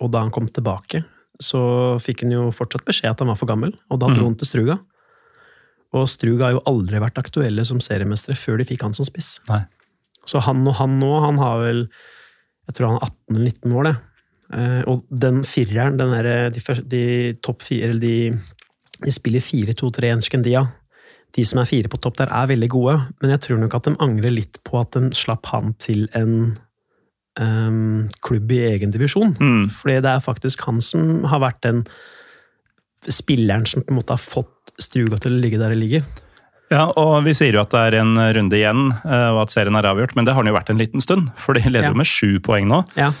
Og 0.00 0.10
da 0.12 0.20
han 0.22 0.30
kom 0.30 0.46
tilbake, 0.46 1.04
så 1.42 1.60
fikk 2.00 2.22
han 2.22 2.32
jo 2.36 2.50
fortsatt 2.54 2.84
beskjed 2.86 3.10
at 3.10 3.18
han 3.24 3.28
var 3.32 3.36
for 3.40 3.48
gammel, 3.50 3.72
og 3.90 3.98
da 4.00 4.06
dro 4.12 4.22
Mhm. 4.22 4.24
han 4.30 4.36
til 4.36 4.46
Struga. 4.48 4.78
Og 5.94 6.06
Struga 6.08 6.44
har 6.44 6.52
jo 6.52 6.62
aldri 6.66 6.98
vært 7.00 7.18
aktuelle 7.18 7.64
som 7.64 7.78
seriemestere 7.80 8.36
før 8.36 8.58
de 8.58 8.64
fikk 8.64 8.82
han 8.82 8.94
som 8.94 9.04
spiss. 9.04 9.40
Nei. 9.48 9.64
Så 10.26 10.40
han 10.42 10.66
og 10.66 10.74
han 10.74 10.98
nå, 11.00 11.20
han 11.22 11.38
har 11.38 11.58
vel 11.62 11.88
Jeg 12.68 12.74
tror 12.74 12.88
han 12.88 12.98
har 12.98 13.08
18 13.08 13.36
eller 13.36 13.46
19 13.52 13.72
år, 13.78 13.84
det. 13.84 13.96
Eh, 14.58 14.82
og 14.90 15.04
den 15.10 15.42
fireren, 15.44 15.96
den 15.96 16.10
der, 16.10 16.50
de, 16.50 16.60
de 16.82 17.32
topp 17.40 17.62
fire 17.62 17.84
eller 17.88 18.00
de, 18.00 18.40
de 19.04 19.12
spiller 19.12 19.40
4-2-3-1 19.40 20.22
Skendia. 20.26 20.64
De 21.36 21.44
som 21.44 21.60
er 21.60 21.68
fire 21.68 21.90
på 21.92 21.98
topp 22.00 22.16
der, 22.22 22.30
er 22.32 22.48
veldig 22.48 22.68
gode, 22.72 22.96
men 23.20 23.32
jeg 23.34 23.42
tror 23.44 23.58
nok 23.60 23.74
at 23.76 23.88
de 23.90 23.96
angrer 24.00 24.32
litt 24.32 24.60
på 24.64 24.80
at 24.80 24.96
de 24.96 25.10
slapp 25.16 25.46
han 25.52 25.74
til 25.82 26.06
en 26.16 26.56
um, 27.38 28.06
klubb 28.24 28.52
i 28.56 28.62
egen 28.72 28.94
divisjon. 28.94 29.34
Mm. 29.36 29.66
Fordi 29.68 29.98
det 30.00 30.12
er 30.14 30.24
faktisk 30.24 30.64
han 30.68 30.80
som 30.84 31.26
har 31.28 31.42
vært 31.44 31.60
den 31.66 31.84
spilleren 33.12 33.66
som 33.68 33.84
på 33.84 33.92
en 33.92 34.00
måte 34.00 34.16
har 34.16 34.22
fått 34.22 34.52
Struga 34.82 35.16
til 35.16 35.32
å 35.32 35.38
ligge 35.40 35.56
der 35.56 35.72
det 35.72 35.78
ligger. 35.80 36.02
Ja, 36.68 36.90
og 37.00 37.22
Vi 37.24 37.32
sier 37.38 37.54
jo 37.56 37.62
at 37.62 37.70
det 37.72 37.80
er 37.80 37.94
en 38.02 38.10
runde 38.18 38.58
igjen, 38.58 38.90
eh, 39.06 39.28
og 39.32 39.38
at 39.46 39.54
serien 39.54 39.78
er 39.78 39.86
avgjort, 39.88 40.12
men 40.18 40.26
det 40.26 40.34
har 40.36 40.44
den 40.44 40.50
jo 40.50 40.56
vært 40.58 40.72
en 40.72 40.80
liten 40.80 41.00
stund. 41.00 41.30
For 41.40 41.56
de 41.56 41.62
leder 41.64 41.86
Ja. 41.86 41.92
jo 41.94 42.00
med 42.02 42.10
sju 42.10 42.40
poeng 42.44 42.68
nå. 42.68 42.82
Ja. 42.98 43.12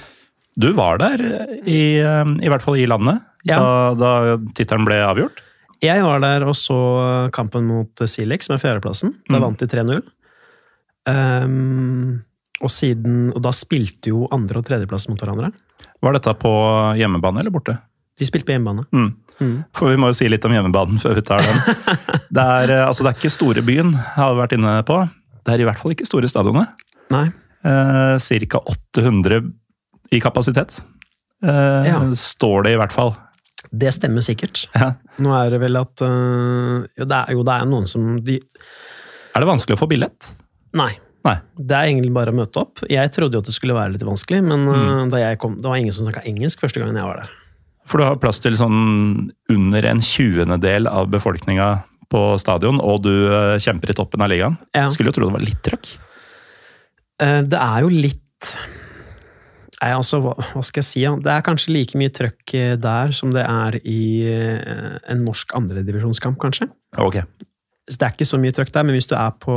Du 0.58 0.72
var 0.76 0.98
der, 0.98 1.16
i, 1.64 1.96
eh, 2.00 2.24
i 2.44 2.48
hvert 2.52 2.60
fall 2.60 2.76
i 2.76 2.84
landet, 2.84 3.22
Ja. 3.44 3.56
da, 3.56 3.94
da 3.94 4.36
tittelen 4.52 4.84
ble 4.84 5.00
avgjort. 5.00 5.40
Jeg 5.84 6.02
var 6.02 6.20
der 6.24 6.44
og 6.48 6.54
så 6.56 6.76
kampen 7.36 7.66
mot 7.68 8.02
Silex 8.08 8.48
med 8.48 8.60
fjerdeplassen. 8.62 9.12
Da 9.28 9.36
Mm. 9.38 9.42
vant 9.42 9.58
de 9.58 9.66
3-0. 9.66 10.02
Um, 11.06 12.22
og, 12.62 12.70
siden, 12.72 13.30
og 13.36 13.42
da 13.44 13.52
spilte 13.54 14.10
jo 14.10 14.26
andre- 14.32 14.58
og 14.62 14.66
tredjeplass 14.66 15.08
mot 15.10 15.20
hverandre. 15.20 15.52
Var 16.02 16.12
dette 16.16 16.32
på 16.40 16.50
hjemmebane 16.98 17.40
eller 17.42 17.52
borte? 17.54 17.76
De 18.18 18.24
spilte 18.24 18.46
på 18.48 18.54
hjemmebane. 18.56 18.86
Mm. 18.96 19.10
Mm. 19.40 19.56
For 19.76 19.90
vi 19.92 19.96
må 20.00 20.08
jo 20.08 20.16
si 20.16 20.28
litt 20.32 20.44
om 20.48 20.52
hjemmebanen 20.56 20.98
før 20.98 21.14
vi 21.18 21.24
tar 21.28 21.44
den. 21.44 21.60
Det 22.36 22.42
er, 22.42 22.70
eh, 22.72 22.86
altså, 22.88 23.04
det 23.04 23.12
er 23.12 23.18
ikke 23.20 23.30
store 23.32 23.62
byen, 23.64 23.92
har 24.16 24.32
vi 24.34 24.40
vært 24.40 24.54
inne 24.56 24.72
på. 24.88 24.96
Det 25.44 25.52
er 25.54 25.60
i 25.62 25.66
hvert 25.68 25.78
fall 25.78 25.92
ikke 25.94 26.08
store 26.08 26.28
stadionet. 26.28 26.72
Nei. 27.12 27.26
Eh, 27.64 28.16
Ca. 28.18 28.60
800 28.66 29.52
i 30.12 30.20
kapasitet. 30.20 30.80
Eh, 31.44 31.86
Ja. 31.86 32.00
Står 32.18 32.64
det 32.64 32.72
i 32.74 32.80
hvert 32.80 32.92
fall. 32.96 33.14
Det 33.70 33.92
stemmer 33.94 34.24
sikkert. 34.24 34.66
Ja. 34.76 34.92
Nå 35.22 35.32
er 35.36 35.54
det 35.54 35.62
vel 35.62 35.78
at 35.80 36.04
øh, 36.04 36.84
jo, 36.86 37.06
det 37.08 37.16
er, 37.16 37.32
jo, 37.34 37.46
det 37.46 37.56
er 37.56 37.70
noen 37.70 37.88
som 37.90 38.14
de, 38.24 38.38
Er 39.34 39.44
det 39.44 39.48
vanskelig 39.48 39.78
å 39.78 39.82
få 39.82 39.88
billett? 39.90 40.30
Nei. 40.76 40.92
Nei. 41.26 41.38
Det 41.58 41.74
er 41.74 41.88
egentlig 41.90 42.12
bare 42.14 42.30
å 42.30 42.36
møte 42.38 42.60
opp. 42.62 42.84
Jeg 42.90 43.10
trodde 43.14 43.34
jo 43.34 43.42
at 43.42 43.48
det 43.48 43.56
skulle 43.56 43.74
være 43.74 43.96
litt 43.96 44.06
vanskelig, 44.06 44.44
men 44.46 44.62
mm. 44.68 45.10
da 45.10 45.24
jeg 45.24 45.40
kom, 45.42 45.56
det 45.58 45.66
var 45.66 45.80
ingen 45.80 45.94
som 45.94 46.06
snakka 46.06 46.22
engelsk 46.28 46.62
første 46.62 46.82
gangen 46.82 46.98
jeg 46.98 47.08
var 47.08 47.24
der. 47.24 47.32
For 47.86 48.02
du 48.02 48.06
har 48.06 48.18
plass 48.22 48.38
til 48.42 48.56
sånn 48.58 49.28
under 49.52 49.86
en 49.90 50.02
tjuendedel 50.02 50.88
av 50.90 51.10
befolkninga 51.10 51.70
på 52.10 52.22
stadion, 52.38 52.78
og 52.82 53.02
du 53.02 53.12
eh, 53.26 53.56
kjemper 53.62 53.90
i 53.90 53.96
toppen 53.98 54.22
av 54.22 54.30
ligaen. 54.30 54.58
Ja. 54.76 54.86
Skulle 54.94 55.10
jo 55.10 55.16
tro 55.18 55.28
det 55.28 55.36
var 55.38 55.46
litt 55.46 55.62
trøkk. 55.66 55.90
Eh, 57.22 57.40
Det 57.46 57.58
er 57.58 57.86
jo 57.86 57.90
litt 57.90 58.52
Nei, 59.82 59.90
altså, 59.92 60.22
hva, 60.24 60.32
hva 60.54 60.62
skal 60.64 60.80
jeg 60.80 60.88
si? 60.88 61.00
ja? 61.04 61.10
Det 61.20 61.28
er 61.32 61.42
kanskje 61.44 61.72
like 61.74 61.98
mye 62.00 62.12
trøkk 62.16 62.54
eh, 62.56 62.76
der 62.80 63.10
som 63.12 63.34
det 63.34 63.42
er 63.44 63.76
i 63.84 63.98
eh, 64.30 64.96
en 65.12 65.24
norsk 65.26 65.52
andredivisjonskamp, 65.58 66.38
kanskje. 66.40 66.70
Ok. 67.02 67.18
Så 67.86 68.00
det 68.00 68.06
er 68.08 68.14
ikke 68.16 68.26
så 68.26 68.38
mye 68.40 68.54
trøkk 68.56 68.72
der, 68.74 68.86
men 68.88 68.96
hvis 68.96 69.06
du 69.10 69.14
er 69.18 69.34
på 69.42 69.54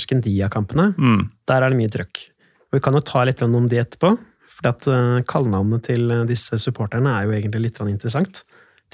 Skendia-kampene, 0.00 0.92
Mm. 0.96 1.26
der 1.50 1.62
er 1.66 1.74
det 1.74 1.80
mye 1.82 1.90
trøkk. 1.92 2.22
Og 2.70 2.78
vi 2.78 2.80
kan 2.86 2.94
jo 2.96 3.02
ta 3.04 3.24
litt 3.26 3.42
om 3.42 3.66
det 3.68 3.82
etterpå, 3.82 4.14
for 4.56 4.70
at 4.70 4.86
uh, 4.88 5.18
kallenavnet 5.28 5.82
til 5.90 6.06
eh, 6.14 6.22
disse 6.30 6.56
supporterne 6.62 7.10
er 7.18 7.26
jo 7.26 7.34
egentlig 7.36 7.66
litt 7.66 7.82
interessant. 7.84 8.44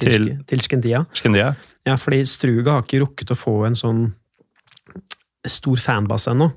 Til, 0.00 0.08
Til- 0.10 0.40
til 0.48 0.64
Skendia. 0.64 1.04
Skindia. 1.12 1.52
Ja, 1.86 1.94
fordi 2.00 2.22
Struga 2.26 2.78
har 2.78 2.82
ikke 2.86 3.02
rukket 3.04 3.30
å 3.30 3.36
få 3.38 3.58
en 3.68 3.76
sånn 3.76 4.02
stor 5.46 5.76
fanbase 5.82 6.32
ennå. 6.32 6.48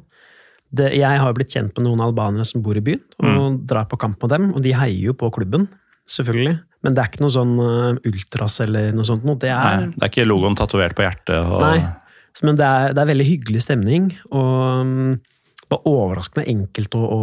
Det, 0.76 0.92
jeg 0.98 1.20
har 1.22 1.30
jo 1.32 1.36
blitt 1.38 1.54
kjent 1.56 1.76
med 1.78 1.86
noen 1.88 2.02
albanere 2.06 2.46
som 2.48 2.64
bor 2.66 2.78
i 2.78 2.84
byen, 2.84 3.02
og 3.24 3.60
drar 3.70 3.88
på 3.92 4.00
kamp 4.02 4.22
med 4.26 4.34
dem. 4.36 4.48
Og 4.54 4.64
de 4.66 4.74
heier 4.76 5.12
jo 5.12 5.14
på 5.18 5.30
klubben, 5.36 5.68
selvfølgelig. 6.12 6.58
Men 6.86 6.94
det 6.94 7.02
er 7.02 7.08
ikke 7.10 7.24
noe 7.24 7.34
sånn 7.34 7.54
eh, 7.66 8.02
ultras 8.12 8.60
eller 8.62 8.92
noe 8.94 9.08
sånt 9.08 9.24
noe. 9.26 9.40
Det 9.42 9.50
Nei, 9.50 9.70
er, 9.80 9.88
det 9.96 10.04
er 10.06 10.12
ikke 10.12 10.28
logoen 10.28 10.58
tatovert 10.60 10.98
på 10.98 11.06
hjertet. 11.08 11.40
Og... 11.42 11.64
Nei. 11.64 11.80
Men 12.44 12.60
det 12.60 12.68
er, 12.68 12.92
det 12.94 13.00
er 13.02 13.08
veldig 13.14 13.26
hyggelig 13.30 13.62
stemning, 13.64 14.10
og 14.36 14.86
mm, 14.86 15.14
det 15.66 15.72
var 15.72 15.86
overraskende 15.90 16.44
enkelt 16.52 16.98
å, 17.00 17.02
å, 17.16 17.22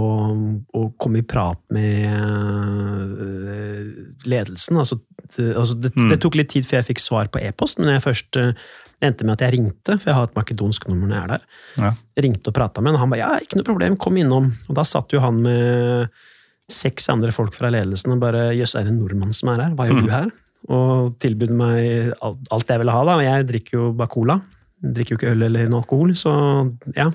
å 0.81 0.81
komme 0.99 1.21
i 1.21 1.27
prat 1.29 1.61
med 1.71 2.09
øh, 3.23 3.83
ledelsen. 4.27 4.81
Altså, 4.81 4.99
det, 5.37 5.53
altså 5.57 5.77
det, 5.79 5.93
Mm. 5.97 6.09
det 6.11 6.19
tok 6.25 6.35
litt 6.41 6.51
tid 6.51 6.67
før 6.67 6.81
jeg 6.81 6.89
fikk 6.95 7.03
svar 7.05 7.29
på 7.33 7.39
e-post, 7.45 7.79
men 7.79 7.93
jeg 7.95 8.03
først 8.03 8.41
øh, 9.03 9.09
endte 9.09 9.25
med 9.27 9.35
at 9.35 9.45
jeg 9.47 9.59
ringte, 9.59 9.99
for 9.99 10.11
jeg 10.11 10.15
har 10.15 10.29
et 10.31 10.37
makedonsk 10.39 10.87
nummer 10.89 11.09
når 11.11 11.17
jeg 11.17 11.25
er 11.25 11.33
der. 11.35 11.47
Ja. 11.83 11.91
Jeg 12.17 12.25
ringte 12.29 12.49
og 12.49 12.55
prata 12.55 12.81
med 12.81 12.93
han, 12.93 12.97
og 12.97 13.01
han 13.05 13.11
ba 13.11 13.19
ja, 13.21 13.31
ikke 13.43 13.59
noe 13.59 13.67
problem, 13.67 13.97
kom 14.01 14.17
innom. 14.17 14.53
Og 14.69 14.77
da 14.79 14.85
satt 14.87 15.13
jo 15.13 15.21
han 15.25 15.43
med 15.43 16.09
seks 16.73 17.09
andre 17.13 17.33
folk 17.35 17.55
fra 17.59 17.69
ledelsen 17.75 18.15
og 18.15 18.21
bare 18.23 18.53
jøss, 18.57 18.77
er 18.79 18.87
det 18.87 18.95
en 18.95 19.01
nordmann 19.03 19.35
som 19.37 19.51
er 19.53 19.65
her? 19.67 19.75
Hva 19.77 19.89
gjør 19.91 19.99
Mm. 20.01 20.07
du 20.07 20.11
her? 20.15 20.31
Og 20.71 21.19
tilbød 21.19 21.51
meg 21.59 22.13
alt, 22.23 22.39
alt 22.55 22.69
jeg 22.71 22.79
ville 22.79 22.93
ha, 22.95 23.05
da. 23.05 23.17
Jeg 23.21 23.47
drikker 23.49 23.73
jo 23.81 23.93
bare 23.99 24.09
cola. 24.09 24.37
Jeg 24.83 24.95
drikker 24.95 25.11
jo 25.15 25.19
ikke 25.19 25.33
øl 25.35 25.43
eller 25.49 25.75
alkohol, 25.77 26.15
så 26.15 26.33
ja. 26.97 27.11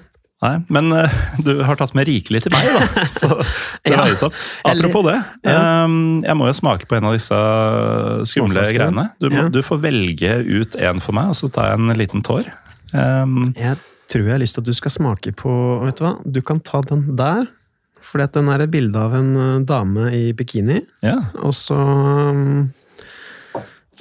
Nei, 0.45 0.51
men 0.69 0.91
uh, 0.93 1.09
du 1.41 1.63
har 1.65 1.79
tatt 1.79 1.95
med 1.97 2.05
rikelig 2.05 2.43
til 2.45 2.53
meg, 2.53 2.67
da. 2.69 3.05
Så 3.19 3.29
det 3.39 3.93
Ja. 3.95 4.03
veies 4.03 4.21
opp. 4.27 4.35
Apropos 4.69 5.07
det, 5.07 5.15
eh, 5.49 5.95
jeg 6.27 6.35
må 6.37 6.45
jo 6.45 6.53
smake 6.59 6.85
på 6.85 6.97
en 6.99 7.07
av 7.09 7.15
disse 7.17 7.39
skumle 8.29 8.61
greiene. 8.69 9.07
Du, 9.17 9.31
må, 9.33 9.47
Ja. 9.47 9.49
du 9.49 9.61
får 9.65 9.81
velge 9.81 10.35
ut 10.45 10.75
en 10.77 10.99
for 11.01 11.17
meg, 11.17 11.31
og 11.33 11.39
så 11.39 11.49
tar 11.49 11.71
jeg 11.71 11.79
en 11.79 11.97
liten 11.97 12.21
tår. 12.21 12.51
Um, 12.93 13.53
Jeg 13.57 13.79
tror 14.07 14.23
jeg 14.29 14.31
har 14.35 14.39
lyst 14.43 14.55
til 14.55 14.61
at 14.61 14.69
du 14.69 14.75
skal 14.77 14.93
smake 14.93 15.33
på 15.35 15.51
Vet 15.83 15.97
du 15.99 16.05
hva, 16.05 16.13
du 16.23 16.41
kan 16.45 16.61
ta 16.63 16.79
den 16.85 17.15
der. 17.19 17.47
Fordi 18.07 18.27
den 18.37 18.47
er 18.53 18.61
et 18.63 18.71
bilde 18.71 18.95
av 18.95 19.15
en 19.17 19.33
øh, 19.35 19.65
dame 19.67 20.11
i 20.13 20.29
bikini. 20.37 20.77
ja. 21.03 21.17
Og 21.41 21.51
så 21.57 21.75
um, 21.75 22.69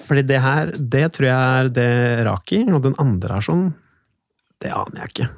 Fordi 0.06 0.22
det 0.28 0.38
her, 0.44 0.70
det 0.76 1.06
tror 1.16 1.26
jeg 1.26 1.64
er 1.64 1.72
det 1.80 2.26
Raki, 2.28 2.60
og 2.70 2.82
den 2.84 2.94
andre 3.02 3.40
er 3.40 3.46
sånn 3.48 3.64
Det 4.62 4.70
aner 4.70 5.00
jeg 5.06 5.14
ikke, 5.14 5.28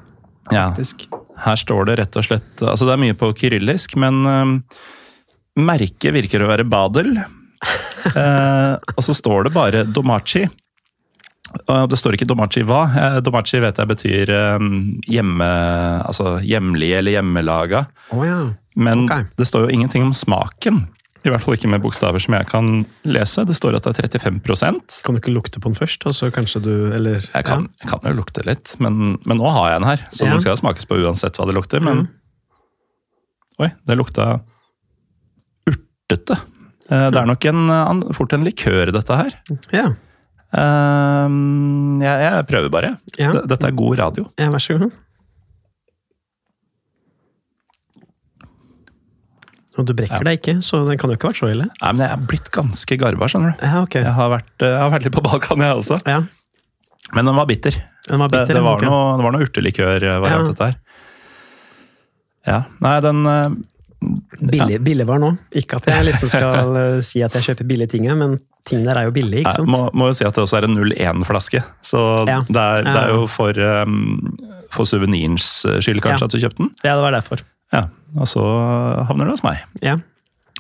ja. 0.54 0.68
Her 1.38 1.58
står 1.58 1.88
det 1.88 1.98
rett 2.00 2.16
og 2.18 2.24
slett 2.26 2.62
Altså, 2.64 2.86
det 2.88 2.94
er 2.94 3.02
mye 3.02 3.16
på 3.18 3.30
kyrillisk, 3.38 3.94
men 4.00 4.22
um, 4.26 4.54
merket 5.58 6.14
virker 6.16 6.42
å 6.42 6.50
være 6.50 6.66
Badel. 6.68 7.12
uh, 7.18 8.74
og 8.96 9.04
så 9.04 9.14
står 9.16 9.48
det 9.48 9.54
bare 9.54 9.84
Domachi. 9.86 10.46
Og 11.64 11.88
det 11.88 11.96
står 11.96 12.18
ikke 12.18 12.28
Domachi 12.28 12.64
hva. 12.66 12.82
Uh, 12.92 13.18
Domachi 13.24 13.62
vet 13.62 13.78
jeg 13.80 13.90
betyr 13.92 14.34
um, 14.58 14.70
hjemme, 15.08 15.48
altså 16.04 16.36
hjemlige 16.44 17.00
eller 17.00 17.18
hjemmelaga. 17.18 17.86
Oh, 18.14 18.24
ja. 18.26 18.42
Men 18.78 19.06
okay. 19.06 19.26
det 19.38 19.48
står 19.48 19.66
jo 19.66 19.74
ingenting 19.78 20.06
om 20.06 20.14
smaken. 20.14 20.84
I 21.26 21.30
hvert 21.32 21.42
fall 21.42 21.56
ikke 21.56 21.68
med 21.72 21.82
bokstaver 21.82 22.22
som 22.22 22.34
jeg 22.36 22.46
kan 22.48 22.68
lese. 23.04 23.42
Det 23.44 23.56
står 23.58 23.74
at 23.76 23.82
det 23.88 23.98
er 23.98 24.08
35% 24.20 25.02
Kan 25.04 25.16
du 25.16 25.20
ikke 25.20 25.32
lukte 25.34 25.58
på 25.60 25.68
den 25.68 25.74
først, 25.78 26.06
og 26.06 26.14
så 26.14 26.28
kanskje 26.32 26.62
du 26.62 26.70
Eller 26.94 27.18
Jeg 27.34 27.44
kan, 27.44 27.66
jeg 27.82 27.90
kan 27.90 28.00
jo 28.06 28.12
lukte 28.20 28.44
litt, 28.46 28.76
men, 28.78 29.18
men 29.26 29.36
nå 29.40 29.50
har 29.50 29.72
jeg 29.72 29.80
den 29.80 29.88
her. 29.90 30.04
Så 30.14 30.24
Ja. 30.24 30.30
den 30.30 30.40
skal 30.40 30.56
smakes 30.56 30.86
på 30.86 30.96
uansett 31.02 31.36
hva 31.36 31.46
det 31.50 31.56
lukter. 31.58 31.80
Men 31.82 32.06
Oi, 33.58 33.72
det 33.90 33.96
lukta 33.98 34.40
urtete. 35.68 36.36
Eh, 36.88 37.08
Det 37.10 37.18
er 37.20 37.26
nok 37.26 37.44
en, 37.50 38.04
fort 38.14 38.32
en 38.32 38.44
likør, 38.46 38.92
dette 38.94 39.16
her. 39.18 39.34
Ja. 39.74 39.88
Eh, 40.54 41.28
Jeg, 42.06 42.22
jeg 42.24 42.46
prøver 42.48 42.70
bare. 42.72 42.94
Ja. 43.18 43.32
Dette 43.42 43.66
er 43.66 43.74
god 43.76 43.98
radio. 43.98 44.28
ja, 44.38 44.48
vær 44.54 44.62
så 44.62 44.78
god. 44.78 44.94
Og 49.78 49.86
du 49.86 49.92
brekker 49.94 50.18
Ja. 50.18 50.26
deg 50.26 50.40
ikke, 50.40 50.56
så 50.66 50.80
den 50.88 50.98
kan 50.98 51.10
jo 51.10 51.16
ikke 51.16 51.28
ha 51.28 51.32
vært 51.32 51.38
så 51.42 51.50
ille. 51.52 51.68
Nei, 51.82 51.92
men 51.92 52.02
jeg 52.02 52.10
er 52.18 52.26
blitt 52.26 52.50
ganske 52.50 52.96
garva, 52.98 53.28
skjønner 53.30 53.54
du. 53.54 53.64
Ja, 53.66 53.82
ok. 53.84 53.94
Jeg 54.02 54.12
har 54.16 54.30
vært, 54.32 54.50
eh, 54.62 54.72
jeg 54.74 54.80
har 54.82 54.90
vært 54.90 55.04
litt 55.06 55.14
på 55.14 55.22
Balkan, 55.22 55.58
jeg 55.62 55.76
også. 55.78 56.00
Ja, 56.06 56.22
Men 57.14 57.24
den 57.24 57.34
var 57.36 57.46
bitter. 57.46 57.76
den 58.08 58.18
var 58.18 58.28
bitter. 58.28 58.54
det, 58.58 58.62
var, 58.62 58.76
ok. 58.76 58.82
noe, 58.82 59.16
det 59.16 59.24
var 59.24 59.32
noe 59.32 59.46
urtelikør-variant, 59.46 60.46
Ja. 60.46 60.52
dette 60.52 60.64
her. 60.66 60.76
Ja. 62.46 62.62
Nei, 62.80 63.00
den 63.04 63.26
eh, 63.26 63.48
Billig, 64.38 64.76
billig 64.86 65.04
var 65.08 65.18
nå. 65.18 65.32
Ikke 65.58 65.76
at 65.80 65.88
jeg 65.90 66.04
liksom 66.06 66.28
skal 66.30 66.76
eh, 66.78 67.00
si 67.08 67.22
at 67.26 67.34
jeg 67.34 67.48
kjøper 67.48 67.66
billige 67.66 67.90
ting, 67.96 68.04
men 68.18 68.36
ting 68.68 68.84
der 68.86 68.94
er 69.00 69.08
jo 69.08 69.14
billig, 69.16 69.40
ikke 69.42 69.50
Nei, 69.50 69.56
sant? 69.56 69.68
må, 69.72 69.80
må 69.96 70.06
jo 70.10 70.14
si 70.14 70.24
at 70.28 70.34
det 70.36 70.44
også 70.44 70.58
er 70.60 70.66
en 70.68 70.76
01-flaske. 70.78 71.62
Så 71.82 72.02
Ja. 72.28 72.38
det, 72.46 72.56
er, 72.62 72.82
det 72.86 72.96
er 73.02 73.14
jo 73.16 73.26
for, 73.26 73.58
um, 73.58 74.36
for 74.70 74.84
suvenirens 74.86 75.48
skyld 75.82 76.00
kanskje 76.04 76.20
Ja. 76.22 76.28
at 76.28 76.30
du 76.30 76.38
kjøpte 76.38 76.62
den. 76.62 76.70
Ja, 76.84 76.94
det 76.94 77.02
var 77.08 77.16
derfor. 77.16 77.42
Ja, 77.72 77.86
Og 78.16 78.26
så 78.30 78.40
havner 79.08 79.26
det 79.28 79.34
hos 79.38 79.44
meg. 79.44 79.58
Ja. 79.84 79.98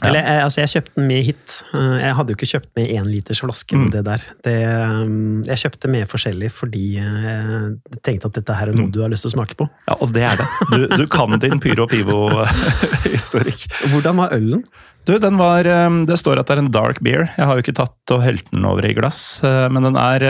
Eller, 0.04 0.20
eh, 0.22 0.44
altså, 0.44 0.60
jeg 0.62 0.70
kjøpte 0.70 0.94
den 0.94 1.06
med 1.08 1.24
hit. 1.26 1.54
Eh, 1.74 1.94
Jeg 2.04 2.14
hadde 2.14 2.30
jo 2.30 2.36
ikke 2.38 2.46
kjøpt 2.52 2.68
med 2.76 2.86
én 2.94 3.06
liters 3.10 3.40
flaske 3.42 3.74
med 3.74 3.88
Mm. 3.88 3.90
det 3.96 4.02
der. 4.06 4.20
Det, 4.44 4.54
um, 4.78 5.42
jeg 5.42 5.56
kjøpte 5.58 5.88
med 5.90 6.06
forskjellig 6.06 6.50
fordi 6.54 6.98
eh, 7.02 7.72
jeg 7.90 8.02
tenkte 8.06 8.26
at 8.30 8.32
dette 8.38 8.54
her 8.54 8.68
er 8.68 8.76
noe 8.78 8.86
Mm. 8.86 8.92
du 8.94 9.00
har 9.02 9.08
lyst 9.10 9.26
til 9.26 9.32
å 9.32 9.34
smake 9.34 9.56
på. 9.58 9.66
Ja, 9.88 9.96
Og 10.00 10.12
det 10.14 10.22
er 10.22 10.36
det. 10.36 10.46
Du, 10.70 10.86
du 11.02 11.06
kan 11.08 11.34
din 11.40 11.58
pyro 11.58 11.88
pivo-historikk. 11.90 13.66
Hvordan 13.90 14.16
var 14.22 14.30
ølen? 14.38 14.62
Du, 15.08 15.18
den 15.18 15.36
var 15.40 15.64
Det 15.64 16.18
står 16.20 16.38
at 16.38 16.46
det 16.46 16.58
er 16.58 16.62
en 16.62 16.70
dark 16.70 17.00
beer. 17.02 17.30
Jeg 17.36 17.46
har 17.48 17.56
jo 17.56 17.62
ikke 17.64 17.74
tatt 17.80 18.12
og 18.14 18.22
helt 18.22 18.50
den 18.52 18.64
over 18.68 18.84
i 18.84 18.92
glass, 18.94 19.40
men 19.42 19.82
den 19.82 19.96
er 19.96 20.28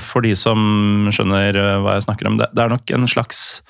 For 0.00 0.22
de 0.24 0.32
som 0.38 1.08
skjønner 1.12 1.52
hva 1.84 1.94
jeg 1.98 2.06
snakker 2.06 2.26
om, 2.30 2.38
det, 2.40 2.48
det 2.56 2.62
er 2.64 2.72
nok 2.72 2.90
en 2.96 3.06
slags 3.06 3.60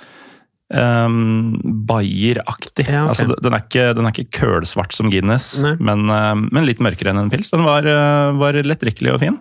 um, 0.72 1.54
Bayer-aktig. 1.88 2.86
Ja, 2.88 3.04
okay. 3.06 3.12
altså, 3.12 3.38
den, 3.44 3.54
er 3.54 3.64
ikke, 3.64 3.86
den 3.98 4.08
er 4.08 4.14
ikke 4.14 4.40
kølsvart 4.40 4.96
som 4.96 5.10
Guinness, 5.12 5.54
men, 5.62 6.04
um, 6.08 6.48
men 6.52 6.68
litt 6.68 6.82
mørkere 6.84 7.12
enn 7.12 7.24
en 7.24 7.32
pils. 7.32 7.52
Den 7.54 7.66
var, 7.66 7.86
uh, 7.86 8.32
var 8.40 8.58
lettdrikkelig 8.66 9.14
og 9.14 9.22
fin. 9.22 9.38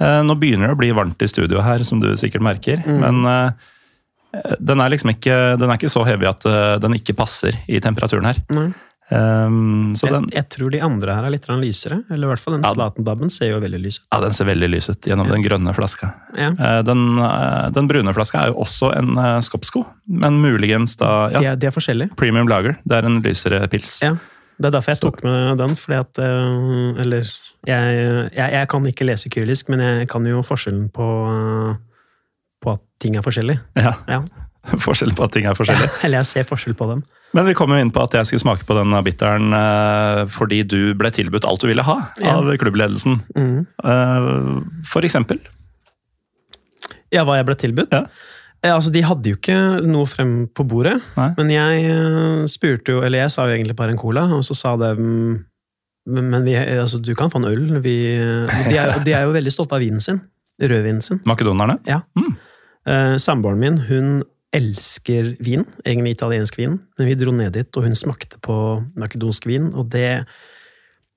Uh, 0.00 0.20
nå 0.26 0.36
begynner 0.40 0.70
det 0.70 0.76
å 0.76 0.82
bli 0.82 0.92
varmt 0.96 1.22
i 1.24 1.30
studio 1.30 1.64
her, 1.64 1.84
som 1.86 2.02
du 2.02 2.10
sikkert 2.20 2.44
merker. 2.44 2.84
Mm. 2.84 3.00
Men 3.04 3.56
Den 4.60 4.82
er 4.82 4.90
liksom 4.92 5.14
ikke, 5.14 5.56
den 5.56 5.70
er 5.70 5.78
ikke 5.78 5.88
så 5.88 6.02
hevig 6.04 6.26
at 6.28 6.44
eh, 6.44 6.74
den 6.82 6.96
ikke 6.98 7.14
passer 7.16 7.56
i 7.72 7.78
temperaturen 7.80 8.26
her. 8.28 8.40
Nei. 8.52 8.66
Um, 9.06 9.92
så 9.94 10.08
den, 10.10 10.24
Jeg, 10.32 10.34
jeg 10.34 10.48
tror 10.50 10.72
de 10.74 10.80
andre 10.82 11.14
her 11.14 11.26
er 11.28 11.30
litt 11.30 11.44
lysere. 11.46 12.00
Eller 12.10 12.26
i 12.26 12.30
hvert 12.32 12.42
fall 12.42 12.56
den 12.56 12.64
Ja. 12.66 12.72
Zlatan-dabben 12.74 13.30
ser 13.30 13.52
jo 13.52 13.60
veldig 13.62 13.78
lys 13.84 14.00
ut. 14.00 14.06
ja, 14.10 14.20
den 14.24 14.32
ser 14.34 14.48
veldig 14.48 14.68
lys 14.72 14.88
ut 14.90 15.00
gjennom 15.06 15.28
den 15.30 15.44
grønne 15.44 15.74
flaska. 15.74 16.10
Ja. 16.34 16.48
Eh, 16.50 16.82
Den, 16.82 17.18
eh, 17.18 17.70
den 17.70 17.86
brune 17.86 18.14
flaska 18.14 18.42
er 18.42 18.48
jo 18.50 18.60
også 18.64 18.90
en 18.96 19.16
uh, 19.16 19.38
skoppsko, 19.40 19.84
men 20.08 20.40
muligens 20.42 20.96
da 20.96 21.30
ja, 21.30 21.38
De, 21.38 21.46
er, 21.46 21.56
de 21.56 21.66
er 21.66 21.70
forskjellige. 21.76 22.16
Premium 22.16 22.48
Lager. 22.48 22.78
Det 22.84 22.96
er 22.98 23.06
en 23.06 23.20
lysere 23.22 23.62
pils. 23.68 24.00
Ja. 24.02 24.16
Det 24.58 24.66
er 24.66 24.72
derfor 24.72 24.94
jeg 24.94 25.00
tok 25.04 25.22
med 25.22 25.58
den. 25.58 25.74
fordi 25.76 25.98
at 26.00 26.18
Eller 26.98 27.26
jeg, 27.66 28.30
jeg, 28.32 28.52
jeg 28.52 28.68
kan 28.68 28.86
ikke 28.86 29.04
lese 29.04 29.28
kyrillisk, 29.28 29.68
men 29.68 29.80
jeg 29.84 30.08
kan 30.08 30.24
jo 30.24 30.40
forskjellen 30.42 30.88
på, 30.90 31.06
på 32.64 32.72
at 32.72 32.80
ting 32.98 33.16
er 33.16 33.22
forskjellig. 33.26 33.58
Ja. 33.76 33.92
Ja. 34.08 34.22
Forskjell 34.86 35.12
på 35.16 35.24
at 35.26 35.32
ting 35.36 35.46
er 35.48 35.54
forskjellige. 35.58 35.90
Eller 36.06 36.22
jeg 36.22 36.28
ser 36.30 36.46
forskjell 36.48 36.74
på 36.78 36.88
dem. 36.90 37.02
Men 37.36 37.46
vi 37.48 37.54
kom 37.58 37.70
jo 37.74 37.78
inn 37.82 37.90
på 37.92 38.02
at 38.04 38.14
jeg 38.16 38.28
skulle 38.30 38.44
smake 38.44 38.66
på 38.68 38.76
den 38.78 38.94
bitteren 39.04 39.52
eh, 39.56 40.22
fordi 40.32 40.62
du 40.68 40.78
ble 40.98 41.10
tilbudt 41.12 41.44
alt 41.48 41.60
du 41.64 41.68
ville 41.70 41.84
ha 41.86 41.96
Ja. 42.22 42.36
av 42.38 42.48
klubbledelsen. 42.62 43.20
Mhm. 43.36 43.66
Eh, 43.84 44.30
For 44.88 45.06
eksempel. 45.06 45.38
Ja, 47.14 47.24
hva 47.26 47.36
jeg 47.38 47.46
ble 47.48 47.56
tilbudt? 47.60 47.92
Ja. 47.94 48.06
Eh, 48.64 48.72
altså, 48.74 48.90
De 48.94 49.02
hadde 49.06 49.30
jo 49.34 49.36
ikke 49.38 49.58
noe 49.86 50.06
frem 50.10 50.32
på 50.54 50.64
bordet, 50.66 50.96
Nei. 51.16 51.28
men 51.38 51.50
jeg 51.52 52.48
spurte 52.50 52.94
jo 52.96 53.02
Eller 53.04 53.26
jeg 53.26 53.34
sa 53.34 53.44
jo 53.46 53.54
egentlig 53.54 53.76
bare 53.78 53.92
en 53.94 54.00
cola, 54.00 54.24
og 54.34 54.42
så 54.48 54.56
sa 54.56 54.76
de 54.80 54.94
mm, 54.96 55.36
men 56.06 56.44
vi, 56.46 56.54
altså, 56.54 57.00
du 57.02 57.12
kan 57.18 57.30
få 57.32 57.40
en 57.42 57.48
øl. 57.50 57.80
Vi, 57.82 57.96
de, 58.70 58.76
er, 58.78 58.92
de 59.02 59.12
er 59.12 59.24
jo 59.26 59.32
veldig 59.34 59.50
stolte 59.50 59.74
av 59.74 59.80
vinen 59.82 59.98
sin. 60.00 60.20
Rødvinen 60.62 61.02
sin. 61.02 61.18
Makedonerne. 61.26 61.80
Eh, 62.86 63.16
Samboeren 63.18 63.58
min 63.58 63.78
hun 63.88 64.12
elsker 64.56 65.34
vin, 65.44 65.64
egentlig 65.84 66.16
italiensk 66.16 66.58
vin, 66.58 66.78
men 66.98 67.08
vi 67.10 67.16
dro 67.18 67.34
ned 67.34 67.54
dit, 67.56 67.70
og 67.76 67.86
hun 67.86 67.96
smakte 67.98 68.40
på 68.44 68.56
makedonsk 68.98 69.48
vin, 69.50 69.72
og 69.76 69.90
det 69.94 70.10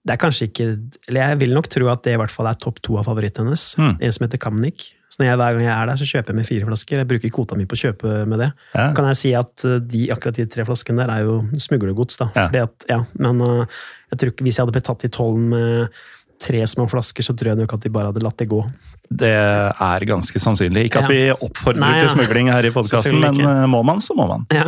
det 0.07 0.15
er 0.15 0.21
kanskje 0.21 0.47
ikke 0.47 0.65
Eller 1.09 1.27
jeg 1.27 1.39
vil 1.41 1.51
nok 1.53 1.67
tro 1.69 1.89
at 1.91 2.05
det 2.07 2.15
i 2.15 2.19
hvert 2.21 2.33
fall 2.33 2.47
er 2.49 2.57
topp 2.57 2.79
to 2.85 2.95
av 2.97 3.09
favorittene 3.09 3.49
hennes. 3.49 3.65
Mm. 3.77 3.97
En 3.99 4.13
som 4.15 4.25
heter 4.25 4.41
Kamnik. 4.41 4.85
Så 5.09 5.19
når 5.19 5.27
jeg, 5.27 5.39
hver 5.41 5.57
gang 5.57 5.65
jeg 5.65 5.73
er 5.73 5.89
der, 5.89 5.99
så 5.99 6.07
kjøper 6.07 6.31
jeg 6.31 6.37
med 6.37 6.47
fire 6.47 6.69
flasker. 6.69 7.01
Jeg 7.01 7.09
bruker 7.09 7.33
kvota 7.33 7.57
mi 7.57 7.65
på 7.69 7.77
å 7.77 7.81
kjøpe 7.81 8.13
med 8.29 8.41
det. 8.43 8.49
Ja. 8.75 8.85
kan 8.97 9.09
jeg 9.09 9.19
si 9.19 9.33
at 9.37 9.65
eh, 9.67 9.81
de, 9.81 10.03
akkurat 10.13 10.37
de 10.37 10.45
tre 10.53 10.65
flaskene 10.67 11.01
der 11.01 11.13
er 11.13 11.25
jo 11.27 11.39
smuglergods, 11.65 12.19
da. 12.21 12.29
Ja. 12.35 12.45
Fordi 12.47 12.61
at, 12.63 12.87
ja, 12.91 12.99
men 13.19 13.43
eh, 13.45 13.81
jeg 14.13 14.21
tror 14.21 14.33
ikke 14.33 14.47
hvis 14.47 14.59
jeg 14.59 14.65
hadde 14.65 14.75
blitt 14.77 14.87
tatt 14.89 15.05
i 15.05 15.11
tollen 15.13 15.49
med 15.51 15.99
tre 16.39 16.61
små 16.71 16.85
flasker, 16.89 17.25
så 17.25 17.35
tror 17.35 17.51
jeg 17.51 17.59
nok 17.59 17.75
at 17.75 17.83
de 17.83 17.93
bare 17.93 18.13
hadde 18.13 18.23
latt 18.23 18.39
det 18.39 18.47
gå. 18.53 18.61
Det 19.10 19.32
er 19.34 20.05
ganske 20.05 20.39
sannsynlig. 20.41 20.86
Ikke 20.89 21.01
at 21.01 21.10
vi 21.10 21.24
oppfordrer 21.34 21.82
Nei, 21.82 21.95
til 22.03 22.12
smugling 22.14 22.51
her 22.53 22.68
i 22.70 22.72
podkasten, 22.74 23.18
men 23.24 23.41
eh, 23.41 23.66
må 23.72 23.82
man, 23.88 24.01
så 24.05 24.14
må 24.18 24.28
man. 24.30 24.45
Ja. 24.53 24.68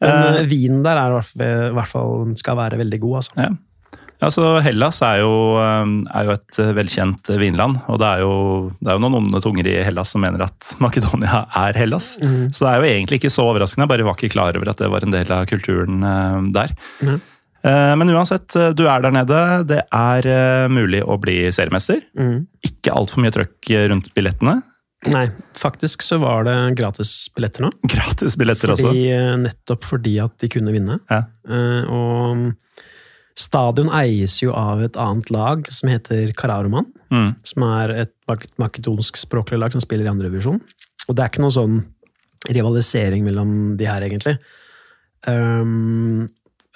Men 0.00 0.36
eh, 0.42 0.44
vinen 0.48 0.82
der 0.84 1.00
er 1.00 1.16
i 1.16 1.72
hvert 1.76 1.88
fall- 1.88 2.30
skal 2.36 2.58
være 2.60 2.80
veldig 2.80 3.00
god, 3.00 3.16
altså. 3.22 3.36
Ja. 3.40 3.50
Altså, 4.20 4.44
Hellas 4.60 4.98
er 5.00 5.22
jo, 5.22 5.30
er 5.56 6.26
jo 6.28 6.34
et 6.34 6.58
velkjent 6.76 7.30
vinland, 7.40 7.78
og 7.88 8.02
det 8.02 8.08
er, 8.10 8.20
jo, 8.20 8.34
det 8.76 8.90
er 8.92 8.98
jo 8.98 9.00
noen 9.06 9.16
onde 9.22 9.40
tunger 9.40 9.64
i 9.64 9.78
Hellas 9.86 10.12
som 10.12 10.20
mener 10.20 10.44
at 10.44 10.74
Makedonia 10.84 11.46
er 11.56 11.78
Hellas. 11.80 12.18
Mm. 12.20 12.50
Så 12.52 12.66
det 12.66 12.74
er 12.74 12.82
jo 12.82 12.90
egentlig 12.90 13.22
ikke 13.22 13.32
så 13.32 13.46
overraskende, 13.48 13.86
jeg 13.88 13.94
bare 13.94 14.08
var 14.10 14.18
ikke 14.20 14.34
klar 14.36 14.60
over 14.60 14.74
at 14.74 14.82
det 14.84 14.90
var 14.92 15.08
en 15.08 15.16
del 15.16 15.32
av 15.32 15.48
kulturen 15.48 16.04
der. 16.52 16.76
Ja. 17.00 17.16
Eh, 17.62 17.92
Men 18.00 18.08
uansett, 18.14 18.54
eh, 18.56 18.70
du 18.72 18.86
er 18.88 19.02
der 19.04 19.12
nede. 19.12 19.40
Det 19.68 19.82
er 19.92 20.26
eh, 20.26 20.68
mulig 20.72 21.02
å 21.04 21.18
bli 21.20 21.42
seriemester. 21.52 22.00
Mm. 22.18 22.46
Ikke 22.64 22.94
altfor 22.96 23.20
mye 23.24 23.34
trøkk 23.34 23.70
rundt 23.92 24.08
billettene. 24.16 24.62
Nei, 25.10 25.26
faktisk 25.56 26.02
så 26.04 26.18
var 26.20 26.44
det 26.44 26.56
gratisbilletter 26.76 27.64
nå. 27.64 27.70
Gratis 27.88 28.34
billetter 28.36 28.74
også. 28.74 28.90
Nettopp 29.40 29.86
fordi 29.88 30.18
at 30.20 30.34
de 30.42 30.50
kunne 30.52 30.74
vinne. 30.74 30.98
Ja. 31.08 31.22
Og 31.88 32.50
stadion 33.40 33.88
eies 33.96 34.34
jo 34.42 34.52
av 34.52 34.82
et 34.84 34.98
annet 35.00 35.30
lag 35.32 35.64
som 35.72 35.88
heter 35.88 36.34
Kararoman. 36.36 36.84
Mm. 37.08 37.30
Som 37.48 37.64
er 37.64 37.94
et 38.04 38.12
mak- 38.28 38.44
makedonsk-språklig 38.60 39.56
lag 39.62 39.72
som 39.72 39.80
spiller 39.80 40.04
i 40.04 40.12
andre 40.12 40.28
divisjon. 40.28 40.60
Og 41.08 41.16
det 41.16 41.24
er 41.24 41.32
ikke 41.32 41.46
noe 41.46 41.56
sånn 41.56 41.80
rivalisering 42.52 43.24
mellom 43.24 43.54
de 43.80 43.88
her, 43.88 44.04
egentlig. 44.04 44.36
Um, 45.28 46.26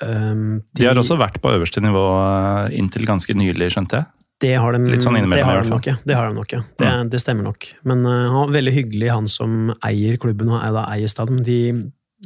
um, 0.03 0.61
De 0.75 0.87
har 0.89 0.99
også 0.99 1.19
vært 1.21 1.41
på 1.43 1.53
øverste 1.55 1.83
nivå 1.85 2.05
eh, 2.19 2.77
inntil 2.79 3.07
ganske 3.09 3.37
nylig, 3.37 3.71
skjønte 3.75 4.01
jeg. 4.01 4.11
Det 4.43 4.55
har 4.59 4.75
de, 4.75 4.81
Litt 4.91 5.05
sånn 5.05 5.17
innimellom 5.17 5.41
det 5.41 5.47
har 5.47 5.63
de 5.63 5.71
nok, 5.71 5.87
ja. 5.89 5.95
Det 6.03 6.17
har 6.19 6.29
de 6.29 6.37
nok, 6.37 6.53
ja. 6.57 6.63
Det, 6.81 6.91
det 7.13 7.21
stemmer 7.23 7.47
nok. 7.47 7.69
Men 7.89 8.03
uh, 8.05 8.41
veldig 8.53 8.75
hyggelig, 8.75 9.13
han 9.15 9.31
som 9.31 9.71
eier 9.87 10.19
klubben 10.21 10.51
og 10.53 10.65
da 10.75 10.89
eier 10.93 11.11
stadion. 11.11 11.45
De 11.47 11.59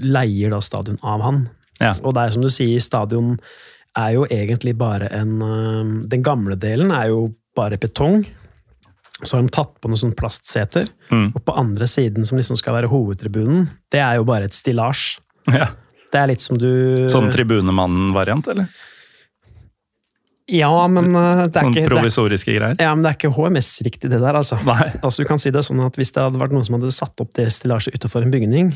leier 0.03 0.55
da 0.55 0.63
stadion 0.65 0.99
av 1.07 1.23
han. 1.27 1.43
Ja. 1.83 1.93
Og 2.03 2.17
det 2.17 2.25
er 2.25 2.35
som 2.35 2.45
du 2.45 2.51
sier, 2.51 2.81
stadion 2.83 3.37
er 3.99 4.15
jo 4.17 4.25
egentlig 4.31 4.75
bare 4.79 5.11
en 5.15 5.39
uh, 5.43 5.95
Den 6.11 6.25
gamle 6.27 6.57
delen 6.59 6.93
er 6.95 7.13
jo 7.13 7.29
bare 7.59 7.79
betong. 7.81 8.25
Så 9.25 9.37
har 9.37 9.43
de 9.43 9.53
tatt 9.55 9.77
på 9.83 9.91
noen 9.91 10.01
sånne 10.01 10.19
plastseter. 10.19 10.89
Mm. 11.11 11.33
Og 11.35 11.43
på 11.45 11.55
andre 11.59 11.89
siden, 11.91 12.27
som 12.27 12.39
liksom 12.39 12.59
skal 12.59 12.79
være 12.79 12.91
hovedtribunen, 12.93 13.67
det 13.93 14.03
er 14.05 14.21
jo 14.21 14.27
bare 14.29 14.47
et 14.49 14.57
stillasj. 14.57 15.19
Ja. 15.51 15.73
Det 16.13 16.21
er 16.23 16.31
litt 16.31 16.45
som 16.45 16.57
du 16.61 16.69
Sånn 17.13 17.29
Tribunemannen-variant, 17.35 18.47
eller? 18.55 18.69
Ja, 20.49 20.73
men 20.89 21.11
eh, 21.13 21.43
det 21.53 21.61
er 21.61 21.67
Sånn 21.67 21.75
ikke 21.77 21.89
provisoriske 21.91 22.55
greier? 22.57 22.77
ja, 22.81 22.93
men 22.97 23.05
det 23.05 23.11
er 23.11 23.19
ikke 23.19 23.35
HMS-riktig, 23.37 24.09
det 24.09 24.21
der, 24.23 24.39
altså. 24.39 24.57
Nei. 24.65 24.87
Altså, 25.05 25.21
du 25.25 25.29
kan 25.29 25.41
si 25.43 25.53
det 25.53 25.61
sånn 25.67 25.83
at 25.85 25.99
Hvis 26.01 26.15
det 26.17 26.23
hadde 26.25 26.41
vært 26.41 26.55
noen 26.57 26.65
som 26.65 26.79
hadde 26.79 26.93
satt 26.97 27.21
opp 27.21 27.35
det 27.37 27.51
stillasjet 27.53 27.99
utenfor 27.99 28.25
en 28.25 28.33
bygning, 28.33 28.71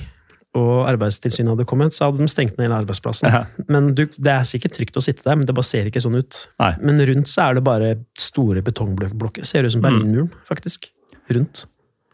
og 0.53 0.83
Arbeidstilsynet 0.85 1.49
hadde 1.55 1.64
kommet, 1.64 1.95
så 1.97 2.11
hadde 2.11 2.20
de 2.20 2.28
stengt 2.28 2.59
ned 2.61 2.66
hele 2.66 2.83
arbeidsplassen. 2.83 3.30
Ja. 3.33 3.47
Men 3.72 3.95
du, 3.97 4.03
Det 4.12 4.35
er 4.35 4.45
sikkert 4.45 4.74
trygt 4.76 4.99
å 5.01 5.05
sitte 5.05 5.24
der, 5.24 5.39
men 5.41 5.49
det 5.49 5.55
bare 5.57 5.64
ser 5.64 5.89
ikke 5.89 6.03
sånn 6.05 6.18
ut. 6.20 6.43
Nei. 6.61 6.74
Men 6.85 7.01
rundt 7.09 7.30
så 7.33 7.47
er 7.47 7.57
det 7.57 7.62
bare 7.64 7.95
store 8.20 8.61
betongblokker. 8.66 9.47
Ser 9.49 9.64
ut 9.64 9.72
som 9.72 9.80
Berlinmuren, 9.80 10.28
faktisk. 10.45 10.91
Rundt. 11.33 11.64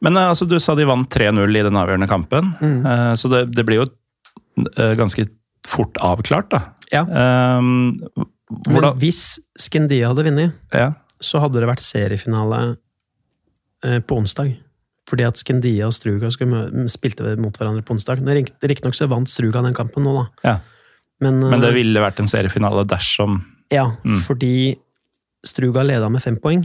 Men 0.06 0.14
eh, 0.14 0.28
altså, 0.30 0.46
du 0.46 0.54
sa 0.62 0.76
de 0.78 0.86
vant 0.86 1.10
3-0 1.10 1.50
i 1.50 1.64
den 1.66 1.80
avgjørende 1.82 2.06
kampen, 2.06 2.52
Mm. 2.62 2.78
Eh, 2.86 3.14
så 3.18 3.26
det, 3.32 3.40
det 3.58 3.66
blir 3.66 3.80
jo 3.82 3.88
eh, 3.88 3.97
ganske 4.98 5.26
fort 5.66 5.96
avklart, 6.00 6.50
da. 6.50 6.61
Ja. 6.92 7.02
Um, 7.59 7.98
Men 8.68 8.86
hvis 9.02 9.38
Skendia 9.61 10.09
hadde 10.09 10.24
vunnet, 10.24 10.54
ja. 10.72 10.92
så 11.20 11.40
hadde 11.42 11.61
det 11.61 11.68
vært 11.68 11.82
seriefinale 11.84 12.78
eh, 13.84 13.98
på 14.00 14.16
onsdag. 14.16 14.54
Fordi 15.09 15.24
at 15.26 15.36
Skendia 15.40 15.86
og 15.88 15.92
Struga 15.92 16.30
skulle 16.32 16.86
spilte 16.88 17.36
mot 17.40 17.52
hverandre 17.56 17.82
på 17.84 17.94
onsdag. 17.96 18.20
Riktignok 18.62 18.94
så 18.96 19.09
vant 19.09 19.28
Struga 19.28 19.62
den 19.64 19.74
kampen 19.76 20.04
nå, 20.04 20.14
da. 20.16 20.26
Ja. 20.48 20.56
Men, 21.20 21.40
Men 21.40 21.61
det 21.61 21.70
eh, 21.74 21.78
ville 21.82 22.00
vært 22.00 22.20
en 22.22 22.28
seriefinale 22.30 22.86
dersom 22.88 23.40
Ja, 23.72 23.90
Mm. 24.04 24.20
fordi 24.24 24.76
Struga 25.44 25.82
leda 25.84 26.09
med 26.11 26.22
fem 26.22 26.36
poeng. 26.40 26.64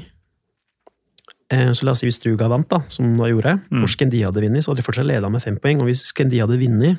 Eh, 1.52 1.72
Så 1.74 1.84
la 1.86 1.92
oss 1.92 2.00
si 2.00 2.08
hvis 2.08 2.20
Struga 2.22 2.48
vant, 2.50 2.68
da, 2.70 2.82
som 2.88 3.14
de 3.18 3.30
gjorde, 3.32 3.60
Mm. 3.72 3.84
og 3.84 3.90
Skendia 3.90 4.28
hadde 4.32 4.42
vunnet, 4.42 4.64
så 4.64 4.72
hadde 4.72 4.82
de 4.82 4.88
fortsatt 4.88 5.06
leda 5.08 5.30
med 5.30 5.42
fem 5.42 5.58
poeng. 5.58 5.82
Og 5.82 5.88
hvis 5.88 6.04
Skendia 6.14 6.46
hadde 6.48 6.60
vunnet 6.60 6.98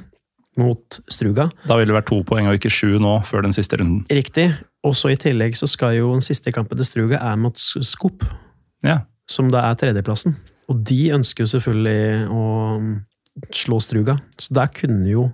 mot 0.60 1.00
Struga, 1.10 1.48
Da 1.66 1.76
ville 1.76 1.90
det 1.92 1.96
vært 1.98 2.10
to 2.12 2.22
poeng 2.24 2.46
og 2.48 2.54
ikke 2.58 2.70
sju 2.70 2.98
nå, 3.02 3.16
før 3.26 3.42
den 3.42 3.52
siste 3.52 3.76
runden. 3.80 4.04
riktig, 4.10 4.52
og 4.84 4.94
så 4.94 5.10
i 5.12 5.16
tillegg 5.16 5.56
så 5.56 5.66
skal 5.68 5.96
jo 5.96 6.12
den 6.12 6.20
siste 6.22 6.52
kampen 6.52 6.76
til 6.78 6.86
Struga 6.86 7.18
er 7.20 7.36
mot 7.36 7.56
Skop, 7.58 8.22
Ja. 8.84 9.00
som 9.28 9.50
da 9.50 9.70
er 9.70 9.74
tredjeplassen. 9.74 10.36
Og 10.68 10.84
de 10.84 11.10
ønsker 11.10 11.44
jo 11.44 11.58
selvfølgelig 11.58 12.28
å 12.30 13.00
slå 13.52 13.80
Struga, 13.82 14.18
så 14.38 14.52
der 14.54 14.68
kunne 14.68 15.08
jo 15.10 15.32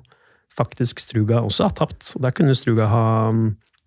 faktisk 0.57 0.99
Struga 1.01 1.41
også 1.45 1.65
ha 1.69 1.71
tapt. 1.71 2.15
Og 2.17 2.23
Der 2.23 2.31
kunne 2.33 2.55
Struga 2.55 2.87
ha 2.89 3.33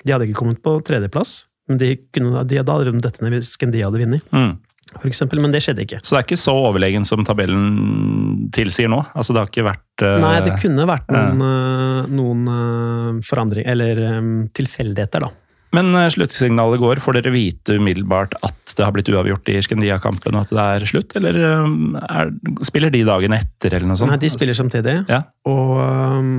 De 0.05 0.11
hadde 0.11 0.27
ikke 0.27 0.35
kommet 0.43 0.61
på 0.61 0.81
tredjeplass, 0.83 1.45
men 1.69 1.77
de 1.77 1.95
kunne, 2.11 2.43
de, 2.45 2.57
da 2.61 2.73
hadde 2.75 2.91
de 2.91 2.99
dette 2.99 3.21
ned 3.23 3.31
hvis 3.31 3.53
Skendia 3.55 3.85
hadde 3.87 4.01
vunnet. 4.01 4.21
Mm. 4.33 4.57
For 4.99 5.09
eksempel, 5.09 5.41
men 5.43 5.53
det 5.53 5.61
skjedde 5.65 5.85
ikke. 5.85 5.99
Så 6.03 6.15
det 6.15 6.19
er 6.21 6.25
ikke 6.27 6.39
så 6.41 6.55
overlegen 6.69 7.05
som 7.07 7.23
tabellen 7.27 8.49
tilsier 8.55 8.91
nå? 8.91 9.01
Altså, 9.13 9.35
det 9.35 9.43
har 9.43 9.51
ikke 9.51 9.67
vært 9.67 10.03
uh, 10.05 10.17
Nei, 10.23 10.33
det 10.45 10.57
kunne 10.61 10.87
vært 10.89 11.13
noen, 11.13 11.41
uh, 11.43 12.11
noen 12.13 12.43
uh, 12.49 13.23
forandring, 13.25 13.67
eller 13.69 14.03
um, 14.19 14.33
tilfeldigheter, 14.55 15.25
da. 15.27 15.31
Men 15.73 15.89
sluttsignalet 16.13 16.77
går. 16.77 16.99
Får 17.01 17.17
dere 17.17 17.31
vite 17.33 17.79
umiddelbart 17.81 18.35
at 18.45 18.75
det 18.77 18.85
har 18.85 18.93
blitt 18.93 19.09
uavgjort 19.09 19.49
i 19.49 19.55
Skendia-kampen, 19.65 20.35
og 20.37 20.43
at 20.45 20.51
det 20.53 20.65
er 20.65 20.85
slutt? 20.91 21.15
Eller 21.17 21.39
er, 21.41 22.29
spiller 22.61 22.93
de 22.93 23.01
dagen 23.07 23.33
etter, 23.33 23.73
eller 23.73 23.89
noe 23.89 23.97
sånt? 23.97 24.13
Nei, 24.13 24.21
de 24.21 24.29
spiller 24.29 24.57
samtidig, 24.57 24.99
Ja. 25.09 25.23
og 25.49 25.73
um, 25.81 26.29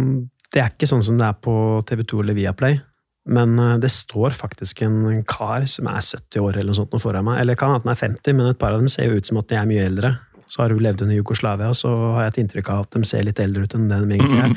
det 0.55 0.63
er 0.63 0.71
ikke 0.71 0.87
sånn 0.87 1.03
som 1.03 1.19
det 1.19 1.27
er 1.27 1.39
på 1.43 1.55
TV2 1.89 2.23
eller 2.23 2.39
Viaplay. 2.39 2.79
Men 3.25 3.59
eh, 3.59 3.77
det 3.81 3.91
står 3.93 4.37
faktisk 4.37 4.83
en 4.85 5.23
kar 5.29 5.67
som 5.71 5.89
er 5.89 6.01
70 6.01 6.43
år 6.43 6.59
eller 6.59 6.73
noe 6.73 6.79
sånt 6.79 6.97
foran 7.03 7.27
meg. 7.29 7.41
Eller 7.41 7.59
kan 7.59 7.73
hende 7.73 7.87
han 7.87 7.95
er 7.95 8.01
50, 8.03 8.37
men 8.37 8.51
et 8.51 8.61
par 8.61 8.75
av 8.75 8.83
dem 8.83 8.93
ser 8.93 9.09
jo 9.09 9.21
ut 9.21 9.29
som 9.29 9.41
at 9.41 9.49
de 9.51 9.59
er 9.61 9.71
mye 9.71 9.87
eldre. 9.89 10.15
Så 10.51 10.63
har 10.63 10.75
hun 10.75 10.83
levd 10.85 11.07
under 11.07 11.17
Jugoslavia, 11.17 11.71
og 11.73 11.79
så 11.79 11.93
har 12.17 12.27
jeg 12.27 12.35
et 12.35 12.43
inntrykk 12.45 12.71
av 12.75 12.85
at 12.85 12.99
de 12.99 13.09
ser 13.09 13.25
litt 13.25 13.41
eldre 13.41 13.65
ut 13.65 13.77
enn 13.77 13.89
det 13.89 14.03
de 14.03 14.19
egentlig 14.19 14.43
er. 14.45 14.55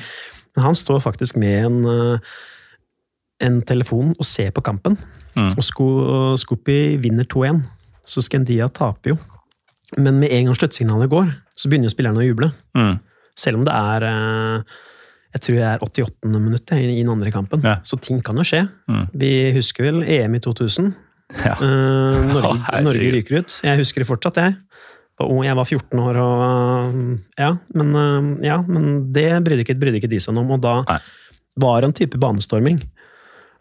Men 0.57 0.65
han 0.65 0.77
står 0.77 0.99
faktisk 1.03 1.37
med 1.39 1.69
en, 1.69 1.79
eh, 1.85 2.35
en 3.47 3.61
telefon 3.61 4.13
og 4.17 4.25
ser 4.27 4.51
på 4.51 4.63
kampen. 4.65 4.97
Mm. 5.37 5.51
Og 5.53 6.37
Skopi 6.41 6.97
vinner 6.97 7.27
2-1, 7.29 7.61
så 8.07 8.23
Skendia 8.25 8.67
taper 8.73 9.13
jo. 9.13 9.17
Men 9.95 10.19
med 10.19 10.33
en 10.33 10.49
gang 10.49 10.57
sluttsignalet 10.57 11.11
går, 11.11 11.29
så 11.55 11.69
begynner 11.69 11.93
spillerne 11.93 12.19
å 12.19 12.25
juble. 12.25 12.49
Mm. 12.75 12.97
Selv 13.37 13.61
om 13.61 13.67
det 13.67 13.75
er 13.77 14.05
eh, 14.09 14.77
Jeg 15.35 15.43
tror 15.43 15.57
det 15.59 15.65
er 15.67 15.83
88. 15.83 16.29
minutt 16.39 16.71
jeg, 16.71 16.87
i 16.87 17.01
den 17.01 17.11
andre 17.11 17.33
kampen. 17.33 17.65
Ja. 17.65 17.77
Så 17.85 17.99
ting 18.01 18.21
kan 18.25 18.39
jo 18.39 18.45
skje. 18.47 18.63
Mm. 18.89 19.03
Vi 19.19 19.31
husker 19.57 19.89
vel 19.89 20.01
EM 20.03 20.37
i 20.37 20.41
2000. 20.43 20.93
Ja. 21.43 21.57
Uh, 21.59 22.23
Norge, 22.31 22.53
oh. 22.71 22.79
Norge 22.85 23.11
ryker 23.13 23.41
ut. 23.41 23.59
Jeg 23.65 23.81
husker 23.81 24.03
det 24.03 24.09
fortsatt, 24.09 24.39
jeg. 24.41 24.57
Jeg 25.17 25.57
var 25.57 25.65
14 25.65 26.01
år 26.03 26.17
og 26.21 26.97
Ja, 27.41 27.55
men, 27.73 27.95
eh, 27.97 28.27
ja, 28.45 28.59
men 28.61 29.07
det 29.11 29.31
brydde 29.41 29.63
ikke, 29.63 29.79
brydde 29.81 29.97
ikke 29.97 30.11
de 30.11 30.19
seg 30.21 30.37
om. 30.37 30.51
Og 30.53 30.61
da 30.61 30.83
Nei. 30.85 30.99
var 31.57 31.81
det 31.81 31.89
en 31.89 31.97
type 31.97 32.19
banestorming. 32.21 32.77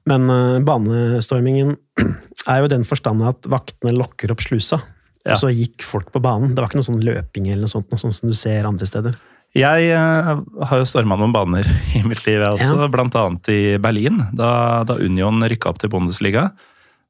Men 0.06 0.28
uh, 0.30 0.58
banestormingen 0.62 1.72
er 2.50 2.60
jo 2.60 2.68
i 2.68 2.74
den 2.74 2.84
forstand 2.86 3.24
at 3.26 3.48
vaktene 3.48 3.96
lokker 3.96 4.34
opp 4.34 4.44
slusa. 4.44 4.82
Ja. 5.24 5.34
Og 5.34 5.40
så 5.42 5.50
gikk 5.50 5.82
folk 5.82 6.12
på 6.14 6.22
banen. 6.22 6.52
Det 6.52 6.60
var 6.60 6.68
ikke 6.68 6.78
noe 6.78 6.90
sånn 6.90 7.02
løping 7.02 7.48
eller 7.48 7.64
noe 7.64 7.72
sånt, 7.72 7.88
noe 7.90 8.04
sånt 8.04 8.14
som 8.14 8.30
du 8.30 8.36
ser 8.36 8.68
andre 8.68 8.86
steder. 8.86 9.16
Jeg 9.56 9.90
eh, 9.94 10.30
har 10.68 10.80
jo 10.80 10.88
storma 10.88 11.16
noen 11.16 11.34
baner 11.34 11.68
i 11.96 12.02
mitt 12.04 12.22
liv, 12.26 12.40
jeg 12.40 12.56
også. 12.58 12.78
Ja. 12.82 12.88
Blant 12.92 13.16
annet 13.16 13.50
i 13.52 13.60
Berlin, 13.82 14.20
da, 14.36 14.82
da 14.88 14.98
Union 15.00 15.44
rykka 15.48 15.70
opp 15.70 15.80
til 15.80 15.92
Bundesliga. 15.92 16.50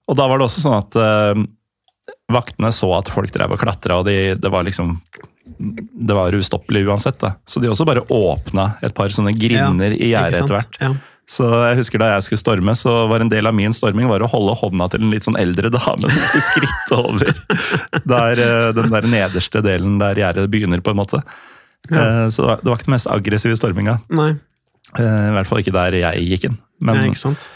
Og 0.07 0.19
da 0.19 0.29
var 0.31 0.39
det 0.39 0.47
også 0.47 0.63
sånn 0.63 0.77
at 0.79 0.99
uh, 1.01 1.41
vaktene 2.31 2.71
så 2.75 2.93
at 2.99 3.11
folk 3.11 3.33
drev 3.35 3.57
og 3.57 3.63
klatra, 3.63 3.99
og 3.99 4.07
de, 4.07 4.37
det 4.39 4.53
var 4.53 4.67
liksom 4.67 5.01
Det 6.07 6.15
var 6.15 6.35
ustoppelig 6.35 6.85
uansett, 6.87 7.19
da. 7.23 7.35
Så 7.47 7.63
de 7.63 7.71
også 7.71 7.87
bare 7.89 8.05
åpna 8.13 8.77
et 8.87 8.95
par 8.95 9.11
sånne 9.15 9.35
grinder 9.35 9.95
i 9.95 10.13
gjerdet 10.13 10.43
etter 10.43 10.59
hvert. 10.59 10.81
Ja. 10.83 10.95
Så 11.27 11.47
jeg 11.51 11.81
husker 11.81 11.99
Da 11.99 12.13
jeg 12.13 12.27
skulle 12.27 12.43
storme, 12.43 12.75
så 12.79 12.93
var 13.11 13.23
en 13.23 13.31
del 13.31 13.51
av 13.51 13.55
min 13.59 13.75
storming 13.75 14.07
var 14.11 14.23
å 14.23 14.31
holde 14.31 14.55
hånda 14.61 14.87
til 14.93 15.03
en 15.03 15.11
litt 15.15 15.27
sånn 15.27 15.39
eldre 15.41 15.73
dame 15.75 16.07
som 16.07 16.23
skulle 16.23 16.47
skritte 16.53 17.01
over 17.01 17.33
der, 18.07 18.43
eh, 18.43 18.71
den 18.77 18.95
der 18.95 19.11
nederste 19.11 19.63
delen 19.67 19.99
der 20.03 20.19
gjerdet 20.23 20.47
begynner, 20.53 20.83
på 20.83 20.95
en 20.95 21.01
måte. 21.03 21.23
Eh, 21.93 22.29
Så 22.35 22.43
det 22.47 22.65
var, 22.67 22.77
ikke 22.79 22.89
den 22.91 22.97
mest 22.97 23.11
aggressive 23.13 23.57
storminga. 23.59 24.01
Nei, 24.11 24.35
Eh, 24.97 25.03
I 25.03 25.33
hvert 25.35 25.49
fall 25.51 25.59
ikke 25.61 25.73
der 25.75 25.93
jeg 25.99 26.27
gikk 26.31 26.45
inn. 26.47 26.59
Men, 26.81 26.95
nei, 26.97 27.09
ikke 27.11 27.19
sant. 27.19 27.49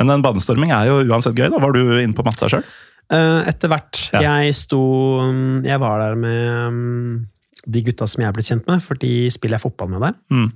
men 0.00 0.08
en 0.10 0.22
banestorming 0.24 0.72
er 0.72 0.86
jo 0.88 0.94
uansett 1.04 1.34
gøy. 1.36 1.50
da. 1.52 1.58
Var 1.60 1.72
du 1.76 1.82
inne 2.00 2.14
på 2.16 2.24
matta 2.24 2.48
sjøl? 2.48 2.64
Eh, 3.12 3.42
Etter 3.50 3.68
hvert. 3.68 4.00
Ja. 4.14 4.22
Jeg 4.40 4.54
sto 4.56 4.80
mm, 5.20 5.64
Jeg 5.68 5.78
var 5.78 6.00
der 6.00 6.16
med 6.16 6.72
mm, 6.72 7.26
de 7.70 7.82
gutta 7.86 8.08
som 8.08 8.24
jeg 8.24 8.34
ble 8.34 8.42
kjent 8.42 8.66
med, 8.66 8.82
for 8.82 8.94
de 8.98 9.28
spiller 9.30 9.58
jeg 9.60 9.66
fotball 9.68 9.92
med 9.92 10.00
der. 10.00 10.16
Mm. 10.32 10.48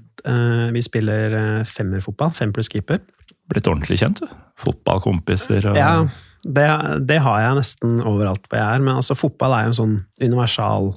Vi 0.75 0.81
spiller 0.83 1.37
femmerfotball, 1.69 2.33
fem 2.35 2.51
pluss 2.57 2.69
keeper. 2.73 2.99
Blitt 3.53 3.69
ordentlig 3.71 4.01
kjent, 4.01 4.19
du. 4.25 4.27
Fotballkompiser 4.59 5.69
og 5.71 5.77
Ja, 5.79 6.09
det, 6.43 6.67
det 7.07 7.21
har 7.23 7.41
jeg 7.45 7.59
nesten 7.61 8.01
overalt 8.03 8.49
hvor 8.49 8.59
jeg 8.59 8.67
er, 8.81 8.83
men 8.83 8.97
altså 8.97 9.15
fotball 9.15 9.55
er 9.55 9.67
jo 9.69 9.75
en 9.75 9.79
sånn 9.81 9.97
universal 10.23 10.95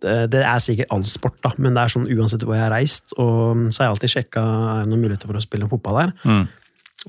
det, 0.00 0.40
er 0.40 0.58
sikkert 0.58 0.90
all 0.90 1.04
sport, 1.04 1.36
da, 1.44 1.50
men 1.58 1.74
det 1.76 1.82
er 1.82 1.92
sånn 1.92 2.08
uansett 2.08 2.42
hvor 2.46 2.56
jeg 2.56 2.64
har 2.64 2.72
reist. 2.72 3.12
Og 3.20 3.68
så 3.72 3.82
har 3.82 3.90
jeg 3.90 3.94
alltid 3.96 4.12
sjekka 4.16 4.40
er 4.42 4.82
det 4.86 4.90
noen 4.92 5.02
muligheter 5.04 5.28
for 5.30 5.36
å 5.36 5.44
spille 5.44 5.68
fotball 5.68 5.98
her. 6.00 6.12
Mm. 6.24 6.46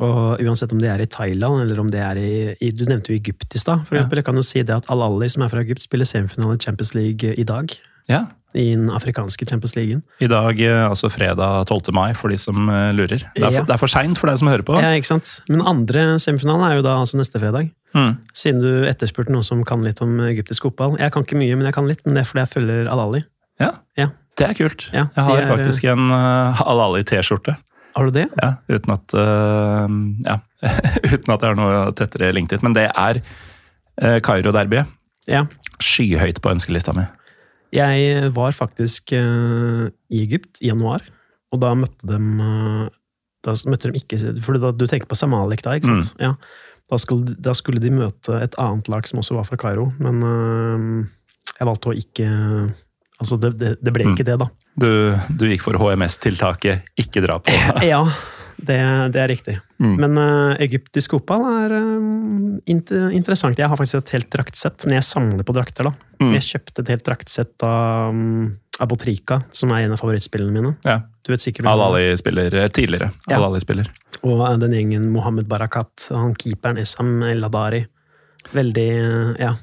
Og 0.03 0.41
uansett 0.41 0.71
om 0.73 0.79
det 0.81 0.89
er 0.89 1.03
i 1.03 1.05
Thailand 1.05 1.61
eller 1.61 1.79
om 1.79 1.89
det 1.93 2.01
er 2.01 2.17
i, 2.17 2.71
Du 2.73 2.83
nevnte 2.89 3.13
jo 3.13 3.19
Egypt 3.19 3.53
i 3.55 3.59
stad. 3.61 3.85
For 3.87 3.95
Ja. 3.95 4.01
eksempel, 4.01 4.17
jeg 4.21 4.25
kan 4.25 4.35
jo 4.35 4.41
si 4.41 4.63
det 4.63 4.75
at 4.75 4.89
Al-Ali, 4.89 5.29
som 5.29 5.43
er 5.43 5.49
fra 5.49 5.61
Egypt, 5.61 5.81
spiller 5.85 6.05
semifinale 6.05 6.55
i 6.55 6.63
Champions 6.65 6.93
League 6.95 7.35
i 7.37 7.43
dag. 7.43 7.69
Ja. 8.11 8.25
I 8.53 8.67
den 8.75 8.89
afrikanske 8.93 9.47
Champions 9.49 9.73
League. 9.75 10.01
I 10.21 10.27
dag, 10.29 10.59
eh, 10.61 10.83
altså 10.85 11.09
fredag 11.09 11.65
12. 11.71 11.89
mai, 11.97 12.11
for 12.13 12.29
de 12.29 12.37
som 12.37 12.67
eh, 12.69 12.91
lurer. 12.93 13.23
Det 13.33 13.41
er 13.47 13.55
for, 13.63 13.77
for 13.81 13.89
seint 13.89 14.19
for 14.21 14.29
deg 14.29 14.37
som 14.37 14.51
hører 14.51 14.61
på. 14.67 14.75
Ja, 14.77 14.91
ikke 14.93 15.09
sant? 15.09 15.39
Men 15.49 15.63
andre 15.65 16.19
semifinale 16.21 16.67
er 16.69 16.77
jo 16.77 16.85
da 16.85 16.99
altså 17.01 17.17
neste 17.17 17.41
fredag. 17.41 17.71
Mm. 17.97 18.11
Siden 18.37 18.61
du 18.61 18.85
etterspurte 18.89 19.33
noen 19.33 19.45
som 19.47 19.63
kan 19.65 19.81
litt 19.85 20.01
om 20.05 20.19
egyptisk 20.27 20.67
fotball. 20.67 20.99
Jeg 21.01 21.13
kan 21.15 21.25
ikke 21.25 21.39
mye, 21.39 21.57
men 21.57 21.65
jeg 21.65 21.77
kan 21.79 21.89
litt, 21.89 22.03
men 22.05 22.17
det 22.17 22.23
er 22.23 22.29
fordi 22.29 22.43
jeg 22.43 22.53
følger 22.53 22.91
Al-Ali. 22.93 23.23
Ja. 23.61 23.71
Ja. 23.97 24.11
Det 24.37 24.47
er 24.49 24.57
kult. 24.57 24.87
Ja, 24.93 25.07
jeg 25.13 25.25
har 25.27 25.41
er- 25.41 25.49
faktisk 25.49 25.85
en 25.89 26.09
uh, 26.13 26.61
Al-Ali-T-skjorte. 26.65 27.57
Har 27.93 28.09
du 28.09 28.13
det? 28.15 28.25
Ja, 28.41 28.55
uten 28.73 28.93
at 28.95 29.13
uh, 29.13 29.85
Ja, 30.25 30.39
uten 31.13 31.33
at 31.35 31.43
jeg 31.43 31.49
har 31.51 31.57
noe 31.57 31.81
tettere 31.97 32.31
linket. 32.33 32.61
Men 32.65 32.73
det 32.77 32.87
er 32.89 33.21
uh, 33.21 34.17
Kairo-derbyet. 34.25 34.89
Ja. 35.29 35.45
Skyhøyt 35.81 36.41
på 36.41 36.53
ønskelista 36.53 36.93
mi. 36.97 37.05
Jeg 37.73 38.33
var 38.35 38.53
faktisk 38.55 39.15
uh, 39.17 39.87
i 40.13 40.21
Egypt 40.23 40.61
i 40.61 40.69
januar, 40.69 41.05
og 41.53 41.63
da 41.63 41.73
møtte 41.77 42.09
de 42.09 42.19
uh, 42.19 42.91
Da 43.43 43.55
møtte 43.67 43.91
de 43.91 43.99
ikke 43.99 44.19
For 44.45 44.55
da, 44.61 44.71
du 44.71 44.85
tenker 44.87 45.09
på 45.09 45.17
Samalik 45.19 45.65
da, 45.65 45.75
ikke 45.77 45.89
sant? 45.89 46.13
Ja. 46.21 46.35
Da 46.91 46.99
skulle, 47.01 47.33
da 47.39 47.55
skulle 47.57 47.81
de 47.81 47.91
møte 47.93 48.37
et 48.43 48.55
annet 48.61 48.87
lag 48.91 49.07
som 49.09 49.21
også 49.23 49.39
var 49.39 49.47
fra 49.49 49.59
Kairo, 49.59 49.89
men 50.03 50.21
uh, 50.21 51.03
jeg 51.57 51.69
valgte 51.69 51.91
å 51.91 51.97
ikke 51.97 52.29
Altså, 53.21 53.37
det, 53.39 53.53
det, 53.61 53.69
det 53.79 53.91
ble 53.93 54.07
ikke 54.09 54.25
det, 54.27 54.33
da. 54.41 54.47
Du, 54.75 54.89
du 55.37 55.45
gikk 55.47 55.61
for 55.63 55.77
HMS-tiltaket 55.79 56.89
'ikke 56.99 57.21
dra 57.23 57.37
på'. 57.39 57.53
Ja, 57.93 58.01
det, 58.67 58.79
det 59.13 59.21
er 59.21 59.29
riktig. 59.31 59.55
Mm. 59.83 59.93
Men 59.99 60.17
uh, 60.19 60.55
egyptisk 60.63 61.15
fotball 61.17 61.45
er 61.49 61.75
eh, 61.77 62.09
inter 62.71 63.13
interessant. 63.15 63.59
Jeg 63.59 63.69
har 63.69 63.79
faktisk 63.79 63.99
et 63.99 64.13
helt 64.15 64.29
draktsett, 64.33 64.85
men 64.87 64.97
jeg 64.97 65.07
samler 65.07 65.47
på 65.47 65.55
drakter, 65.55 65.89
da. 65.89 65.93
Mm. 66.23 66.31
Jeg 66.37 66.47
kjøpte 66.51 66.83
et 66.83 66.93
helt 66.93 67.05
draktsett 67.07 67.65
av 67.67 68.13
um, 68.13 68.53
Abotrika, 68.83 69.41
som 69.53 69.73
er 69.75 69.85
en 69.85 69.95
av 69.95 70.01
favorittspillene 70.01 70.53
mine. 70.55 70.73
Ja. 70.87 71.01
Du 71.23 71.31
vet 71.31 71.43
sikkert 71.43 71.67
Al-Ali-spiller 71.69 72.55
eh, 72.61 72.69
tidligere. 72.73 73.11
Ja. 73.27 73.37
Al-Ali-spiller. 73.37 73.91
Og 74.23 74.41
den 74.63 74.73
gjengen 74.75 75.11
Mohammed 75.13 75.47
Barakat, 75.51 76.07
han 76.11 76.33
keeperen 76.39 76.79
Esam 76.81 77.19
El 77.27 77.43
Adari. 77.47 77.83
Veldig 78.55 78.89
uh, 79.03 79.29
Ja. 79.41 79.53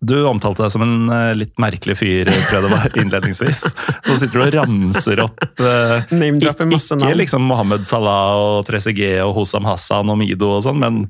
Du 0.00 0.14
omtalte 0.24 0.62
deg 0.64 0.72
som 0.72 0.82
en 0.84 1.10
eh, 1.12 1.32
litt 1.36 1.58
merkelig 1.60 1.98
fyr, 2.00 2.28
tror 2.30 2.54
jeg 2.56 2.64
det 2.64 2.70
var 2.72 2.94
innledningsvis. 3.02 3.58
Nå 4.06 4.14
sitter 4.16 4.38
du 4.38 4.44
og 4.46 4.54
ramser 4.54 5.20
opp 5.26 5.42
uh, 5.60 5.98
ikke, 6.08 6.54
ikke 6.72 7.10
liksom 7.20 7.44
Mohammed 7.44 7.84
Salah 7.88 8.38
og 8.40 8.62
Trezeguet 8.70 9.20
og 9.26 9.34
Hosam 9.36 9.68
Hassan 9.68 10.08
og 10.08 10.16
Mido 10.22 10.48
og 10.56 10.62
sånn, 10.64 10.80
men 10.80 11.02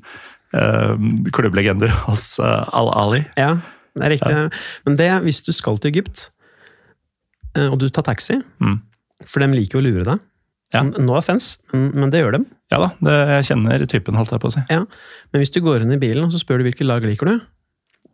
eh, 0.51 0.91
klubblegender 1.31 1.93
hos 2.09 2.25
eh, 2.43 2.65
Al-Ali. 2.75 3.21
Ja, 3.39 3.53
det 3.95 4.03
er 4.09 4.13
riktig. 4.17 4.41
Men 4.87 4.99
det, 4.99 5.07
hvis 5.23 5.39
du 5.47 5.53
skal 5.55 5.79
til 5.79 5.93
Egypt, 5.93 6.25
eh, 7.55 7.69
og 7.71 7.79
du 7.79 7.87
tar 7.89 8.03
taxi, 8.11 8.41
Mm. 8.59 8.81
for 9.23 9.39
de 9.43 9.47
liker 9.55 9.79
å 9.79 9.85
lure 9.87 10.03
deg 10.07 10.19
Ja. 10.75 10.83
No 10.87 11.15
offense, 11.19 11.57
men, 11.73 11.89
men 11.95 12.11
det 12.13 12.21
gjør 12.21 12.37
de. 12.37 12.43
Ja 12.71 12.77
da, 12.79 12.91
det, 13.03 13.15
jeg 13.37 13.47
kjenner 13.49 13.81
typen, 13.91 14.15
holdt 14.19 14.31
jeg 14.31 14.39
på 14.43 14.51
å 14.51 14.53
si. 14.55 14.61
Ja. 14.71 14.83
Men 15.31 15.41
hvis 15.43 15.51
du 15.51 15.59
går 15.63 15.83
inn 15.83 15.91
i 15.95 15.99
bilen 15.99 16.23
og 16.27 16.31
så 16.35 16.39
spør 16.39 16.59
du 16.61 16.67
hvilket 16.69 16.87
lag 16.87 17.03
liker 17.07 17.27
du, 17.27 17.41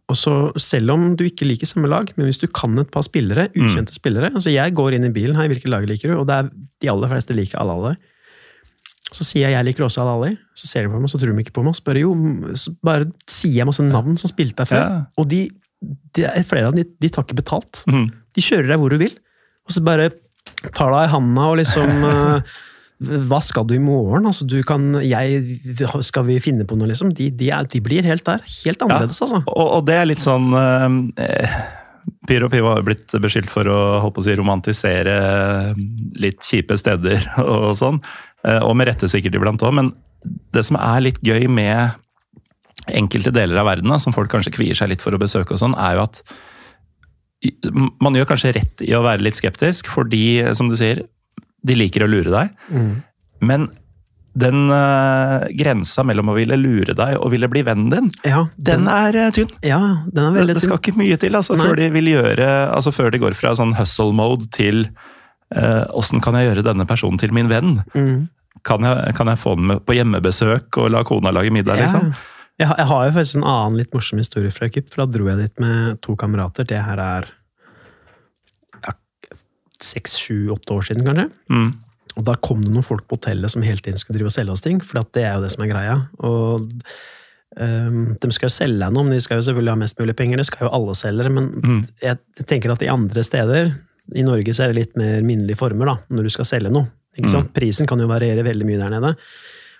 og 0.07 0.15
så 0.15 0.33
selv 0.61 0.93
om 0.93 1.09
du 1.19 1.25
ikke 1.27 1.47
liker 1.47 1.67
samme 1.67 1.89
lag, 1.91 2.07
men 2.15 2.29
hvis 2.29 2.39
du 2.39 2.45
kan 2.47 2.77
et 2.79 2.91
par 2.93 3.03
spillere, 3.03 3.49
ukjente 3.59 3.95
spillere 3.95 4.29
altså 4.31 4.53
Jeg 4.53 4.75
går 4.77 4.95
inn 4.95 5.07
i 5.09 5.11
bilen, 5.11 5.35
her, 5.35 5.49
hvilket 5.51 5.71
lag 5.71 5.87
liker 5.87 6.13
du? 6.13 6.21
Og 6.21 6.29
det 6.29 6.37
er 6.37 6.51
de 6.83 6.91
aller 6.93 7.11
fleste 7.11 7.35
liker 7.35 7.59
Al-Ali. 7.59 7.97
Så 9.11 9.25
sier 9.27 9.47
jeg 9.47 9.55
jeg 9.57 9.67
liker 9.67 9.83
også 9.87 10.05
Al-Ali, 10.05 10.37
så 10.55 10.69
ser 10.69 10.87
de 10.87 10.93
på 10.93 11.01
meg, 11.01 11.11
så 11.11 11.19
tror 11.19 11.35
de 11.35 11.43
ikke 11.43 11.57
på 11.57 11.65
meg. 11.65 11.75
Og 11.75 11.79
spør 11.81 11.99
jo, 11.99 12.13
så 12.55 12.71
bare 12.87 13.09
sier 13.27 13.59
jeg 13.59 13.67
masse 13.67 13.83
navn 13.83 14.15
som 14.21 14.31
spilte 14.31 14.63
der 14.63 14.71
før. 14.71 14.85
Ja. 14.85 15.01
Og 15.19 15.27
de, 15.31 15.41
de, 16.15 16.25
flere 16.47 16.71
av 16.71 16.77
dem, 16.77 16.85
de, 16.85 17.03
de 17.03 17.11
tar 17.11 17.27
ikke 17.27 17.41
betalt. 17.41 17.83
Mm. 17.91 18.07
De 18.37 18.45
kjører 18.47 18.71
deg 18.71 18.79
hvor 18.79 18.95
du 18.95 19.01
vil, 19.03 19.19
og 19.67 19.75
så 19.75 19.83
bare 19.83 20.07
tar 20.71 20.93
deg 20.93 21.03
i 21.03 21.11
handa 21.11 21.51
og 21.51 21.59
liksom 21.59 22.07
eh, 22.13 22.57
Hva 22.97 23.37
skal 23.45 23.67
du 23.69 23.75
i 23.75 23.81
morgen? 23.81 24.25
Altså, 24.25 24.45
du 24.49 24.57
kan 24.65 24.95
jeg, 25.05 25.59
Skal 26.01 26.25
vi 26.25 26.39
finne 26.41 26.65
på 26.65 26.77
noe, 26.79 26.89
liksom? 26.89 27.11
De, 27.13 27.29
de, 27.29 27.51
er, 27.53 27.67
de 27.69 27.81
blir 27.83 28.05
helt 28.07 28.25
der. 28.25 28.41
Helt 28.63 28.81
annerledes, 28.81 29.21
altså. 29.21 29.43
Og, 29.45 29.67
og 29.77 29.83
det 29.85 29.99
er 29.99 30.09
litt 30.09 30.23
sånn 30.23 30.49
eh, 30.57 31.59
Pyro 32.27 32.49
og 32.49 32.55
Pivo 32.55 32.71
har 32.73 32.85
blitt 32.87 33.13
beskyldt 33.21 33.51
for 33.53 33.69
å 33.69 33.77
å 34.07 34.23
si, 34.25 34.33
romantisere 34.39 35.17
litt 36.17 36.41
kjipe 36.45 36.77
steder 36.79 37.29
og 37.45 37.75
sånn. 37.77 38.01
Eh, 38.47 38.63
Og 38.65 38.73
med 38.79 38.89
rette 38.89 39.09
sikkert 39.11 39.37
iblant 39.37 39.61
òg, 39.61 39.75
men 39.77 39.93
det 40.55 40.65
som 40.65 40.79
er 40.81 41.05
litt 41.05 41.21
gøy 41.25 41.45
med 41.51 41.93
enkelte 42.87 43.33
deler 43.35 43.59
av 43.61 43.67
verden, 43.67 43.93
som 44.01 44.15
folk 44.15 44.31
kanskje 44.31 44.55
kvier 44.55 44.77
seg 44.77 44.89
litt 44.89 45.03
for 45.03 45.13
å 45.13 45.19
besøke, 45.21 45.53
og 45.53 45.61
sånn, 45.61 45.75
er 45.77 45.99
jo 45.99 46.05
at 46.07 46.23
man 48.01 48.15
gjør 48.17 48.31
kanskje 48.31 48.55
rett 48.55 48.81
i 48.81 48.93
å 48.97 49.03
være 49.05 49.21
litt 49.27 49.37
skeptisk, 49.37 49.89
fordi, 49.93 50.41
som 50.57 50.71
du 50.71 50.77
sier, 50.79 51.03
de 51.67 51.75
liker 51.77 52.05
å 52.05 52.09
lure 52.11 52.31
deg. 52.33 52.55
Mm. 52.71 52.89
Men 53.47 53.67
den 54.37 54.67
uh, 54.69 55.47
grensa 55.57 56.03
mellom 56.05 56.29
å 56.29 56.35
ville 56.37 56.57
lure 56.61 56.93
deg 56.97 57.15
og 57.17 57.31
ville 57.33 57.49
bli 57.49 57.63
vennen 57.65 57.89
din, 57.89 58.09
Ja, 58.27 58.43
den 58.61 58.85
er 58.91 59.15
eh, 59.17 59.31
tynn. 59.33 59.49
ja, 59.65 59.79
den 60.13 60.27
er 60.27 60.35
veldig 60.35 60.53
tynn. 60.53 60.59
det 60.59 60.65
skal 60.67 60.81
ikke 60.81 60.97
mye 60.99 61.17
til 61.17 61.37
altså, 61.39 61.57
før 61.57 61.73
de 61.79 61.87
vil 61.95 62.11
gjøre 62.11 62.45
Altså 62.69 62.93
før 62.93 63.09
de 63.15 63.21
går 63.23 63.33
fra 63.39 63.55
sånn 63.57 63.73
hustle 63.79 64.13
mode 64.13 64.45
til 64.53 64.85
åssen 65.49 66.19
uh, 66.19 66.23
kan 66.23 66.37
jeg 66.37 66.49
gjøre 66.51 66.65
denne 66.67 66.85
personen 66.85 67.17
til 67.17 67.33
min 67.33 67.49
venn? 67.49 67.79
Mm. 67.95 68.27
Kan 68.67 68.83
jeg, 68.85 69.13
kan 69.17 69.29
jeg 69.31 69.39
få 69.41 69.55
den 69.57 69.69
med 69.71 69.83
på 69.87 69.95
hjemmebesøk 69.95 70.77
og 70.83 70.91
la 70.93 71.01
kona 71.07 71.31
lage 71.33 71.53
middag, 71.55 71.79
liksom? 71.81 72.11
Jeg, 72.59 72.67
har- 72.67 72.77
jeg 72.81 72.89
har 72.89 73.05
jo 73.07 73.13
faktisk 73.15 73.37
en 73.39 73.47
annen 73.47 73.77
litt 73.79 73.93
morsom 73.95 74.19
historie 74.21 74.51
fra 74.51 74.67
Egypt, 74.67 74.89
for 74.93 75.05
da 75.05 75.11
dro 75.13 75.27
jeg 75.29 75.37
dit 75.45 75.61
med 75.63 76.01
to 76.03 76.17
kamerater. 76.19 76.65
Det 76.67 76.79
her 76.83 76.99
er 76.99 77.29
ja, 77.29 77.36
seks, 79.83 80.15
sju, 80.17 80.49
åtte 80.53 80.73
år 80.73 80.87
siden, 80.89 81.05
kanskje. 81.05 81.27
Mm. 81.53 81.69
Og 82.17 82.23
da 82.25 82.33
kom 82.41 82.63
det 82.63 82.71
noen 82.73 82.85
folk 82.85 83.05
på 83.07 83.17
hotellet 83.19 83.51
som 83.53 83.61
hele 83.61 83.77
tiden 83.83 83.99
skulle 84.01 84.17
drive 84.17 84.31
og 84.31 84.33
selge 84.33 84.51
oss 84.55 84.63
ting, 84.65 84.79
for 84.81 85.03
det 85.13 85.21
er 85.23 85.35
jo 85.37 85.43
det 85.43 85.51
som 85.53 85.63
er 85.65 85.69
greia. 85.69 85.97
Og 86.25 86.65
um, 87.61 87.99
de 88.21 88.31
skal 88.33 88.49
jo 88.49 88.55
selge 88.55 88.79
deg 88.81 88.93
noe, 88.95 89.05
men 89.05 89.13
de 89.17 89.21
skal 89.21 89.37
jo 89.39 89.45
selvfølgelig 89.47 89.73
ha 89.75 89.81
mest 89.83 89.99
mulig 90.01 90.15
penger. 90.17 90.41
Det 90.41 90.47
skal 90.49 90.65
jo 90.67 90.73
alle 90.79 90.95
selgere, 90.97 91.29
men 91.33 91.49
Mm. 91.61 91.81
jeg 92.01 92.45
tenker 92.49 92.71
at 92.73 92.81
i 92.81 92.89
andre 92.89 93.23
steder 93.23 93.75
I 94.15 94.23
Norge 94.23 94.53
så 94.55 94.63
er 94.63 94.71
det 94.73 94.77
litt 94.81 94.95
mer 94.97 95.21
minnelige 95.21 95.57
former 95.59 95.85
da, 95.85 95.95
når 96.09 96.23
du 96.23 96.29
skal 96.31 96.45
selge 96.47 96.71
noe. 96.71 96.87
Ikke 97.17 97.29
sant? 97.33 97.49
Prisen 97.53 97.85
kan 97.89 97.99
jo 97.99 98.07
variere 98.07 98.43
veldig 98.45 98.65
mye 98.65 98.77
der 98.79 98.89
nede. 98.93 99.09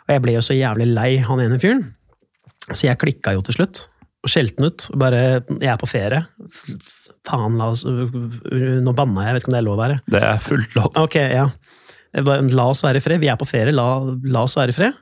Og 0.08 0.10
jeg 0.12 0.22
ble 0.22 0.34
jo 0.34 0.42
så 0.42 0.54
jævlig 0.58 0.88
lei 0.94 1.18
han 1.24 1.40
ene 1.40 1.60
fyren, 1.62 1.84
så 2.74 2.88
jeg 2.90 2.98
klikka 3.00 3.34
jo 3.38 3.42
til 3.42 3.56
slutt. 3.56 3.88
Og 4.26 4.30
skjelte 4.34 4.60
han 4.60 4.68
ut. 4.74 4.88
og 4.92 5.00
Bare 5.00 5.22
Jeg 5.62 5.70
er 5.72 5.78
på 5.80 5.88
ferie. 5.88 6.26
Faen, 7.28 7.58
la 7.60 7.72
oss 7.74 7.84
Nå 7.84 8.94
banna 8.96 9.26
jeg, 9.26 9.28
jeg 9.28 9.36
vet 9.36 9.44
ikke 9.44 9.52
om 9.52 9.56
det 9.56 9.60
er 9.60 9.68
lov 9.68 9.76
å 9.76 9.82
være. 9.82 9.98
Det 10.14 10.22
er 10.24 10.40
fullt 10.44 10.78
lov. 10.78 10.90
Ok, 11.04 11.18
ja. 11.20 11.50
La 12.16 12.70
oss 12.72 12.86
være 12.86 13.02
i 13.02 13.04
fred. 13.04 13.20
Vi 13.22 13.30
er 13.32 13.40
på 13.40 13.48
ferie, 13.50 13.76
la, 13.76 13.88
la 14.32 14.46
oss 14.48 14.56
være 14.58 14.74
i 14.74 14.78
fred. 14.78 14.96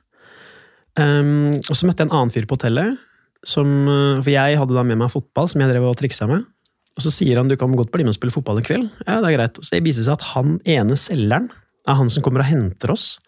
Um, 0.95 1.59
og 1.59 1.76
så 1.76 1.86
møtte 1.88 2.03
jeg 2.03 2.09
en 2.09 2.15
annen 2.15 2.34
fyr 2.34 2.47
på 2.49 2.57
hotellet. 2.57 2.97
Som, 3.45 3.69
eh, 3.86 4.23
for 4.26 4.32
jeg 4.34 4.57
hadde 4.57 4.73
da 4.73 4.82
med 4.82 4.97
meg 4.97 5.11
fotball, 5.13 5.45
som 5.51 5.61
jeg 5.61 5.69
drev 5.69 5.84
og 5.86 5.99
triksa 5.99 6.26
med. 6.26 6.47
Og 6.95 7.03
så 7.05 7.11
sier 7.13 7.38
han 7.38 7.51
du 7.51 7.53
kan 7.59 7.76
godt 7.78 7.91
bli 7.93 8.01
med 8.01 8.15
og 8.15 8.17
spille 8.17 8.34
fotball 8.34 8.57
en 8.57 8.65
kveld. 8.65 8.88
Ja, 9.03 9.19
det 9.21 9.30
er 9.30 9.36
greit. 9.36 9.59
Og 9.61 9.67
så 9.67 9.82
viser 9.86 10.01
det 10.01 10.07
seg 10.07 10.15
at 10.15 10.30
han 10.32 10.55
ene 10.65 10.97
selgeren 10.97 11.51
er 11.86 11.99
han 11.99 12.09
som 12.09 12.23
kommer 12.26 12.41
og 12.41 12.49
henter 12.49 12.95
oss. 12.95 13.19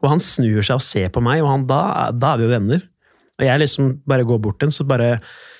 Og 0.00 0.08
han 0.12 0.22
snur 0.22 0.62
seg 0.62 0.78
og 0.78 0.86
ser 0.86 1.10
på 1.12 1.20
meg, 1.24 1.42
og 1.42 1.50
han, 1.50 1.66
da, 1.68 1.80
da 2.14 2.32
er 2.32 2.40
vi 2.40 2.46
jo 2.46 2.54
venner. 2.54 2.86
Og 3.38 3.46
jeg 3.46 3.62
liksom 3.64 3.90
bare 4.08 4.26
går 4.26 4.40
bort 4.42 4.60
til 4.62 4.70
ham, 4.70 4.74
så 4.74 4.86
bare 4.88 5.18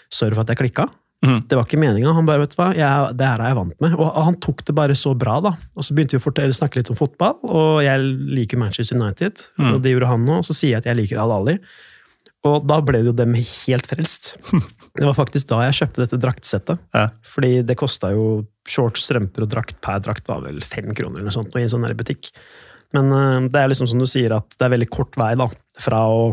Sorry 0.08 0.32
for 0.32 0.40
at 0.40 0.54
jeg 0.54 0.56
klikka. 0.62 0.86
Mhm. 1.24 1.40
Det 1.50 1.56
var 1.58 1.66
ikke 1.66 1.80
meninga. 1.82 2.12
Han 2.14 2.26
bare, 2.28 2.44
vet 2.44 2.54
du 2.54 2.60
hva, 2.60 2.68
jeg, 2.78 3.12
det 3.18 3.26
her 3.26 3.42
er 3.42 3.50
jeg 3.50 3.58
vant 3.58 3.80
med. 3.82 3.94
Og 3.98 4.18
han 4.28 4.38
tok 4.44 4.62
det 4.68 4.74
bare 4.78 4.94
så 4.98 5.14
bra, 5.18 5.38
da. 5.42 5.54
Og 5.74 5.86
så 5.86 5.96
begynte 5.96 6.14
vi 6.14 6.22
å 6.22 6.26
fortelle, 6.28 6.54
snakke 6.54 6.78
litt 6.78 6.90
om 6.92 6.98
fotball, 6.98 7.40
og 7.42 7.82
jeg 7.82 8.04
liker 8.38 8.60
Manchester 8.60 9.00
United. 9.00 9.42
Mm. 9.58 9.72
Og 9.72 9.82
det 9.82 9.94
gjorde 9.94 10.10
han 10.12 10.26
òg. 10.28 10.42
Og 10.44 10.46
så 10.46 10.54
sier 10.54 10.76
jeg 10.76 10.84
at 10.84 10.90
jeg 10.90 11.00
liker 11.00 11.22
Al-Ali. 11.22 11.56
Og 12.46 12.68
da 12.70 12.78
ble 12.84 13.00
det 13.02 13.10
jo 13.10 13.16
dem 13.18 13.34
helt 13.38 13.88
frelst. 13.90 14.36
Det 14.98 15.06
var 15.06 15.14
faktisk 15.14 15.46
da 15.50 15.60
jeg 15.62 15.76
kjøpte 15.78 16.00
dette 16.00 16.18
draktsettet. 16.18 16.80
Ja. 16.96 17.04
Fordi 17.30 17.60
det 17.62 17.76
kosta 17.78 18.08
jo 18.10 18.24
shorts, 18.66 19.04
strømper 19.06 19.44
og 19.44 19.50
drakt 19.52 19.76
per 19.84 20.00
drakt 20.02 20.26
var 20.26 20.40
vel 20.42 20.58
fem 20.66 20.88
kroner 20.90 21.20
eller 21.20 21.28
noe 21.28 21.36
sånt 21.36 21.54
i 21.54 21.62
en 21.62 21.70
sånn 21.70 21.84
der 21.86 21.94
butikk. 21.94 22.32
Men 22.96 23.12
eh, 23.14 23.46
det 23.52 23.60
er 23.60 23.70
liksom 23.70 23.86
som 23.92 24.02
du 24.02 24.08
sier, 24.10 24.34
at 24.34 24.56
det 24.56 24.66
er 24.66 24.72
veldig 24.74 24.88
kort 24.90 25.14
vei 25.20 25.28
da, 25.38 25.46
fra 25.78 26.00
å 26.10 26.24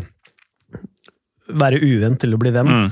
være 1.61 1.83
uvenn 1.83 2.17
til 2.21 2.33
å 2.33 2.41
bli 2.41 2.55
venn. 2.55 2.71
Mm. 2.71 2.89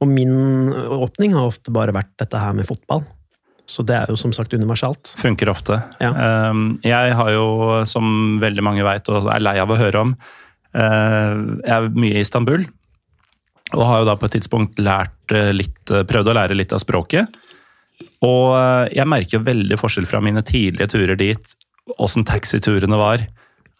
Og 0.00 0.08
min 0.08 0.72
åpning 0.72 1.34
har 1.36 1.50
ofte 1.50 1.72
bare 1.74 1.94
vært 1.94 2.12
dette 2.20 2.40
her 2.40 2.54
med 2.56 2.68
fotball. 2.68 3.04
Så 3.70 3.84
det 3.86 3.94
er 3.94 4.10
jo 4.10 4.18
som 4.18 4.32
sagt 4.34 4.54
universalt. 4.56 5.12
Funker 5.20 5.50
ofte. 5.52 5.78
Ja. 6.02 6.10
Um, 6.50 6.80
Jeg 6.82 7.14
har 7.14 7.30
jo, 7.34 7.46
som 7.86 8.40
veldig 8.42 8.64
mange 8.66 8.86
veit 8.86 9.06
og 9.12 9.28
er 9.30 9.44
lei 9.44 9.56
av 9.62 9.70
å 9.70 9.78
høre 9.78 10.06
om, 10.06 10.14
uh, 10.74 11.34
jeg 11.62 11.74
er 11.76 11.90
mye 11.94 12.16
i 12.18 12.24
Istanbul. 12.24 12.66
Og 13.76 13.84
har 13.86 14.00
jo 14.02 14.08
da 14.08 14.16
på 14.18 14.26
et 14.26 14.38
tidspunkt 14.40 14.80
lært 14.82 15.36
uh, 15.36 15.52
litt, 15.54 15.78
uh, 15.92 16.02
prøvd 16.08 16.32
å 16.32 16.36
lære 16.40 16.58
litt 16.58 16.74
av 16.74 16.82
språket. 16.82 17.30
Og 18.24 18.52
jeg 18.92 19.08
merker 19.08 19.38
jo 19.38 19.46
veldig 19.46 19.76
forskjell 19.80 20.06
fra 20.08 20.20
mine 20.24 20.42
tidlige 20.44 20.90
turer 20.92 21.16
dit, 21.20 21.54
åssen 22.00 22.24
taxiturene 22.28 22.96
var. 23.00 23.22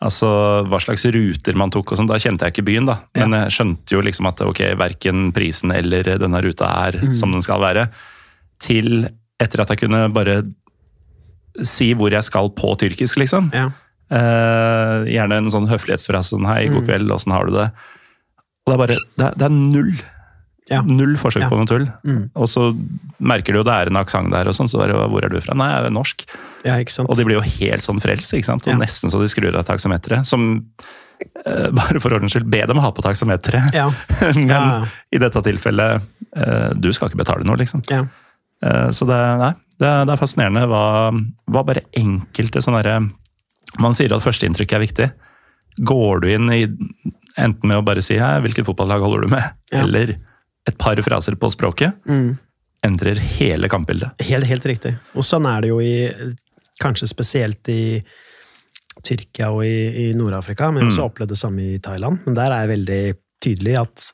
Altså 0.01 0.29
hva 0.65 0.79
slags 0.81 1.05
ruter 1.13 1.57
man 1.61 1.73
tok 1.73 1.93
og 1.93 2.01
sånn. 2.01 2.09
Da 2.09 2.17
kjente 2.21 2.47
jeg 2.47 2.55
ikke 2.55 2.69
byen, 2.71 2.89
da. 2.89 3.01
Men 3.19 3.37
jeg 3.37 3.57
skjønte 3.57 3.97
jo 3.97 4.05
liksom 4.05 4.29
at 4.31 4.41
ok, 4.47 4.63
verken 4.81 5.29
prisen 5.37 5.75
eller 5.77 6.15
denne 6.23 6.41
ruta 6.45 6.71
er 6.87 6.97
som 7.19 7.35
den 7.35 7.45
skal 7.45 7.61
være. 7.61 7.91
Til 8.65 9.05
etter 9.41 9.63
at 9.65 9.73
jeg 9.75 9.83
kunne 9.85 10.07
bare 10.13 10.41
si 11.67 11.91
hvor 11.99 12.13
jeg 12.15 12.25
skal 12.25 12.49
på 12.57 12.73
tyrkisk, 12.81 13.19
liksom. 13.21 13.51
Ja. 13.53 13.69
Eh, 14.11 15.11
gjerne 15.13 15.39
en 15.39 15.53
sånn 15.53 15.69
høflighetsfrase 15.71 16.35
sånn 16.35 16.49
hei, 16.49 16.65
god 16.73 16.89
kveld, 16.89 17.13
åssen 17.15 17.35
har 17.35 17.47
du 17.47 17.55
det? 17.55 17.69
Og 18.65 18.73
det 18.73 18.75
er 18.75 18.81
bare 18.83 18.97
Det 18.97 19.27
er, 19.27 19.37
det 19.37 19.47
er 19.47 19.55
null. 19.55 19.93
Ja. 20.71 20.81
Null 20.87 21.17
forsøk 21.19 21.43
Ja. 21.43 21.49
på 21.51 21.57
noe 21.59 21.67
tull. 21.67 21.89
Mm. 22.07 22.31
Og 22.39 22.47
så 22.49 22.69
merker 23.19 23.53
du 23.53 23.59
jo 23.59 23.65
det 23.67 23.75
er 23.75 23.91
en 23.91 23.99
aksent 23.99 24.31
der, 24.31 24.47
og 24.47 24.55
sånn, 24.55 24.69
så 24.71 24.79
bare 24.79 24.95
hvor 25.11 25.25
er 25.27 25.29
du 25.33 25.41
fra? 25.43 25.55
Nei, 25.59 25.67
jeg 25.73 25.89
er 25.89 25.95
norsk. 25.97 26.25
ja, 26.65 26.77
ikke 26.79 26.93
sant. 26.95 27.11
Og 27.11 27.17
de 27.19 27.25
blir 27.27 27.41
jo 27.41 27.47
helt 27.59 27.83
sånn 27.83 27.99
frelst, 28.01 28.33
ikke 28.39 28.47
sant? 28.47 28.67
Og 28.71 28.79
nesten 28.79 29.11
så 29.11 29.19
de 29.21 29.27
skrur 29.33 29.57
av 29.59 29.65
taksameteret. 29.67 30.27
Som 30.31 30.45
eh, 31.45 31.71
Bare 31.75 32.01
for 32.01 32.15
ordens 32.15 32.33
skyld, 32.37 32.47
be 32.51 32.63
dem 32.71 32.79
ha 32.79 32.93
på 32.95 33.03
taksameteret. 33.03 33.75
Ja, 33.75 33.89
Men 34.37 34.49
Ja, 34.49 34.61
ja. 34.79 34.87
i 35.13 35.19
dette 35.19 35.43
tilfellet, 35.43 36.07
eh, 36.37 36.71
du 36.79 36.93
skal 36.93 37.11
ikke 37.11 37.25
betale 37.25 37.45
noe, 37.45 37.59
liksom. 37.59 37.83
ja. 37.91 38.05
Eh, 38.63 38.91
Så 38.95 39.07
det, 39.11 39.19
nei, 39.43 39.53
det, 39.81 39.91
det 40.07 40.15
er 40.15 40.21
fascinerende 40.23 40.67
hva, 40.71 40.85
hva 41.51 41.65
bare 41.67 41.83
enkelte 41.97 42.63
sånne 42.63 42.83
derre 42.85 43.11
Man 43.81 43.93
sier 43.95 44.13
at 44.15 44.23
førsteinntrykket 44.23 44.77
er 44.79 44.87
viktig. 44.87 45.11
Går 45.87 46.21
du 46.23 46.29
inn 46.33 46.49
i 46.53 46.65
enten 47.39 47.69
med 47.71 47.79
å 47.79 47.85
bare 47.87 48.03
si 48.03 48.17
hvilket 48.19 48.67
fotballag 48.67 49.01
holder 49.03 49.23
du 49.27 49.29
med, 49.35 49.51
eller 49.73 50.17
et 50.69 50.77
par 50.79 50.97
fraser 51.03 51.35
på 51.41 51.51
språket, 51.53 51.95
Mm. 52.07 52.39
endrer 52.85 53.19
hele 53.39 53.69
kampbildet. 53.69 54.11
Helt, 54.25 54.47
helt 54.47 54.65
riktig. 54.67 54.95
Og 55.15 55.23
sånn 55.25 55.47
er 55.47 55.61
det 55.63 55.69
jo 55.69 55.81
i 55.81 56.11
Kanskje 56.81 57.07
spesielt 57.11 57.69
i 57.69 58.03
Tyrkia 59.05 59.51
og 59.53 59.65
i, 59.65 60.09
i 60.11 60.15
Nord-Afrika, 60.17 60.71
men 60.73 60.83
jeg 60.83 60.91
har 60.91 60.95
også 60.95 61.09
opplevd 61.11 61.33
det 61.35 61.39
samme 61.41 61.65
i 61.75 61.79
Thailand. 61.83 62.21
Men 62.27 62.37
der 62.37 62.53
er 62.53 62.63
jeg 62.65 62.71
veldig 62.75 63.01
tydelig 63.45 63.75
at 63.81 64.07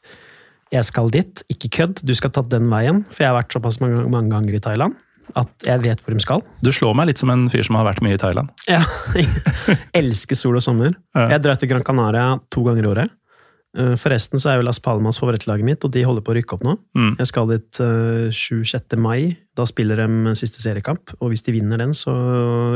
jeg 0.74 0.84
skal 0.88 1.11
dit, 1.14 1.42
ikke 1.53 1.70
kødd, 1.78 2.03
du 2.07 2.12
skal 2.18 2.32
ta 2.34 2.42
den 2.42 2.66
veien. 2.70 3.05
For 3.11 3.22
jeg 3.22 3.30
har 3.32 3.38
vært 3.38 3.55
såpass 3.55 3.78
mange, 3.82 4.03
mange 4.11 4.30
ganger 4.34 4.59
i 4.59 4.62
Thailand 4.62 4.97
at 5.38 5.66
jeg 5.66 5.82
vet 5.82 6.03
hvor 6.05 6.14
de 6.14 6.22
skal. 6.22 6.42
Du 6.62 6.70
slår 6.74 6.94
meg 6.99 7.09
litt 7.11 7.18
som 7.18 7.30
en 7.34 7.49
fyr 7.51 7.64
som 7.66 7.74
har 7.78 7.86
vært 7.88 8.03
mye 8.05 8.14
i 8.14 8.20
Thailand. 8.22 8.51
Ja, 8.70 8.82
jeg 9.18 9.78
elsker 9.99 10.38
sol 10.38 10.59
og 10.59 10.62
sommer. 10.62 10.94
Jeg 11.16 11.42
drar 11.42 11.59
til 11.59 11.70
Gran 11.70 11.82
Canaria 11.86 12.36
to 12.55 12.62
ganger 12.66 12.86
i 12.86 12.90
året. 12.92 13.14
Eh, 13.76 13.94
Forresten 14.00 14.40
så 14.40 14.50
er 14.50 14.60
jo 14.60 14.64
Las 14.66 14.80
Palmas 14.80 15.18
favorittlaget 15.20 15.66
mitt, 15.68 15.84
og 15.84 15.92
de 15.92 16.04
holder 16.06 16.24
på 16.24 16.32
å 16.32 16.36
rykke 16.38 16.56
opp 16.56 16.64
nå. 16.64 16.76
Mm. 16.96 17.10
Jeg 17.20 17.30
skal 17.30 17.50
dit 17.52 17.80
eh, 17.84 18.28
7.-6. 18.32 18.96
mai. 19.02 19.36
Da 19.56 19.66
spiller 19.68 20.00
de 20.02 20.34
siste 20.38 20.62
seriekamp. 20.62 21.12
Og 21.20 21.32
hvis 21.32 21.44
de 21.44 21.54
vinner 21.56 21.80
den, 21.80 21.92
så 21.96 22.12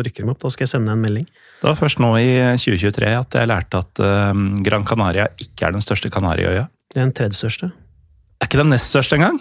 rykker 0.05 0.26
de 0.26 0.32
opp. 0.34 0.42
Da 0.44 0.53
skal 0.53 0.66
jeg 0.66 0.74
sende 0.74 0.92
en 0.96 1.05
melding. 1.05 1.28
Det 1.61 1.68
var 1.68 1.78
først 1.80 2.03
nå 2.03 2.12
i 2.20 2.28
2023 2.61 3.14
at 3.16 3.38
jeg 3.40 3.51
lærte 3.51 3.80
at 3.80 4.03
eh, 4.05 4.44
Gran 4.66 4.84
Canaria 4.88 5.30
ikke 5.40 5.68
er 5.70 5.76
den 5.78 5.84
største 5.84 6.12
Kanariøya. 6.12 6.66
Det 6.90 6.98
er 7.01 7.07
den 7.07 7.16
tredje 7.16 7.40
største. 7.40 7.72
Er 8.40 8.48
ikke 8.48 8.61
den 8.62 8.72
nest 8.72 8.92
største 8.92 9.16
engang? 9.16 9.40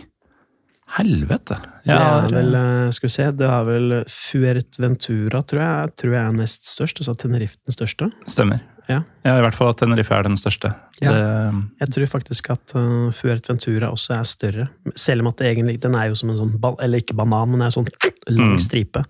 Helvete. 0.97 1.59
Det 1.85 1.93
er 1.93 2.31
vel, 2.33 2.55
eh, 2.57 2.89
skal 2.95 3.07
vi 3.09 3.13
se, 3.13 3.29
det 3.37 3.45
er 3.45 3.65
vel 3.67 3.91
Fuerteventura, 4.09 5.43
tror 5.45 5.61
jeg, 5.61 5.95
tror 6.01 6.15
jeg 6.15 6.23
er 6.23 6.35
nest 6.39 6.71
størst. 6.71 7.01
Altså 7.03 7.13
Tenerife 7.19 7.59
den 7.67 7.75
største. 7.75 8.09
Stemmer. 8.25 8.63
Ja. 8.89 9.03
Ja, 9.25 9.35
I 9.37 9.41
hvert 9.45 9.53
fall 9.55 9.69
at 9.69 9.77
Tenerife 9.77 10.15
er 10.15 10.23
den 10.25 10.35
største. 10.39 10.71
Ja. 11.01 11.11
Det, 11.13 11.63
Jeg 11.83 11.89
tror 11.93 12.07
faktisk 12.17 12.49
at 12.55 12.73
uh, 12.75 13.11
Fuerteventura 13.13 13.91
også 13.93 14.15
er 14.17 14.23
større. 14.27 14.67
Selv 14.97 15.21
om 15.21 15.27
at 15.31 15.37
det 15.37 15.51
egentlig, 15.51 15.77
den 15.83 15.95
er 15.95 16.07
jo 16.09 16.15
som 16.19 16.29
en 16.33 16.37
sånn, 16.39 16.55
eller 16.81 16.97
ikke 17.03 17.15
banan, 17.19 17.51
men 17.53 17.61
er 17.61 17.69
en 17.69 17.77
sånn 17.77 17.87
lang 18.33 18.55
Mm. 18.55 18.59
stripe. 18.59 19.03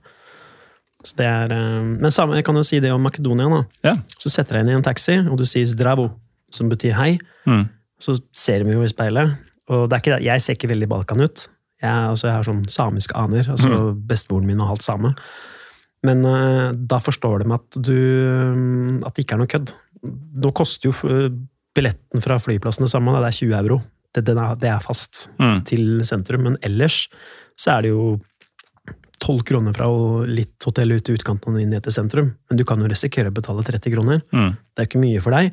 Så 1.08 1.16
det 1.16 1.26
er, 1.32 1.54
uh, 1.56 1.84
men 2.04 2.12
samme, 2.12 2.36
jeg 2.36 2.44
kan 2.46 2.56
jo 2.60 2.64
si 2.68 2.80
det 2.84 2.92
om 2.92 3.02
Makedonia. 3.08 3.48
da. 3.50 3.64
ja. 3.88 3.96
Så 4.20 4.30
setter 4.34 4.58
jeg 4.60 4.68
inn 4.68 4.74
i 4.74 4.78
en 4.80 4.84
taxi, 4.84 5.16
og 5.30 5.38
du 5.40 5.46
sier 5.46 5.66
'zdravo', 5.66 6.10
som 6.52 6.68
betyr 6.70 6.94
hei. 7.00 7.18
Mm. 7.48 7.70
Så 8.00 8.20
ser 8.34 8.64
vi 8.68 8.72
jo 8.76 8.84
i 8.84 8.88
speilet. 8.92 9.38
Og 9.70 9.88
det 9.90 9.96
er 9.96 10.02
ikke, 10.04 10.24
jeg 10.24 10.42
ser 10.42 10.54
ikke 10.58 10.70
veldig 10.74 10.90
Balkan 10.90 11.22
ut. 11.22 11.48
Jeg, 11.82 11.92
altså, 12.12 12.28
jeg 12.28 12.36
har 12.36 12.44
sånn 12.44 12.66
samiske 12.68 13.16
aner. 13.16 13.48
altså 13.50 13.94
Bestemoren 13.96 14.46
min 14.48 14.60
og 14.60 14.68
halvt 14.68 14.82
same. 14.84 15.14
Men 16.08 16.24
eh, 16.26 16.72
da 16.90 17.00
forstår 17.04 17.44
de 17.44 17.54
at 17.58 17.78
du 17.84 17.94
eh, 17.94 19.06
At 19.06 19.16
det 19.18 19.26
ikke 19.26 19.36
er 19.36 19.42
noe 19.44 19.52
kødd. 19.52 19.74
Nå 20.40 20.52
koster 20.56 20.90
jo 20.92 20.94
billetten 21.76 22.24
fra 22.24 22.38
flyplassen 22.42 22.86
det 22.88 22.92
samme. 22.94 23.12
Det 23.20 23.30
er 23.34 23.40
20 23.42 23.58
euro. 23.60 23.82
Det, 24.16 24.24
er, 24.32 24.56
det 24.58 24.70
er 24.72 24.80
fast 24.84 25.28
Mm. 25.40 25.60
til 25.68 25.86
sentrum. 26.08 26.44
Men 26.48 26.58
ellers 26.66 27.08
så 27.60 27.76
er 27.78 27.82
det 27.86 27.92
jo 27.92 28.20
12 29.20 29.44
kroner 29.44 29.76
fra 29.76 29.88
litt 30.32 30.64
hotell 30.64 30.94
ut 30.96 31.10
i 31.12 31.16
utkanten 31.18 31.56
og 31.56 31.60
inn 31.62 31.76
til 31.76 31.92
sentrum. 31.94 32.30
Men 32.50 32.58
du 32.60 32.64
kan 32.68 32.80
jo 32.80 32.88
risikere 32.88 33.28
å 33.32 33.36
betale 33.36 33.66
30 33.68 33.92
kroner. 33.94 34.22
Mm. 34.32 34.54
Det 34.56 34.84
er 34.84 34.88
ikke 34.88 35.02
mye 35.04 35.22
for 35.24 35.36
deg. 35.36 35.52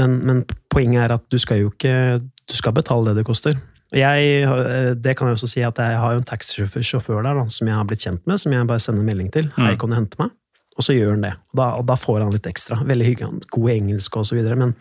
Men, 0.00 0.16
men 0.24 0.44
poenget 0.72 1.02
er 1.04 1.14
at 1.18 1.24
du 1.28 1.36
skal 1.42 1.58
jo 1.64 1.72
ikke 1.72 2.20
Du 2.48 2.54
skal 2.54 2.72
betale 2.74 3.10
det 3.10 3.20
det 3.20 3.26
koster. 3.26 3.56
Jeg, 3.90 4.96
det 5.02 5.16
kan 5.18 5.26
jeg 5.30 5.34
også 5.38 5.48
si 5.50 5.62
at 5.66 5.78
jeg 5.82 5.96
har 5.98 6.12
jo 6.14 6.20
en 6.20 6.26
taxisjåfør 6.28 7.24
der 7.26 7.34
da, 7.40 7.46
som 7.50 7.66
jeg 7.66 7.74
har 7.74 7.86
blitt 7.90 8.04
kjent 8.04 8.22
med, 8.30 8.38
som 8.38 8.52
jeg 8.54 8.68
bare 8.70 8.82
sender 8.84 9.02
melding 9.06 9.30
til. 9.34 9.48
Hei, 9.56 9.72
kan 9.80 9.90
du 9.90 9.96
hente 9.98 10.20
meg? 10.20 10.30
Og 10.78 10.84
så 10.86 10.94
gjør 10.94 11.16
han 11.16 11.24
det. 11.26 11.32
Og 11.50 11.58
da, 11.58 11.66
og 11.80 11.86
da 11.90 11.96
får 11.98 12.20
han 12.22 12.30
litt 12.32 12.46
ekstra. 12.46 12.78
Veldig 12.86 13.06
hyggelig. 13.08 13.40
God 13.50 13.70
engelsk 13.74 14.16
og 14.20 14.28
så 14.28 14.36
videre. 14.38 14.56
Men 14.56 14.76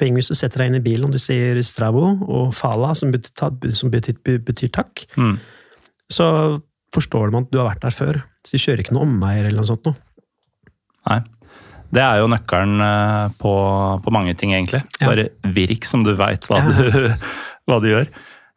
poenget 0.00 0.22
hvis 0.22 0.32
du 0.32 0.38
setter 0.38 0.62
deg 0.64 0.70
inn 0.72 0.78
i 0.80 0.84
bilen 0.86 1.04
og 1.10 1.12
du 1.14 1.20
sier 1.20 1.60
strabo 1.66 2.06
og 2.24 2.54
fala, 2.56 2.94
som 2.98 3.12
betyr, 3.12 3.34
ta- 3.38 3.74
som 3.76 3.92
betyr, 3.92 4.16
betyr 4.48 4.72
takk, 4.72 5.04
Mm. 5.20 5.36
så 6.10 6.26
forstår 6.94 7.30
man 7.32 7.44
at 7.44 7.52
du 7.52 7.58
har 7.60 7.68
vært 7.74 7.84
der 7.84 7.94
før. 7.94 8.22
Så 8.44 8.56
de 8.56 8.62
kjører 8.64 8.80
ikke 8.82 8.96
noe 8.96 9.04
omveier 9.06 9.44
eller 9.46 9.60
noe 9.60 9.68
sånt 9.68 9.84
noe. 9.86 9.94
Nei. 11.08 11.20
Det 11.92 12.00
er 12.00 12.22
jo 12.22 12.28
nøkkelen 12.32 12.80
eh, 12.80 13.28
på, 13.38 13.52
på 14.02 14.12
mange 14.16 14.32
ting, 14.40 14.54
egentlig. 14.56 14.80
Ja. 14.98 15.10
Bare 15.12 15.28
virk 15.52 15.84
som 15.84 16.02
du 16.06 16.14
veit 16.16 16.48
hva, 16.48 16.62
Ja. 16.64 17.16
Hva 17.70 17.82
du 17.82 17.90
gjør. 17.92 18.08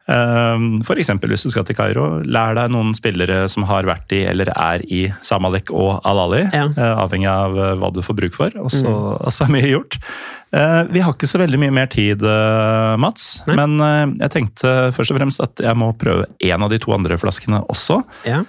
F.eks. 0.06 0.86
For 0.86 1.00
eksempel 1.02 1.32
hvis 1.32 1.42
du 1.42 1.50
skal 1.50 1.64
til 1.66 1.74
Kairo, 1.74 2.04
lær 2.22 2.54
deg 2.54 2.70
noen 2.70 2.92
spillere 2.94 3.46
som 3.50 3.66
har 3.66 3.88
vært 3.88 4.12
i 4.14 4.22
eller 4.30 4.52
er 4.54 4.84
i 4.86 5.06
Samalek 5.26 5.72
og 5.74 5.98
Al-Ali. 6.06 6.44
Ja. 6.52 6.68
Mm. 6.68 6.76
eh, 6.78 6.92
Avhengig 7.02 7.30
av 7.30 7.58
eh, 7.58 7.72
hva 7.80 7.90
du 7.94 8.02
får 8.06 8.18
bruk 8.20 8.36
for. 8.36 8.54
Og 8.62 8.70
så 8.70 8.86
mm. 8.86 9.30
så 9.34 9.46
er 9.46 9.54
mye 9.56 9.72
gjort. 9.72 9.98
Eh, 10.54 10.82
Vi 10.94 11.02
har 11.02 11.16
ikke 11.16 11.30
så 11.30 11.40
veldig 11.42 11.60
mye 11.64 11.74
mer 11.74 11.90
tid, 11.90 12.22
Mats. 13.02 13.40
Nei. 13.50 13.58
Men 13.58 14.14
jeg 14.22 14.32
tenkte 14.36 14.76
først 14.94 15.14
og 15.14 15.18
fremst 15.18 15.42
at 15.42 15.64
jeg 15.66 15.78
må 15.78 15.90
prøve 15.98 16.28
en 16.52 16.68
av 16.68 16.70
de 16.70 16.78
to 16.82 16.94
andre 16.94 17.18
flaskene 17.20 17.64
også. 17.66 18.00
Ja. 18.28 18.44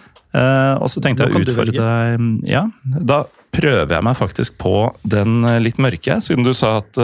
Og 0.78 0.92
så 0.92 1.02
tenkte 1.02 1.26
jeg 1.26 1.34
å 1.34 1.40
utfordre 1.42 1.82
deg 1.82 2.50
Ja, 2.52 2.68
da 2.84 3.24
prøver 3.56 3.96
jeg 3.96 4.06
meg 4.06 4.18
faktisk 4.20 4.58
på 4.62 4.92
den 5.08 5.40
litt 5.64 5.80
mørke, 5.82 6.20
siden 6.22 6.46
du 6.46 6.52
sa 6.54 6.76
at 6.84 7.00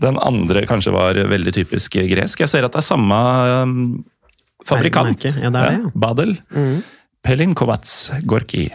den 0.00 0.18
andre 0.18 0.64
kanskje 0.66 0.94
var 0.94 1.18
veldig 1.30 1.54
typisk 1.54 1.98
gresk. 2.10 2.40
Jeg 2.42 2.50
ser 2.50 2.66
at 2.66 2.74
det 2.74 2.82
er 2.82 2.86
samme 2.86 3.18
eh, 3.50 3.74
fabrikant. 4.66 5.26
Ja, 5.28 5.50
det 5.50 5.60
det, 5.60 5.74
ja. 5.78 5.92
Badel. 5.94 6.36
Mm. 6.54 6.80
Pelinkovats 7.24 8.12
Gorki. 8.28 8.68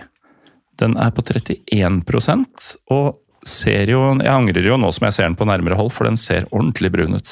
Den 0.79 0.95
er 0.97 1.11
på 1.11 1.25
31% 1.25 2.69
og 2.95 3.17
ser 3.49 3.89
jo 3.89 3.99
Jeg 4.19 4.31
angrer 4.31 4.65
jo 4.67 4.77
nå 4.77 4.89
som 4.93 5.05
jeg 5.07 5.15
ser 5.15 5.27
den 5.27 5.37
på 5.39 5.47
nærmere 5.47 5.77
hold, 5.79 5.91
for 5.95 6.07
den 6.07 6.19
ser 6.19 6.47
ordentlig 6.51 6.91
brun 6.93 7.17
ut. 7.17 7.31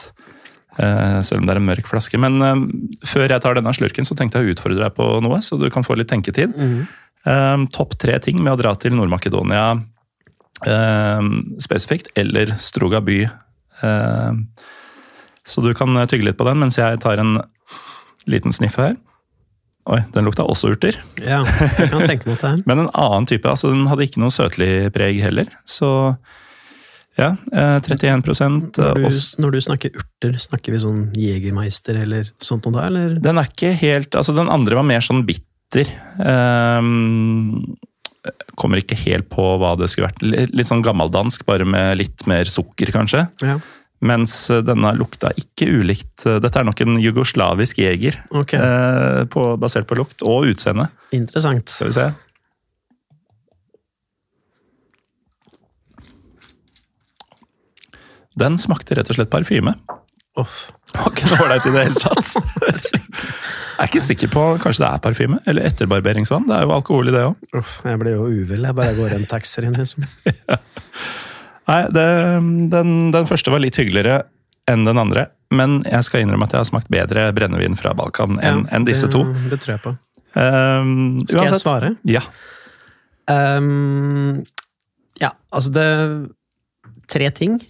Eh, 0.77 1.19
selv 1.25 1.41
om 1.41 1.47
det 1.47 1.55
er 1.55 1.59
en 1.61 1.67
mørk 1.67 1.89
flaske. 1.89 2.19
Men 2.21 2.37
eh, 2.45 2.63
før 3.09 3.31
jeg 3.33 3.43
tar 3.43 3.57
denne 3.57 3.73
slurken, 3.75 4.07
så 4.07 4.17
tenkte 4.17 4.41
jeg 4.41 4.49
å 4.51 4.55
utfordre 4.55 4.83
deg 4.83 4.95
på 4.97 5.09
noe, 5.25 5.41
så 5.41 5.57
du 5.59 5.67
kan 5.73 5.85
få 5.85 5.97
litt 5.97 6.11
tenketid. 6.11 6.53
Eh, 7.27 7.57
Topp 7.73 7.97
tre 8.01 8.19
ting 8.23 8.41
med 8.43 8.53
å 8.53 8.59
dra 8.61 8.75
til 8.79 8.97
Nord-Makedonia 8.97 9.69
spesifikt, 11.61 12.07
eller 12.17 12.55
Struga 12.57 12.97
by. 13.05 13.19
Eh, 13.83 14.31
så 15.47 15.63
du 15.63 15.71
kan 15.77 15.95
tygge 16.09 16.27
litt 16.27 16.39
på 16.39 16.47
den 16.47 16.59
mens 16.59 16.79
jeg 16.79 16.99
tar 17.03 17.21
en 17.21 17.37
liten 18.27 18.51
sniff 18.55 18.75
her. 18.81 18.97
Oi, 19.87 20.01
den 20.11 20.27
lukta 20.27 20.43
også 20.43 20.73
urter. 20.73 20.97
Ja, 21.23 21.45
jeg 21.47 21.87
kan 21.93 22.03
tenke 22.09 22.27
meg 22.27 22.41
det. 22.41 22.51
Men 22.69 22.83
en 22.83 22.91
annen 22.91 23.27
type. 23.29 23.47
altså 23.47 23.71
Den 23.71 23.87
hadde 23.87 24.03
ikke 24.03 24.19
noe 24.19 24.33
søtlig 24.35 24.89
preg 24.95 25.21
heller. 25.23 25.47
Så 25.63 25.89
ja, 27.17 27.31
eh, 27.55 27.77
31 27.81 28.27
Når 28.27 28.67
du, 28.75 29.05
også. 29.07 29.39
når 29.41 29.55
du 29.55 29.59
snakker 29.63 29.95
urter, 29.97 30.35
snakker 30.43 30.75
vi 30.75 30.81
sånn 30.83 30.99
Jegermeister 31.17 31.97
eller 32.03 32.27
sånt 32.43 32.67
noe 32.67 32.75
da, 32.75 32.89
eller? 32.91 33.15
Den 33.23 33.39
er 33.41 33.47
ikke 33.49 33.71
helt 33.79 34.13
altså 34.13 34.35
Den 34.37 34.51
andre 34.53 34.77
var 34.77 34.85
mer 34.85 35.01
sånn 35.01 35.23
bitter. 35.25 35.89
Ehm, 36.21 37.63
kommer 38.59 38.81
ikke 38.81 38.97
helt 39.05 39.29
på 39.33 39.45
hva 39.61 39.75
det 39.79 39.89
skulle 39.91 40.09
vært. 40.09 40.23
Litt 40.53 40.69
sånn 40.69 40.85
gammeldansk, 40.85 41.45
bare 41.47 41.67
med 41.67 41.99
litt 42.01 42.27
mer 42.29 42.49
sukker, 42.49 42.93
kanskje. 42.95 43.27
Ja, 43.45 43.57
Mens 44.05 44.49
eh, 44.53 44.61
denne 44.61 44.91
lukta 44.93 45.31
ikke 45.39 45.69
ulikt. 45.79 46.21
Dette 46.21 46.61
er 46.61 46.67
nok 46.67 46.81
en 46.85 46.99
jugoslavisk 47.01 47.81
jeger, 47.81 48.19
okay. 48.29 48.61
eh, 48.61 49.23
på, 49.33 49.49
basert 49.57 49.89
på 49.89 49.97
lukt 49.97 50.21
og 50.21 50.51
utseende. 50.51 50.89
Interessant. 51.17 51.69
Skal 51.73 51.89
vi 51.89 51.97
se. 51.97 52.07
Den 58.37 58.59
smakte 58.61 58.93
rett 58.93 59.09
og 59.09 59.17
slett 59.17 59.33
parfyme. 59.33 59.73
Det 60.37 60.43
var 60.93 61.09
ikke 61.09 61.31
noe 61.31 61.45
ålreit 61.47 61.65
i 61.65 61.73
det 61.73 61.87
hele 61.87 62.03
tatt. 62.03 62.35
Jeg 63.77 63.83
er 63.83 63.91
ikke 63.91 64.01
sikker 64.01 64.29
på 64.33 64.43
Kanskje 64.57 64.81
det 64.81 64.87
er 64.89 65.01
parfyme? 65.03 65.37
Eller 65.45 65.67
etterbarberingsvann? 65.69 66.47
Det 66.49 66.55
er 66.57 66.65
jo 66.65 66.73
alkohol 66.73 67.11
i 67.11 67.13
det 67.13 67.21
òg. 67.27 67.43
Uff, 67.59 67.75
jeg 67.85 67.99
blir 68.01 68.15
jo 68.15 68.25
uvill. 68.25 68.65
Jeg 68.65 68.77
bare 68.79 68.95
går 68.97 69.13
en 69.13 69.27
taxfree, 69.29 69.69
liksom. 69.75 70.07
Nei, 71.69 71.81
det, 71.93 72.07
den, 72.73 72.95
den 73.13 73.29
første 73.29 73.53
var 73.53 73.61
litt 73.61 73.77
hyggeligere 73.77 74.23
enn 74.71 74.87
den 74.87 74.97
andre. 74.97 75.27
Men 75.53 75.81
jeg 75.85 76.07
skal 76.07 76.25
innrømme 76.25 76.47
at 76.47 76.55
jeg 76.55 76.63
har 76.63 76.69
smakt 76.71 76.89
bedre 76.91 77.29
brennevin 77.37 77.77
fra 77.77 77.93
Balkan 77.95 78.39
enn 78.41 78.65
Ja, 78.65 78.73
en 78.79 78.87
disse 78.87 79.07
to. 79.13 79.21
Det 79.51 79.61
tror 79.61 79.75
jeg 79.75 79.83
på. 79.85 79.93
Um, 80.33 81.21
Skal 81.27 81.47
jeg 81.47 81.61
svare? 81.61 81.93
Ja. 82.07 82.25
Um, 83.29 84.43
ja, 85.21 85.33
altså 85.51 85.73
det 85.75 85.87
Tre 87.07 87.29
ting. 87.31 87.61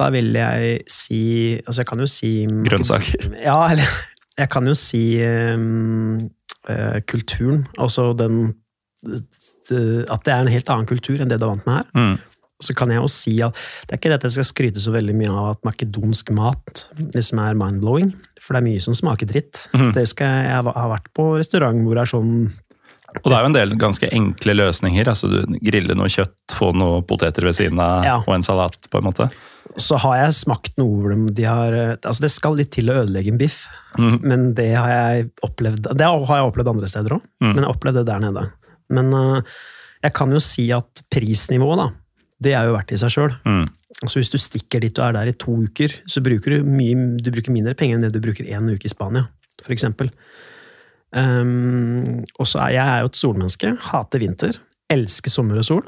Da 0.00 0.08
vil 0.14 0.32
jeg 0.32 0.80
si 0.88 1.20
Altså, 1.66 1.82
jeg 1.82 1.88
kan 1.90 2.00
jo 2.00 2.08
si 2.08 2.30
Grønnsaker. 2.68 3.32
Ja, 3.42 3.58
eller 3.68 3.90
jeg 4.38 4.48
kan 4.52 4.66
jo 4.66 4.74
si 4.78 5.18
ehm, 5.24 6.28
eh, 6.68 7.00
kulturen. 7.08 7.66
Altså 7.78 8.12
den 8.16 8.54
At 9.00 10.24
det 10.26 10.32
er 10.34 10.40
en 10.42 10.50
helt 10.52 10.68
annen 10.72 10.88
kultur 10.88 11.20
enn 11.22 11.28
det 11.30 11.38
du 11.40 11.46
er 11.46 11.52
vant 11.54 11.66
med 11.68 11.76
her. 11.80 11.86
Mm. 11.94 12.16
Så 12.60 12.74
kan 12.76 12.90
jeg 12.92 13.00
jo 13.00 13.08
si 13.08 13.36
at 13.40 13.56
det 13.88 13.94
er 13.94 14.00
ikke 14.00 14.10
det 14.12 14.18
at 14.18 14.24
jeg 14.28 14.34
skal 14.36 14.48
skryte 14.50 14.82
så 14.84 14.92
veldig 14.92 15.14
mye 15.16 15.30
av 15.32 15.46
at 15.54 15.62
makedonsk 15.64 16.32
mat 16.36 16.82
liksom 17.14 17.40
er 17.40 17.56
mind-blowing, 17.56 18.10
for 18.42 18.52
det 18.52 18.60
er 18.60 18.66
mye 18.66 18.82
som 18.84 18.96
smaker 18.98 19.30
dritt. 19.30 19.62
Mm. 19.72 19.94
Det 19.96 20.04
skal 20.10 20.28
jeg, 20.28 20.50
jeg 20.50 20.74
har 20.76 20.90
vært 20.92 21.08
på 21.16 21.28
restaurant 21.38 21.80
hvor 21.86 21.96
det 21.96 22.02
er 22.04 22.10
sånn 22.12 22.34
Og 23.22 23.26
det 23.30 23.36
er 23.38 23.40
jo 23.46 23.48
en 23.50 23.56
del 23.56 23.72
ganske 23.80 24.10
enkle 24.14 24.54
løsninger. 24.58 25.08
altså 25.08 25.30
du 25.32 25.56
Grille 25.64 25.96
noe 25.96 26.12
kjøtt, 26.12 26.36
få 26.54 26.72
noe 26.76 27.00
poteter 27.02 27.48
ved 27.48 27.56
siden 27.56 27.80
av 27.80 28.04
Ja. 28.04 28.18
og 28.26 28.34
en 28.36 28.42
salat. 28.44 28.76
på 28.90 28.98
en 29.00 29.08
måte. 29.08 29.30
Så 29.80 29.98
har 30.02 30.16
jeg 30.18 30.36
smakt 30.40 30.78
noe 30.80 30.98
hvor 30.98 31.12
de, 31.14 31.32
de 31.36 31.44
har 31.46 31.74
Altså, 31.96 32.24
det 32.24 32.32
skal 32.34 32.56
litt 32.58 32.72
til 32.74 32.90
å 32.90 32.96
ødelegge 33.04 33.30
en 33.32 33.40
biff, 33.40 33.62
mm. 33.98 34.16
men 34.26 34.48
det 34.58 34.70
har 34.74 34.90
jeg 34.90 35.28
opplevd 35.46 35.90
Det 35.94 36.06
har 36.08 36.40
jeg 36.40 36.48
opplevd 36.48 36.72
andre 36.72 36.90
steder 36.90 37.16
òg, 37.18 37.26
Mm. 37.40 37.52
men 37.54 37.62
jeg 37.64 37.70
opplevde 37.72 38.02
det 38.04 38.10
der 38.10 38.24
nede. 38.24 38.46
Men 38.90 39.14
uh, 39.14 39.40
jeg 40.02 40.12
kan 40.16 40.32
jo 40.34 40.40
si 40.42 40.66
at 40.74 41.04
prisnivået, 41.12 41.78
da, 41.78 41.86
det 42.42 42.52
er 42.56 42.66
jo 42.68 42.74
verdt 42.74 42.92
i 42.92 42.98
seg 43.00 43.14
sjøl. 43.14 43.36
Mm. 43.46 43.66
Altså 44.00 44.20
hvis 44.20 44.32
du 44.32 44.38
stikker 44.40 44.82
dit 44.82 44.98
og 44.98 45.06
er 45.06 45.16
der 45.18 45.30
i 45.30 45.36
to 45.36 45.54
uker, 45.66 45.94
så 46.08 46.22
bruker 46.24 46.56
du, 46.56 46.68
mye, 46.68 46.96
du 47.20 47.30
bruker 47.32 47.52
mindre 47.54 47.76
penger 47.78 47.98
enn 47.98 48.04
det 48.06 48.12
du 48.14 48.20
bruker 48.24 48.48
én 48.48 48.68
uke 48.70 48.88
i 48.88 48.92
Spania, 48.92 49.28
eksempel. 49.70 50.10
Um, 51.10 52.20
og 52.38 52.46
så 52.48 52.62
er 52.66 52.76
jeg 52.76 52.86
er 52.86 53.00
jo 53.02 53.10
et 53.10 53.18
solmenneske. 53.18 53.72
Hater 53.90 54.22
vinter. 54.22 54.60
Elsker 54.90 55.32
sommer 55.32 55.60
og 55.60 55.66
sol. 55.66 55.82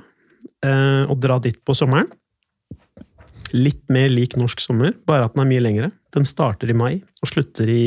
Uh, 0.62 1.06
og 1.10 1.16
dra 1.22 1.38
dit 1.42 1.58
på 1.64 1.74
sommeren. 1.78 2.10
Litt 3.53 3.82
mer 3.92 4.09
lik 4.12 4.36
norsk 4.40 4.61
sommer, 4.64 4.94
bare 5.07 5.26
at 5.28 5.34
den 5.34 5.42
er 5.44 5.50
mye 5.50 5.62
lengre. 5.64 5.90
Den 6.14 6.24
starter 6.28 6.70
i 6.72 6.76
mai 6.76 7.03
og 7.22 7.28
slutter 7.28 7.68
i 7.68 7.82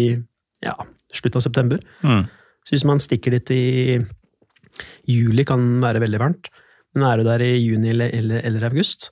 ja, 0.63 0.75
slutt 1.13 1.35
av 1.39 1.41
september. 1.45 1.79
Mm. 2.05 2.25
Så 2.65 2.73
hvis 2.75 2.85
man 2.85 3.01
stikker 3.01 3.31
dit 3.35 3.51
i 3.53 3.63
juli, 5.09 5.45
kan 5.47 5.61
den 5.61 5.81
være 5.83 6.01
veldig 6.03 6.19
varmt. 6.21 6.49
Men 6.95 7.05
er 7.09 7.19
du 7.21 7.27
der 7.27 7.43
i 7.43 7.51
juni 7.59 7.91
eller, 7.91 8.11
eller, 8.15 8.41
eller 8.47 8.67
august, 8.69 9.09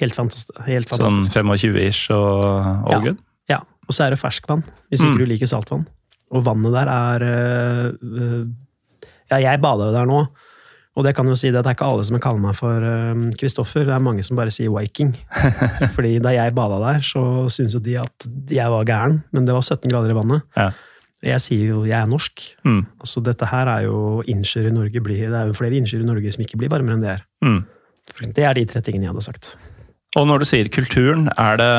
helt, 0.00 0.14
fantast 0.16 0.50
helt 0.66 0.88
Sånn 0.90 1.22
25-ish 1.22 2.08
og 2.14 2.44
all 2.88 2.96
Ja. 2.96 3.00
good? 3.04 3.18
Ja, 3.50 3.58
og 3.88 3.94
så 3.94 4.06
er 4.06 4.10
det 4.14 4.20
ferskvann, 4.22 4.64
hvis 4.90 5.02
ikke 5.04 5.14
Mm. 5.14 5.18
du 5.18 5.26
liker 5.26 5.46
saltvann. 5.50 5.86
Og 6.32 6.44
vannet 6.44 6.72
der 6.72 6.88
er 6.88 7.20
øh, 7.28 7.92
øh, 8.02 8.46
Ja, 9.30 9.36
jeg 9.38 9.60
bader 9.62 9.86
jo 9.88 9.92
der 9.92 10.06
nå, 10.06 10.26
og 10.92 11.06
det 11.06 11.14
kan 11.16 11.28
jo 11.28 11.36
si 11.38 11.48
det 11.48 11.62
det 11.62 11.70
er 11.70 11.76
ikke 11.76 11.88
alle 11.88 12.04
som 12.04 12.18
kaller 12.20 12.42
meg 12.42 12.56
for 12.58 12.84
Kristoffer. 13.40 13.86
det 13.88 13.94
er 13.96 14.04
mange 14.04 14.24
som 14.26 14.36
bare 14.36 14.52
sier 14.52 14.72
Viking. 14.74 15.14
Fordi 15.96 16.18
da 16.20 16.34
jeg 16.34 16.52
bada 16.56 16.76
der, 16.82 17.00
så 17.00 17.22
syntes 17.48 17.78
jo 17.78 17.80
de 17.80 17.96
at 18.02 18.26
jeg 18.52 18.68
var 18.74 18.84
gæren, 18.84 19.22
men 19.32 19.48
det 19.48 19.56
var 19.56 19.64
17 19.64 19.88
grader 19.88 20.12
i 20.12 20.18
vannet. 20.18 20.44
Ja. 20.56 20.70
Jeg 21.22 21.40
sier 21.40 21.70
jo 21.70 21.84
jeg 21.86 21.96
er 21.96 22.08
norsk. 22.10 22.44
Mm. 22.66 22.82
Altså 23.00 23.22
Dette 23.24 23.48
her 23.48 23.70
er 23.70 23.86
jo 23.86 24.20
innsjøer 24.28 24.68
i 24.68 24.74
Norge 24.74 25.00
blir, 25.00 25.28
Det 25.30 25.38
er 25.38 25.48
jo 25.48 25.56
flere 25.56 25.78
innsjøer 25.78 26.02
i 26.02 26.08
Norge 26.08 26.32
som 26.34 26.44
ikke 26.44 26.58
blir 26.60 26.72
varmere 26.72 26.98
enn 26.98 27.04
det 27.04 27.12
er. 27.14 27.26
Mm. 27.46 27.60
Det 28.34 28.44
er 28.44 28.58
de 28.58 28.66
tre 28.66 28.82
tingene 28.84 29.06
jeg 29.06 29.14
hadde 29.14 29.28
sagt. 29.30 29.54
Og 30.18 30.26
når 30.28 30.42
du 30.42 30.48
sier 30.50 30.68
kulturen, 30.68 31.30
er 31.40 31.56
det 31.56 31.74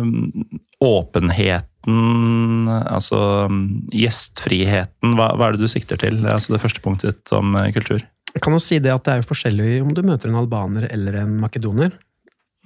mm, 0.00 0.60
åpenheten, 0.86 2.70
altså 2.70 3.18
mm, 3.52 3.90
gjestfriheten, 3.92 5.16
hva, 5.18 5.34
hva 5.36 5.50
er 5.50 5.56
det 5.56 5.66
du 5.66 5.68
sikter 5.68 6.00
til? 6.00 6.22
Altså 6.24 6.54
det 6.54 6.62
første 6.62 6.80
punktet 6.84 7.34
om 7.36 7.52
eh, 7.58 7.68
kultur? 7.76 8.00
Jeg 8.36 8.44
kan 8.44 8.52
jo 8.52 8.60
si 8.60 8.76
det 8.84 8.92
at 8.92 9.06
det 9.06 9.14
er 9.14 9.22
jo 9.22 9.30
forskjellig 9.30 9.70
om 9.80 9.94
du 9.96 10.02
møter 10.04 10.28
en 10.28 10.36
albaner 10.36 10.90
eller 10.92 11.22
en 11.22 11.38
makedoner. 11.40 11.94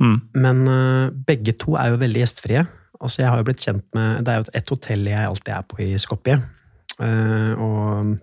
Mm. 0.02 0.16
Men 0.42 0.62
uh, 0.66 1.12
begge 1.28 1.54
to 1.60 1.76
er 1.78 1.92
jo 1.92 2.00
veldig 2.00 2.24
gjestfrie. 2.24 2.64
Altså, 3.00 3.22
jeg 3.22 3.30
har 3.30 3.38
jo 3.38 3.46
blitt 3.48 3.62
kjent 3.62 3.84
med 3.96 4.26
Det 4.26 4.32
er 4.32 4.40
jo 4.40 4.50
et 4.58 4.72
hotell 4.74 5.06
jeg 5.08 5.28
alltid 5.28 5.52
er 5.54 5.68
på 5.70 5.78
i 5.84 5.92
Skopje. 6.00 6.40
Uh, 6.98 7.52
og 7.54 8.16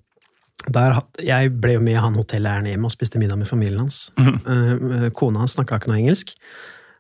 der, 0.74 1.00
jeg 1.24 1.54
ble 1.64 1.78
jo 1.78 1.86
med 1.86 2.02
han 2.04 2.18
hotelleieren 2.20 2.68
hjem 2.68 2.90
og 2.90 2.92
spiste 2.92 3.22
middag 3.22 3.40
med 3.40 3.48
familien 3.48 3.86
hans. 3.86 4.10
Eh, 4.18 5.06
kona 5.16 5.44
hans 5.44 5.54
snakka 5.56 5.78
ikke 5.78 5.92
noe 5.92 6.00
engelsk. 6.02 6.34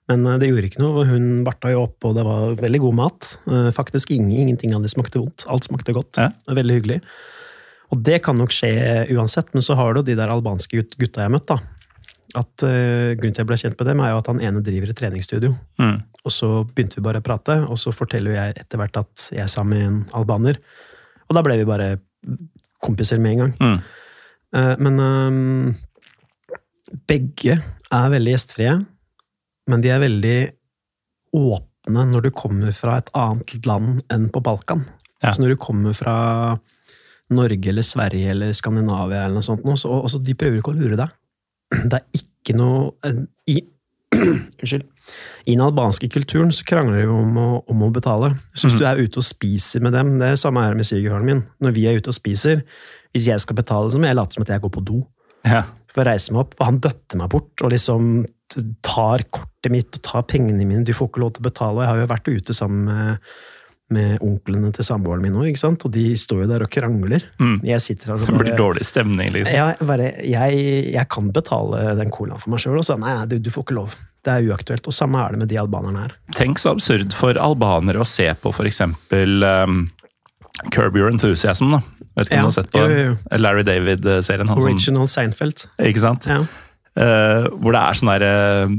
Men 0.07 0.23
det 0.39 0.47
gjorde 0.47 0.69
ikke 0.69 0.79
noe. 0.79 1.03
Hun 1.09 1.41
barta 1.43 1.73
jo 1.73 1.81
opp, 1.89 1.97
og 2.07 2.13
det 2.15 2.23
var 2.23 2.53
veldig 2.61 2.79
god 2.85 2.95
mat. 3.01 3.31
Faktisk 3.75 4.13
ingenting 4.15 4.77
av 4.77 4.85
det 4.85 4.93
smakte 4.93 5.19
vondt. 5.19 5.43
Alt 5.51 5.67
smakte 5.67 5.95
godt. 5.97 6.21
Ja. 6.21 6.29
Veldig 6.47 6.77
hyggelig. 6.77 7.01
Og 7.93 8.03
det 8.03 8.19
kan 8.25 8.35
nok 8.35 8.51
skje 8.51 9.07
uansett, 9.15 9.53
men 9.55 9.63
så 9.63 9.77
har 9.79 9.95
du 9.95 10.03
de 10.03 10.15
der 10.17 10.31
albanske 10.31 10.83
gutta 10.97 11.23
jeg 11.23 11.29
har 11.29 11.33
møtt. 11.33 11.47
da. 11.47 11.59
At 12.35 12.65
uh, 12.67 13.15
Grunnen 13.15 13.35
til 13.35 13.43
jeg 13.43 13.47
ble 13.47 13.59
kjent 13.61 13.79
med 13.79 13.88
dem, 13.88 14.01
er 14.03 14.11
jo 14.11 14.19
at 14.19 14.29
han 14.31 14.41
ene 14.43 14.63
driver 14.65 14.91
et 14.91 14.99
treningsstudio. 14.99 15.53
Mm. 15.79 16.01
Og 16.27 16.33
så 16.33 16.49
begynte 16.67 16.99
vi 16.99 17.05
bare 17.05 17.21
å 17.23 17.25
prate, 17.25 17.61
og 17.71 17.79
så 17.79 17.93
forteller 17.95 18.35
jeg 18.35 18.57
etter 18.59 18.81
hvert 18.81 18.99
at 18.99 19.29
jeg 19.31 19.45
er 19.45 19.51
sammen 19.51 19.77
med 19.77 19.88
en 19.88 20.01
albaner. 20.19 20.59
Og 21.29 21.38
da 21.38 21.43
ble 21.45 21.55
vi 21.61 21.69
bare 21.69 21.93
kompiser 22.83 23.21
med 23.23 23.38
en 23.38 23.45
gang. 23.45 23.55
Mm. 23.61 23.79
Uh, 24.57 24.75
Men 24.83 24.99
um, 24.99 25.71
begge 27.07 27.57
er 27.57 28.13
veldig 28.13 28.35
gjestfrie, 28.35 28.75
men 29.67 29.83
de 29.83 29.91
er 29.91 30.03
veldig 30.03 30.38
åpne 31.38 32.03
når 32.11 32.27
du 32.27 32.33
kommer 32.35 32.75
fra 32.75 32.99
et 32.99 33.11
annet 33.15 33.67
land 33.67 34.01
enn 34.11 34.27
på 34.31 34.43
Balkan. 34.43 34.83
Ja. 35.23 35.31
Så 35.31 35.41
når 35.41 35.55
du 35.55 35.61
kommer 35.63 35.95
fra 35.95 36.15
Norge 37.34 37.71
eller 37.71 37.86
Sverige 37.86 38.32
eller 38.32 38.53
Skandinavia 38.55 39.25
eller 39.25 39.39
noe 39.39 39.45
sånt, 39.45 39.65
nå, 39.67 39.75
og 39.75 40.11
så 40.11 40.19
de 40.23 40.36
prøver 40.38 40.61
ikke 40.61 40.73
å 40.73 40.78
lure 40.78 40.99
deg. 40.99 41.15
Det 41.91 41.99
er 41.99 42.21
ikke 42.21 42.55
noe 42.55 43.15
i, 43.51 43.59
Unnskyld. 44.17 44.86
I 45.47 45.55
den 45.55 45.63
albanske 45.63 46.09
kulturen 46.11 46.51
så 46.55 46.65
krangler 46.67 47.03
de 47.03 47.11
om 47.11 47.38
å, 47.39 47.47
om 47.71 47.84
å 47.86 47.91
betale. 47.95 48.34
Så 48.53 48.67
hvis 48.67 48.78
mm. 48.78 48.80
du 48.80 48.88
er 48.89 49.01
ute 49.03 49.21
og 49.21 49.28
spiser 49.28 49.84
med 49.84 49.95
dem 49.95 50.17
Det 50.19 50.34
er 50.34 50.39
samme 50.39 50.63
her 50.63 50.75
med 50.75 50.88
svigerfaren 50.88 51.28
min. 51.28 51.43
Når 51.63 51.75
vi 51.75 51.86
er 51.88 51.99
ute 51.99 52.11
og 52.11 52.17
spiser, 52.17 52.63
hvis 53.15 53.30
jeg 53.30 53.43
skal 53.43 53.59
betale, 53.59 53.91
så 53.91 53.99
må 54.01 54.09
jeg 54.09 54.17
late 54.19 54.36
som 54.36 54.43
at 54.43 54.51
jeg 54.55 54.63
går 54.63 54.73
på 54.75 54.84
do 54.88 55.03
Ja. 55.47 55.63
for 55.93 56.03
å 56.03 56.09
reise 56.09 56.34
meg 56.36 56.43
opp. 56.43 56.57
Og 56.59 56.65
han 56.67 56.82
døtter 56.84 57.21
meg 57.21 57.32
bort 57.32 57.63
og 57.63 57.71
liksom 57.71 58.25
tar 58.86 59.23
kortet 59.32 59.71
mitt 59.71 59.99
og 59.99 60.03
tar 60.07 60.28
pengene 60.28 60.65
mine. 60.65 60.86
Du 60.88 60.93
får 60.95 61.11
ikke 61.11 61.23
lov 61.23 61.36
til 61.36 61.43
å 61.43 61.49
betale. 61.49 61.78
Og 61.78 61.84
jeg 61.84 61.91
har 61.91 62.01
jo 62.01 62.11
vært 62.11 62.32
ute 62.32 62.55
sammen 62.55 62.88
med, 62.88 63.32
med 63.93 64.17
onklene 64.25 64.69
til 64.75 64.83
samboeren 64.83 65.21
min 65.23 65.38
òg. 65.39 65.55
Og 65.63 65.91
de 65.93 66.05
står 66.19 66.43
jo 66.43 66.47
der 66.49 66.65
og 66.65 66.71
krangler. 66.73 67.23
Mm. 67.39 67.59
Jeg 67.67 67.81
sitter 67.85 68.11
her 68.13 68.19
og 68.19 68.27
Det 68.27 68.41
blir 68.41 68.57
dårlig 68.59 68.85
stemning, 68.88 69.31
liksom. 69.35 69.55
Jeg, 69.55 69.88
bare, 69.88 70.09
jeg, 70.27 70.61
jeg 70.93 71.07
kan 71.13 71.31
betale 71.35 71.95
den 71.99 72.11
colaen 72.11 72.41
for 72.41 72.51
meg 72.51 72.63
sjøl, 72.63 72.79
og 72.81 72.88
så 72.88 72.97
nei, 72.99 73.15
du, 73.31 73.38
du 73.39 73.51
får 73.53 73.67
ikke 73.67 73.77
lov. 73.79 73.95
Det 74.27 74.33
er 74.33 74.49
uaktuelt. 74.51 74.88
Og 74.91 74.95
samme 74.95 75.21
er 75.23 75.31
det 75.35 75.39
med 75.45 75.51
de 75.53 75.59
albanerne 75.61 76.03
her. 76.07 76.15
Tenk 76.35 76.59
så 76.59 76.73
absurd 76.75 77.15
for 77.15 77.39
albanere 77.39 78.03
å 78.03 78.07
se 78.07 78.27
på 78.41 78.51
f.eks. 78.51 78.81
Um, 78.83 79.85
Curb 80.73 80.97
Your 80.99 81.11
Enthusiasm. 81.13 81.71
da. 81.77 81.81
Vet 82.17 82.27
ikke 82.31 82.33
om 82.33 82.38
Ja, 82.39 82.43
du 82.43 82.49
har 82.49 82.55
sett 82.57 82.71
på 82.73 82.81
jo, 82.81 82.88
jo, 82.91 83.09
jo. 83.13 83.38
Larry 83.39 83.63
David-serien? 83.63 84.47
som- 84.49 84.57
Original 84.65 85.07
Seinfeld. 85.07 85.67
Ikke 85.79 86.01
sant? 86.03 86.25
Ja. 86.27 86.41
Uh, 86.97 87.45
hvor 87.61 87.75
det 87.77 87.81
er 87.83 87.93
sånn 87.99 88.09
der 88.09 88.23
eh, 88.25 88.71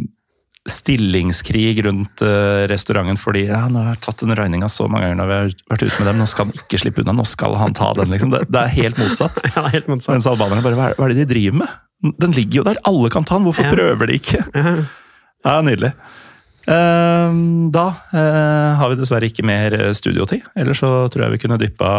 stillingskrig 0.71 1.81
rundt 1.87 2.23
eh, 2.25 2.65
restauranten 2.71 3.19
fordi 3.21 3.47
ja, 3.49 3.65
nå 3.73 3.83
har 3.85 3.97
jeg 3.97 4.03
tatt 4.07 4.25
den 4.25 4.37
regninga 4.39 4.69
så 4.73 4.87
mange 4.91 5.09
ganger 5.09 5.21
når 5.23 5.31
vi 5.31 5.37
har 5.39 5.51
vært 5.73 5.85
ute 5.87 5.99
med 5.99 6.09
dem, 6.11 6.21
nå 6.23 6.29
skal 6.31 6.49
han 6.49 6.61
ikke 6.61 6.81
slippe 6.85 7.03
unna, 7.05 7.17
nå 7.19 7.27
skal 7.29 7.57
han 7.61 7.77
ta 7.77 7.91
den. 7.99 8.13
liksom. 8.15 8.33
Det, 8.35 8.45
det 8.53 8.63
er 8.63 8.75
helt 8.77 9.01
motsatt. 9.01 9.43
ja, 9.57 9.67
helt 9.73 9.91
motsatt. 9.91 10.15
Mens 10.19 10.31
albanerne 10.31 10.65
bare 10.65 10.79
hva 10.79 10.91
er, 10.93 10.99
hva 10.99 11.09
er 11.09 11.15
det 11.17 11.25
de 11.25 11.33
driver 11.35 11.63
med? 11.65 11.77
Den 12.23 12.37
ligger 12.37 12.61
jo 12.61 12.69
der, 12.69 12.79
alle 12.87 13.11
kan 13.11 13.27
ta 13.27 13.41
den, 13.41 13.49
hvorfor 13.49 13.67
Ja. 13.67 13.75
prøver 13.75 14.07
de 14.11 14.21
ikke? 14.21 14.45
Ja. 14.55 14.77
er 15.49 15.63
Nydelig. 15.67 15.93
Eh, 16.69 17.37
da 17.73 17.87
eh, 18.13 18.77
har 18.77 18.91
vi 18.93 18.99
dessverre 19.01 19.29
ikke 19.31 19.47
mer 19.47 19.73
eh, 19.79 19.93
studiotid. 19.97 20.45
Ellers 20.59 20.83
så 20.85 20.91
tror 21.09 21.25
jeg 21.25 21.35
vi 21.39 21.41
kunne 21.47 21.57
dyppa, 21.61 21.91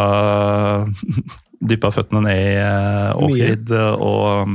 dyppa 1.72 1.90
føttene 1.94 2.22
ned 2.28 2.38
i 2.38 2.68
Åkerid 3.26 3.72
og, 3.98 4.54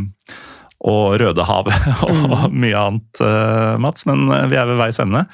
og 0.85 1.19
Rødehavet 1.21 1.91
og 2.09 2.53
mye 2.53 2.79
annet, 2.79 3.21
eh, 3.23 3.75
Mats. 3.81 4.05
Men 4.09 4.27
eh, 4.31 4.47
vi 4.51 4.59
er 4.59 4.69
ved 4.69 4.81
veis 4.81 5.01
ende. 5.01 5.25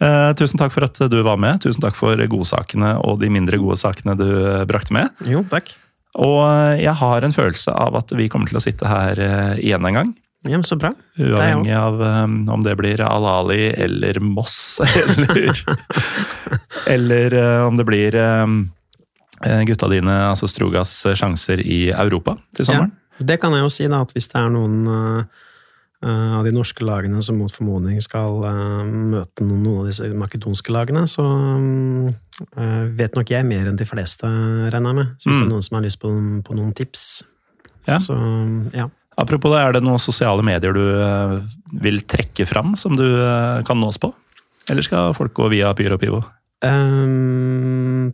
Eh, 0.00 0.30
tusen 0.38 0.60
takk 0.60 0.74
for 0.74 0.86
at 0.86 1.00
du 1.12 1.20
var 1.26 1.40
med. 1.40 1.62
Tusen 1.64 1.82
takk 1.84 1.98
for 1.98 2.20
godsakene 2.32 2.96
og 3.04 3.20
de 3.22 3.32
mindre 3.32 3.60
gode 3.60 3.78
sakene 3.80 4.16
du 4.18 4.28
brakte 4.68 4.96
med. 4.96 5.12
Jo, 5.28 5.44
takk. 5.50 5.72
Og 6.20 6.42
jeg 6.80 6.92
har 6.98 7.22
en 7.22 7.34
følelse 7.34 7.72
av 7.72 7.94
at 8.00 8.12
vi 8.18 8.26
kommer 8.32 8.50
til 8.50 8.58
å 8.58 8.64
sitte 8.64 8.88
her 8.90 9.20
igjen 9.62 9.86
en 9.86 9.98
gang. 10.00 10.10
Ja, 10.48 10.58
så 10.64 10.74
bra. 10.80 10.88
Uavhengig 11.20 11.74
av 11.76 12.00
um, 12.00 12.36
om 12.48 12.62
det 12.64 12.72
blir 12.80 13.02
Al-Ali 13.04 13.68
eller 13.76 14.16
Moss, 14.24 14.80
eller 14.96 15.60
Eller 16.88 17.36
uh, 17.36 17.66
om 17.68 17.76
det 17.76 17.84
blir 17.84 18.16
um, 18.16 18.62
gutta 19.68 19.90
dine, 19.92 20.16
altså 20.32 20.48
Strugas, 20.48 20.96
sjanser 21.12 21.60
i 21.60 21.90
Europa 21.92 22.38
til 22.56 22.66
sommeren. 22.66 22.96
Det 23.20 23.36
kan 23.42 23.52
jeg 23.56 23.64
jo 23.66 23.70
si, 23.72 23.86
da, 23.90 24.00
at 24.04 24.12
hvis 24.16 24.28
det 24.32 24.38
er 24.40 24.50
noen 24.52 24.76
eh, 24.88 25.24
av 26.38 26.46
de 26.46 26.52
norske 26.56 26.80
lagene 26.86 27.20
som 27.22 27.36
mot 27.36 27.52
formodning 27.52 27.98
skal 28.00 28.38
uh, 28.40 28.84
møte 28.88 29.44
noen, 29.44 29.60
noen 29.66 29.82
av 29.82 29.90
disse 29.90 30.08
makedonske 30.16 30.72
lagene, 30.72 31.02
så 31.10 31.26
eh, 32.56 32.86
vet 32.96 33.18
nok 33.18 33.28
jeg 33.34 33.44
mer 33.44 33.68
enn 33.68 33.76
de 33.76 33.84
fleste, 33.88 34.24
regner 34.72 34.94
jeg 34.94 34.98
med. 35.02 35.10
Så 35.20 35.28
hvis 35.28 35.36
Mm. 35.36 35.42
det 35.42 35.46
er 35.48 35.52
noen 35.52 35.66
som 35.66 35.76
har 35.76 35.84
lyst 35.84 36.00
på, 36.00 36.12
på 36.46 36.56
noen 36.56 36.72
tips, 36.74 37.04
Ja. 37.86 37.98
så 37.98 38.16
ja. 38.72 38.88
Apropos 39.20 39.52
det, 39.52 39.60
er 39.60 39.72
det 39.76 39.82
noen 39.84 40.00
sosiale 40.00 40.40
medier 40.42 40.72
du 40.72 40.80
uh, 40.80 41.40
vil 41.82 42.00
trekke 42.08 42.46
fram 42.48 42.72
som 42.76 42.96
du 42.96 43.04
uh, 43.04 43.60
kan 43.68 43.76
nås 43.76 43.98
på? 44.00 44.14
Eller 44.70 44.80
skal 44.86 45.12
folk 45.12 45.34
gå 45.36 45.50
via 45.52 45.74
Pyro 45.76 45.98
Pivo? 46.00 46.22
Ehm, 46.64 48.12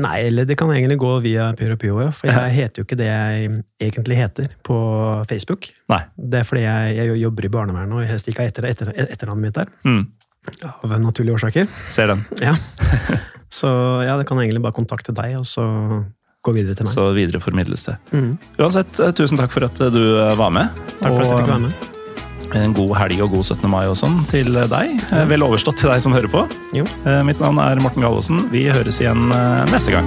nei, 0.00 0.16
eller 0.28 0.48
det 0.48 0.56
kan 0.58 0.70
egentlig 0.74 0.98
gå 1.02 1.12
via 1.24 1.50
PyroPyo, 1.58 2.00
ja, 2.02 2.10
for 2.14 2.30
jeg 2.30 2.56
heter 2.56 2.82
jo 2.82 2.86
ikke 2.88 2.98
det 2.98 3.10
jeg 3.10 3.52
egentlig 3.86 4.18
heter 4.18 4.50
på 4.66 4.78
Facebook. 5.30 5.70
Nei. 5.92 6.02
Det 6.16 6.42
er 6.42 6.48
fordi 6.48 6.64
jeg, 6.66 6.96
jeg 6.98 7.22
jobber 7.22 7.46
i 7.46 7.52
barnevernet 7.58 8.00
og 8.00 8.08
helst 8.08 8.30
ikke 8.30 8.44
har 8.44 8.52
etter, 8.52 8.68
etter, 8.72 8.92
etternavnet 9.06 9.48
mitt 9.48 9.60
der. 9.60 9.72
Mm, 9.86 10.04
Av 10.84 10.98
naturlige 11.00 11.38
årsaker. 11.38 11.70
ser 11.88 12.12
den. 12.12 12.26
Ja. 12.42 12.56
Så 13.54 13.70
ja, 14.02 14.16
det 14.18 14.26
kan 14.26 14.40
egentlig 14.42 14.64
bare 14.64 14.74
kontakte 14.74 15.14
deg, 15.14 15.36
og 15.38 15.46
så 15.46 15.64
gå 16.44 16.56
videre 16.56 16.74
til 16.74 16.88
meg. 16.88 16.94
Så 16.96 17.08
videre 17.14 17.40
formidles 17.40 17.86
det. 17.86 17.96
Mm. 18.10 18.32
Uansett, 18.58 18.98
uh, 18.98 19.12
tusen 19.14 19.38
takk 19.40 19.54
for 19.54 19.70
at 19.70 19.78
uh, 19.78 19.92
du 19.94 20.02
uh, 20.18 20.34
var 20.38 20.54
med. 20.54 20.86
Takk 20.98 21.12
for 21.12 21.22
at 21.22 21.28
jeg 21.28 21.36
fikk 21.44 21.52
være 21.54 21.66
med. 21.68 21.93
En 22.54 22.74
god 22.76 22.92
helg 23.00 23.22
og 23.24 23.30
god 23.34 23.44
17. 23.44 23.70
mai 23.70 23.86
og 23.88 23.96
sånn 23.98 24.20
til 24.30 24.52
deg. 24.70 24.94
Eh, 25.10 25.24
Vel 25.30 25.42
overstått 25.46 25.80
til 25.80 25.90
deg 25.90 26.02
som 26.04 26.12
hører 26.14 26.30
på. 26.30 26.44
Jo. 26.76 26.84
Eh, 27.06 27.22
Mitt 27.26 27.40
navn 27.42 27.58
er 27.64 27.80
Morten 27.82 28.04
Gallosen. 28.04 28.44
Vi 28.52 28.66
høres 28.70 29.00
igjen 29.02 29.30
eh, 29.34 29.64
neste 29.72 29.96
gang. 29.96 30.06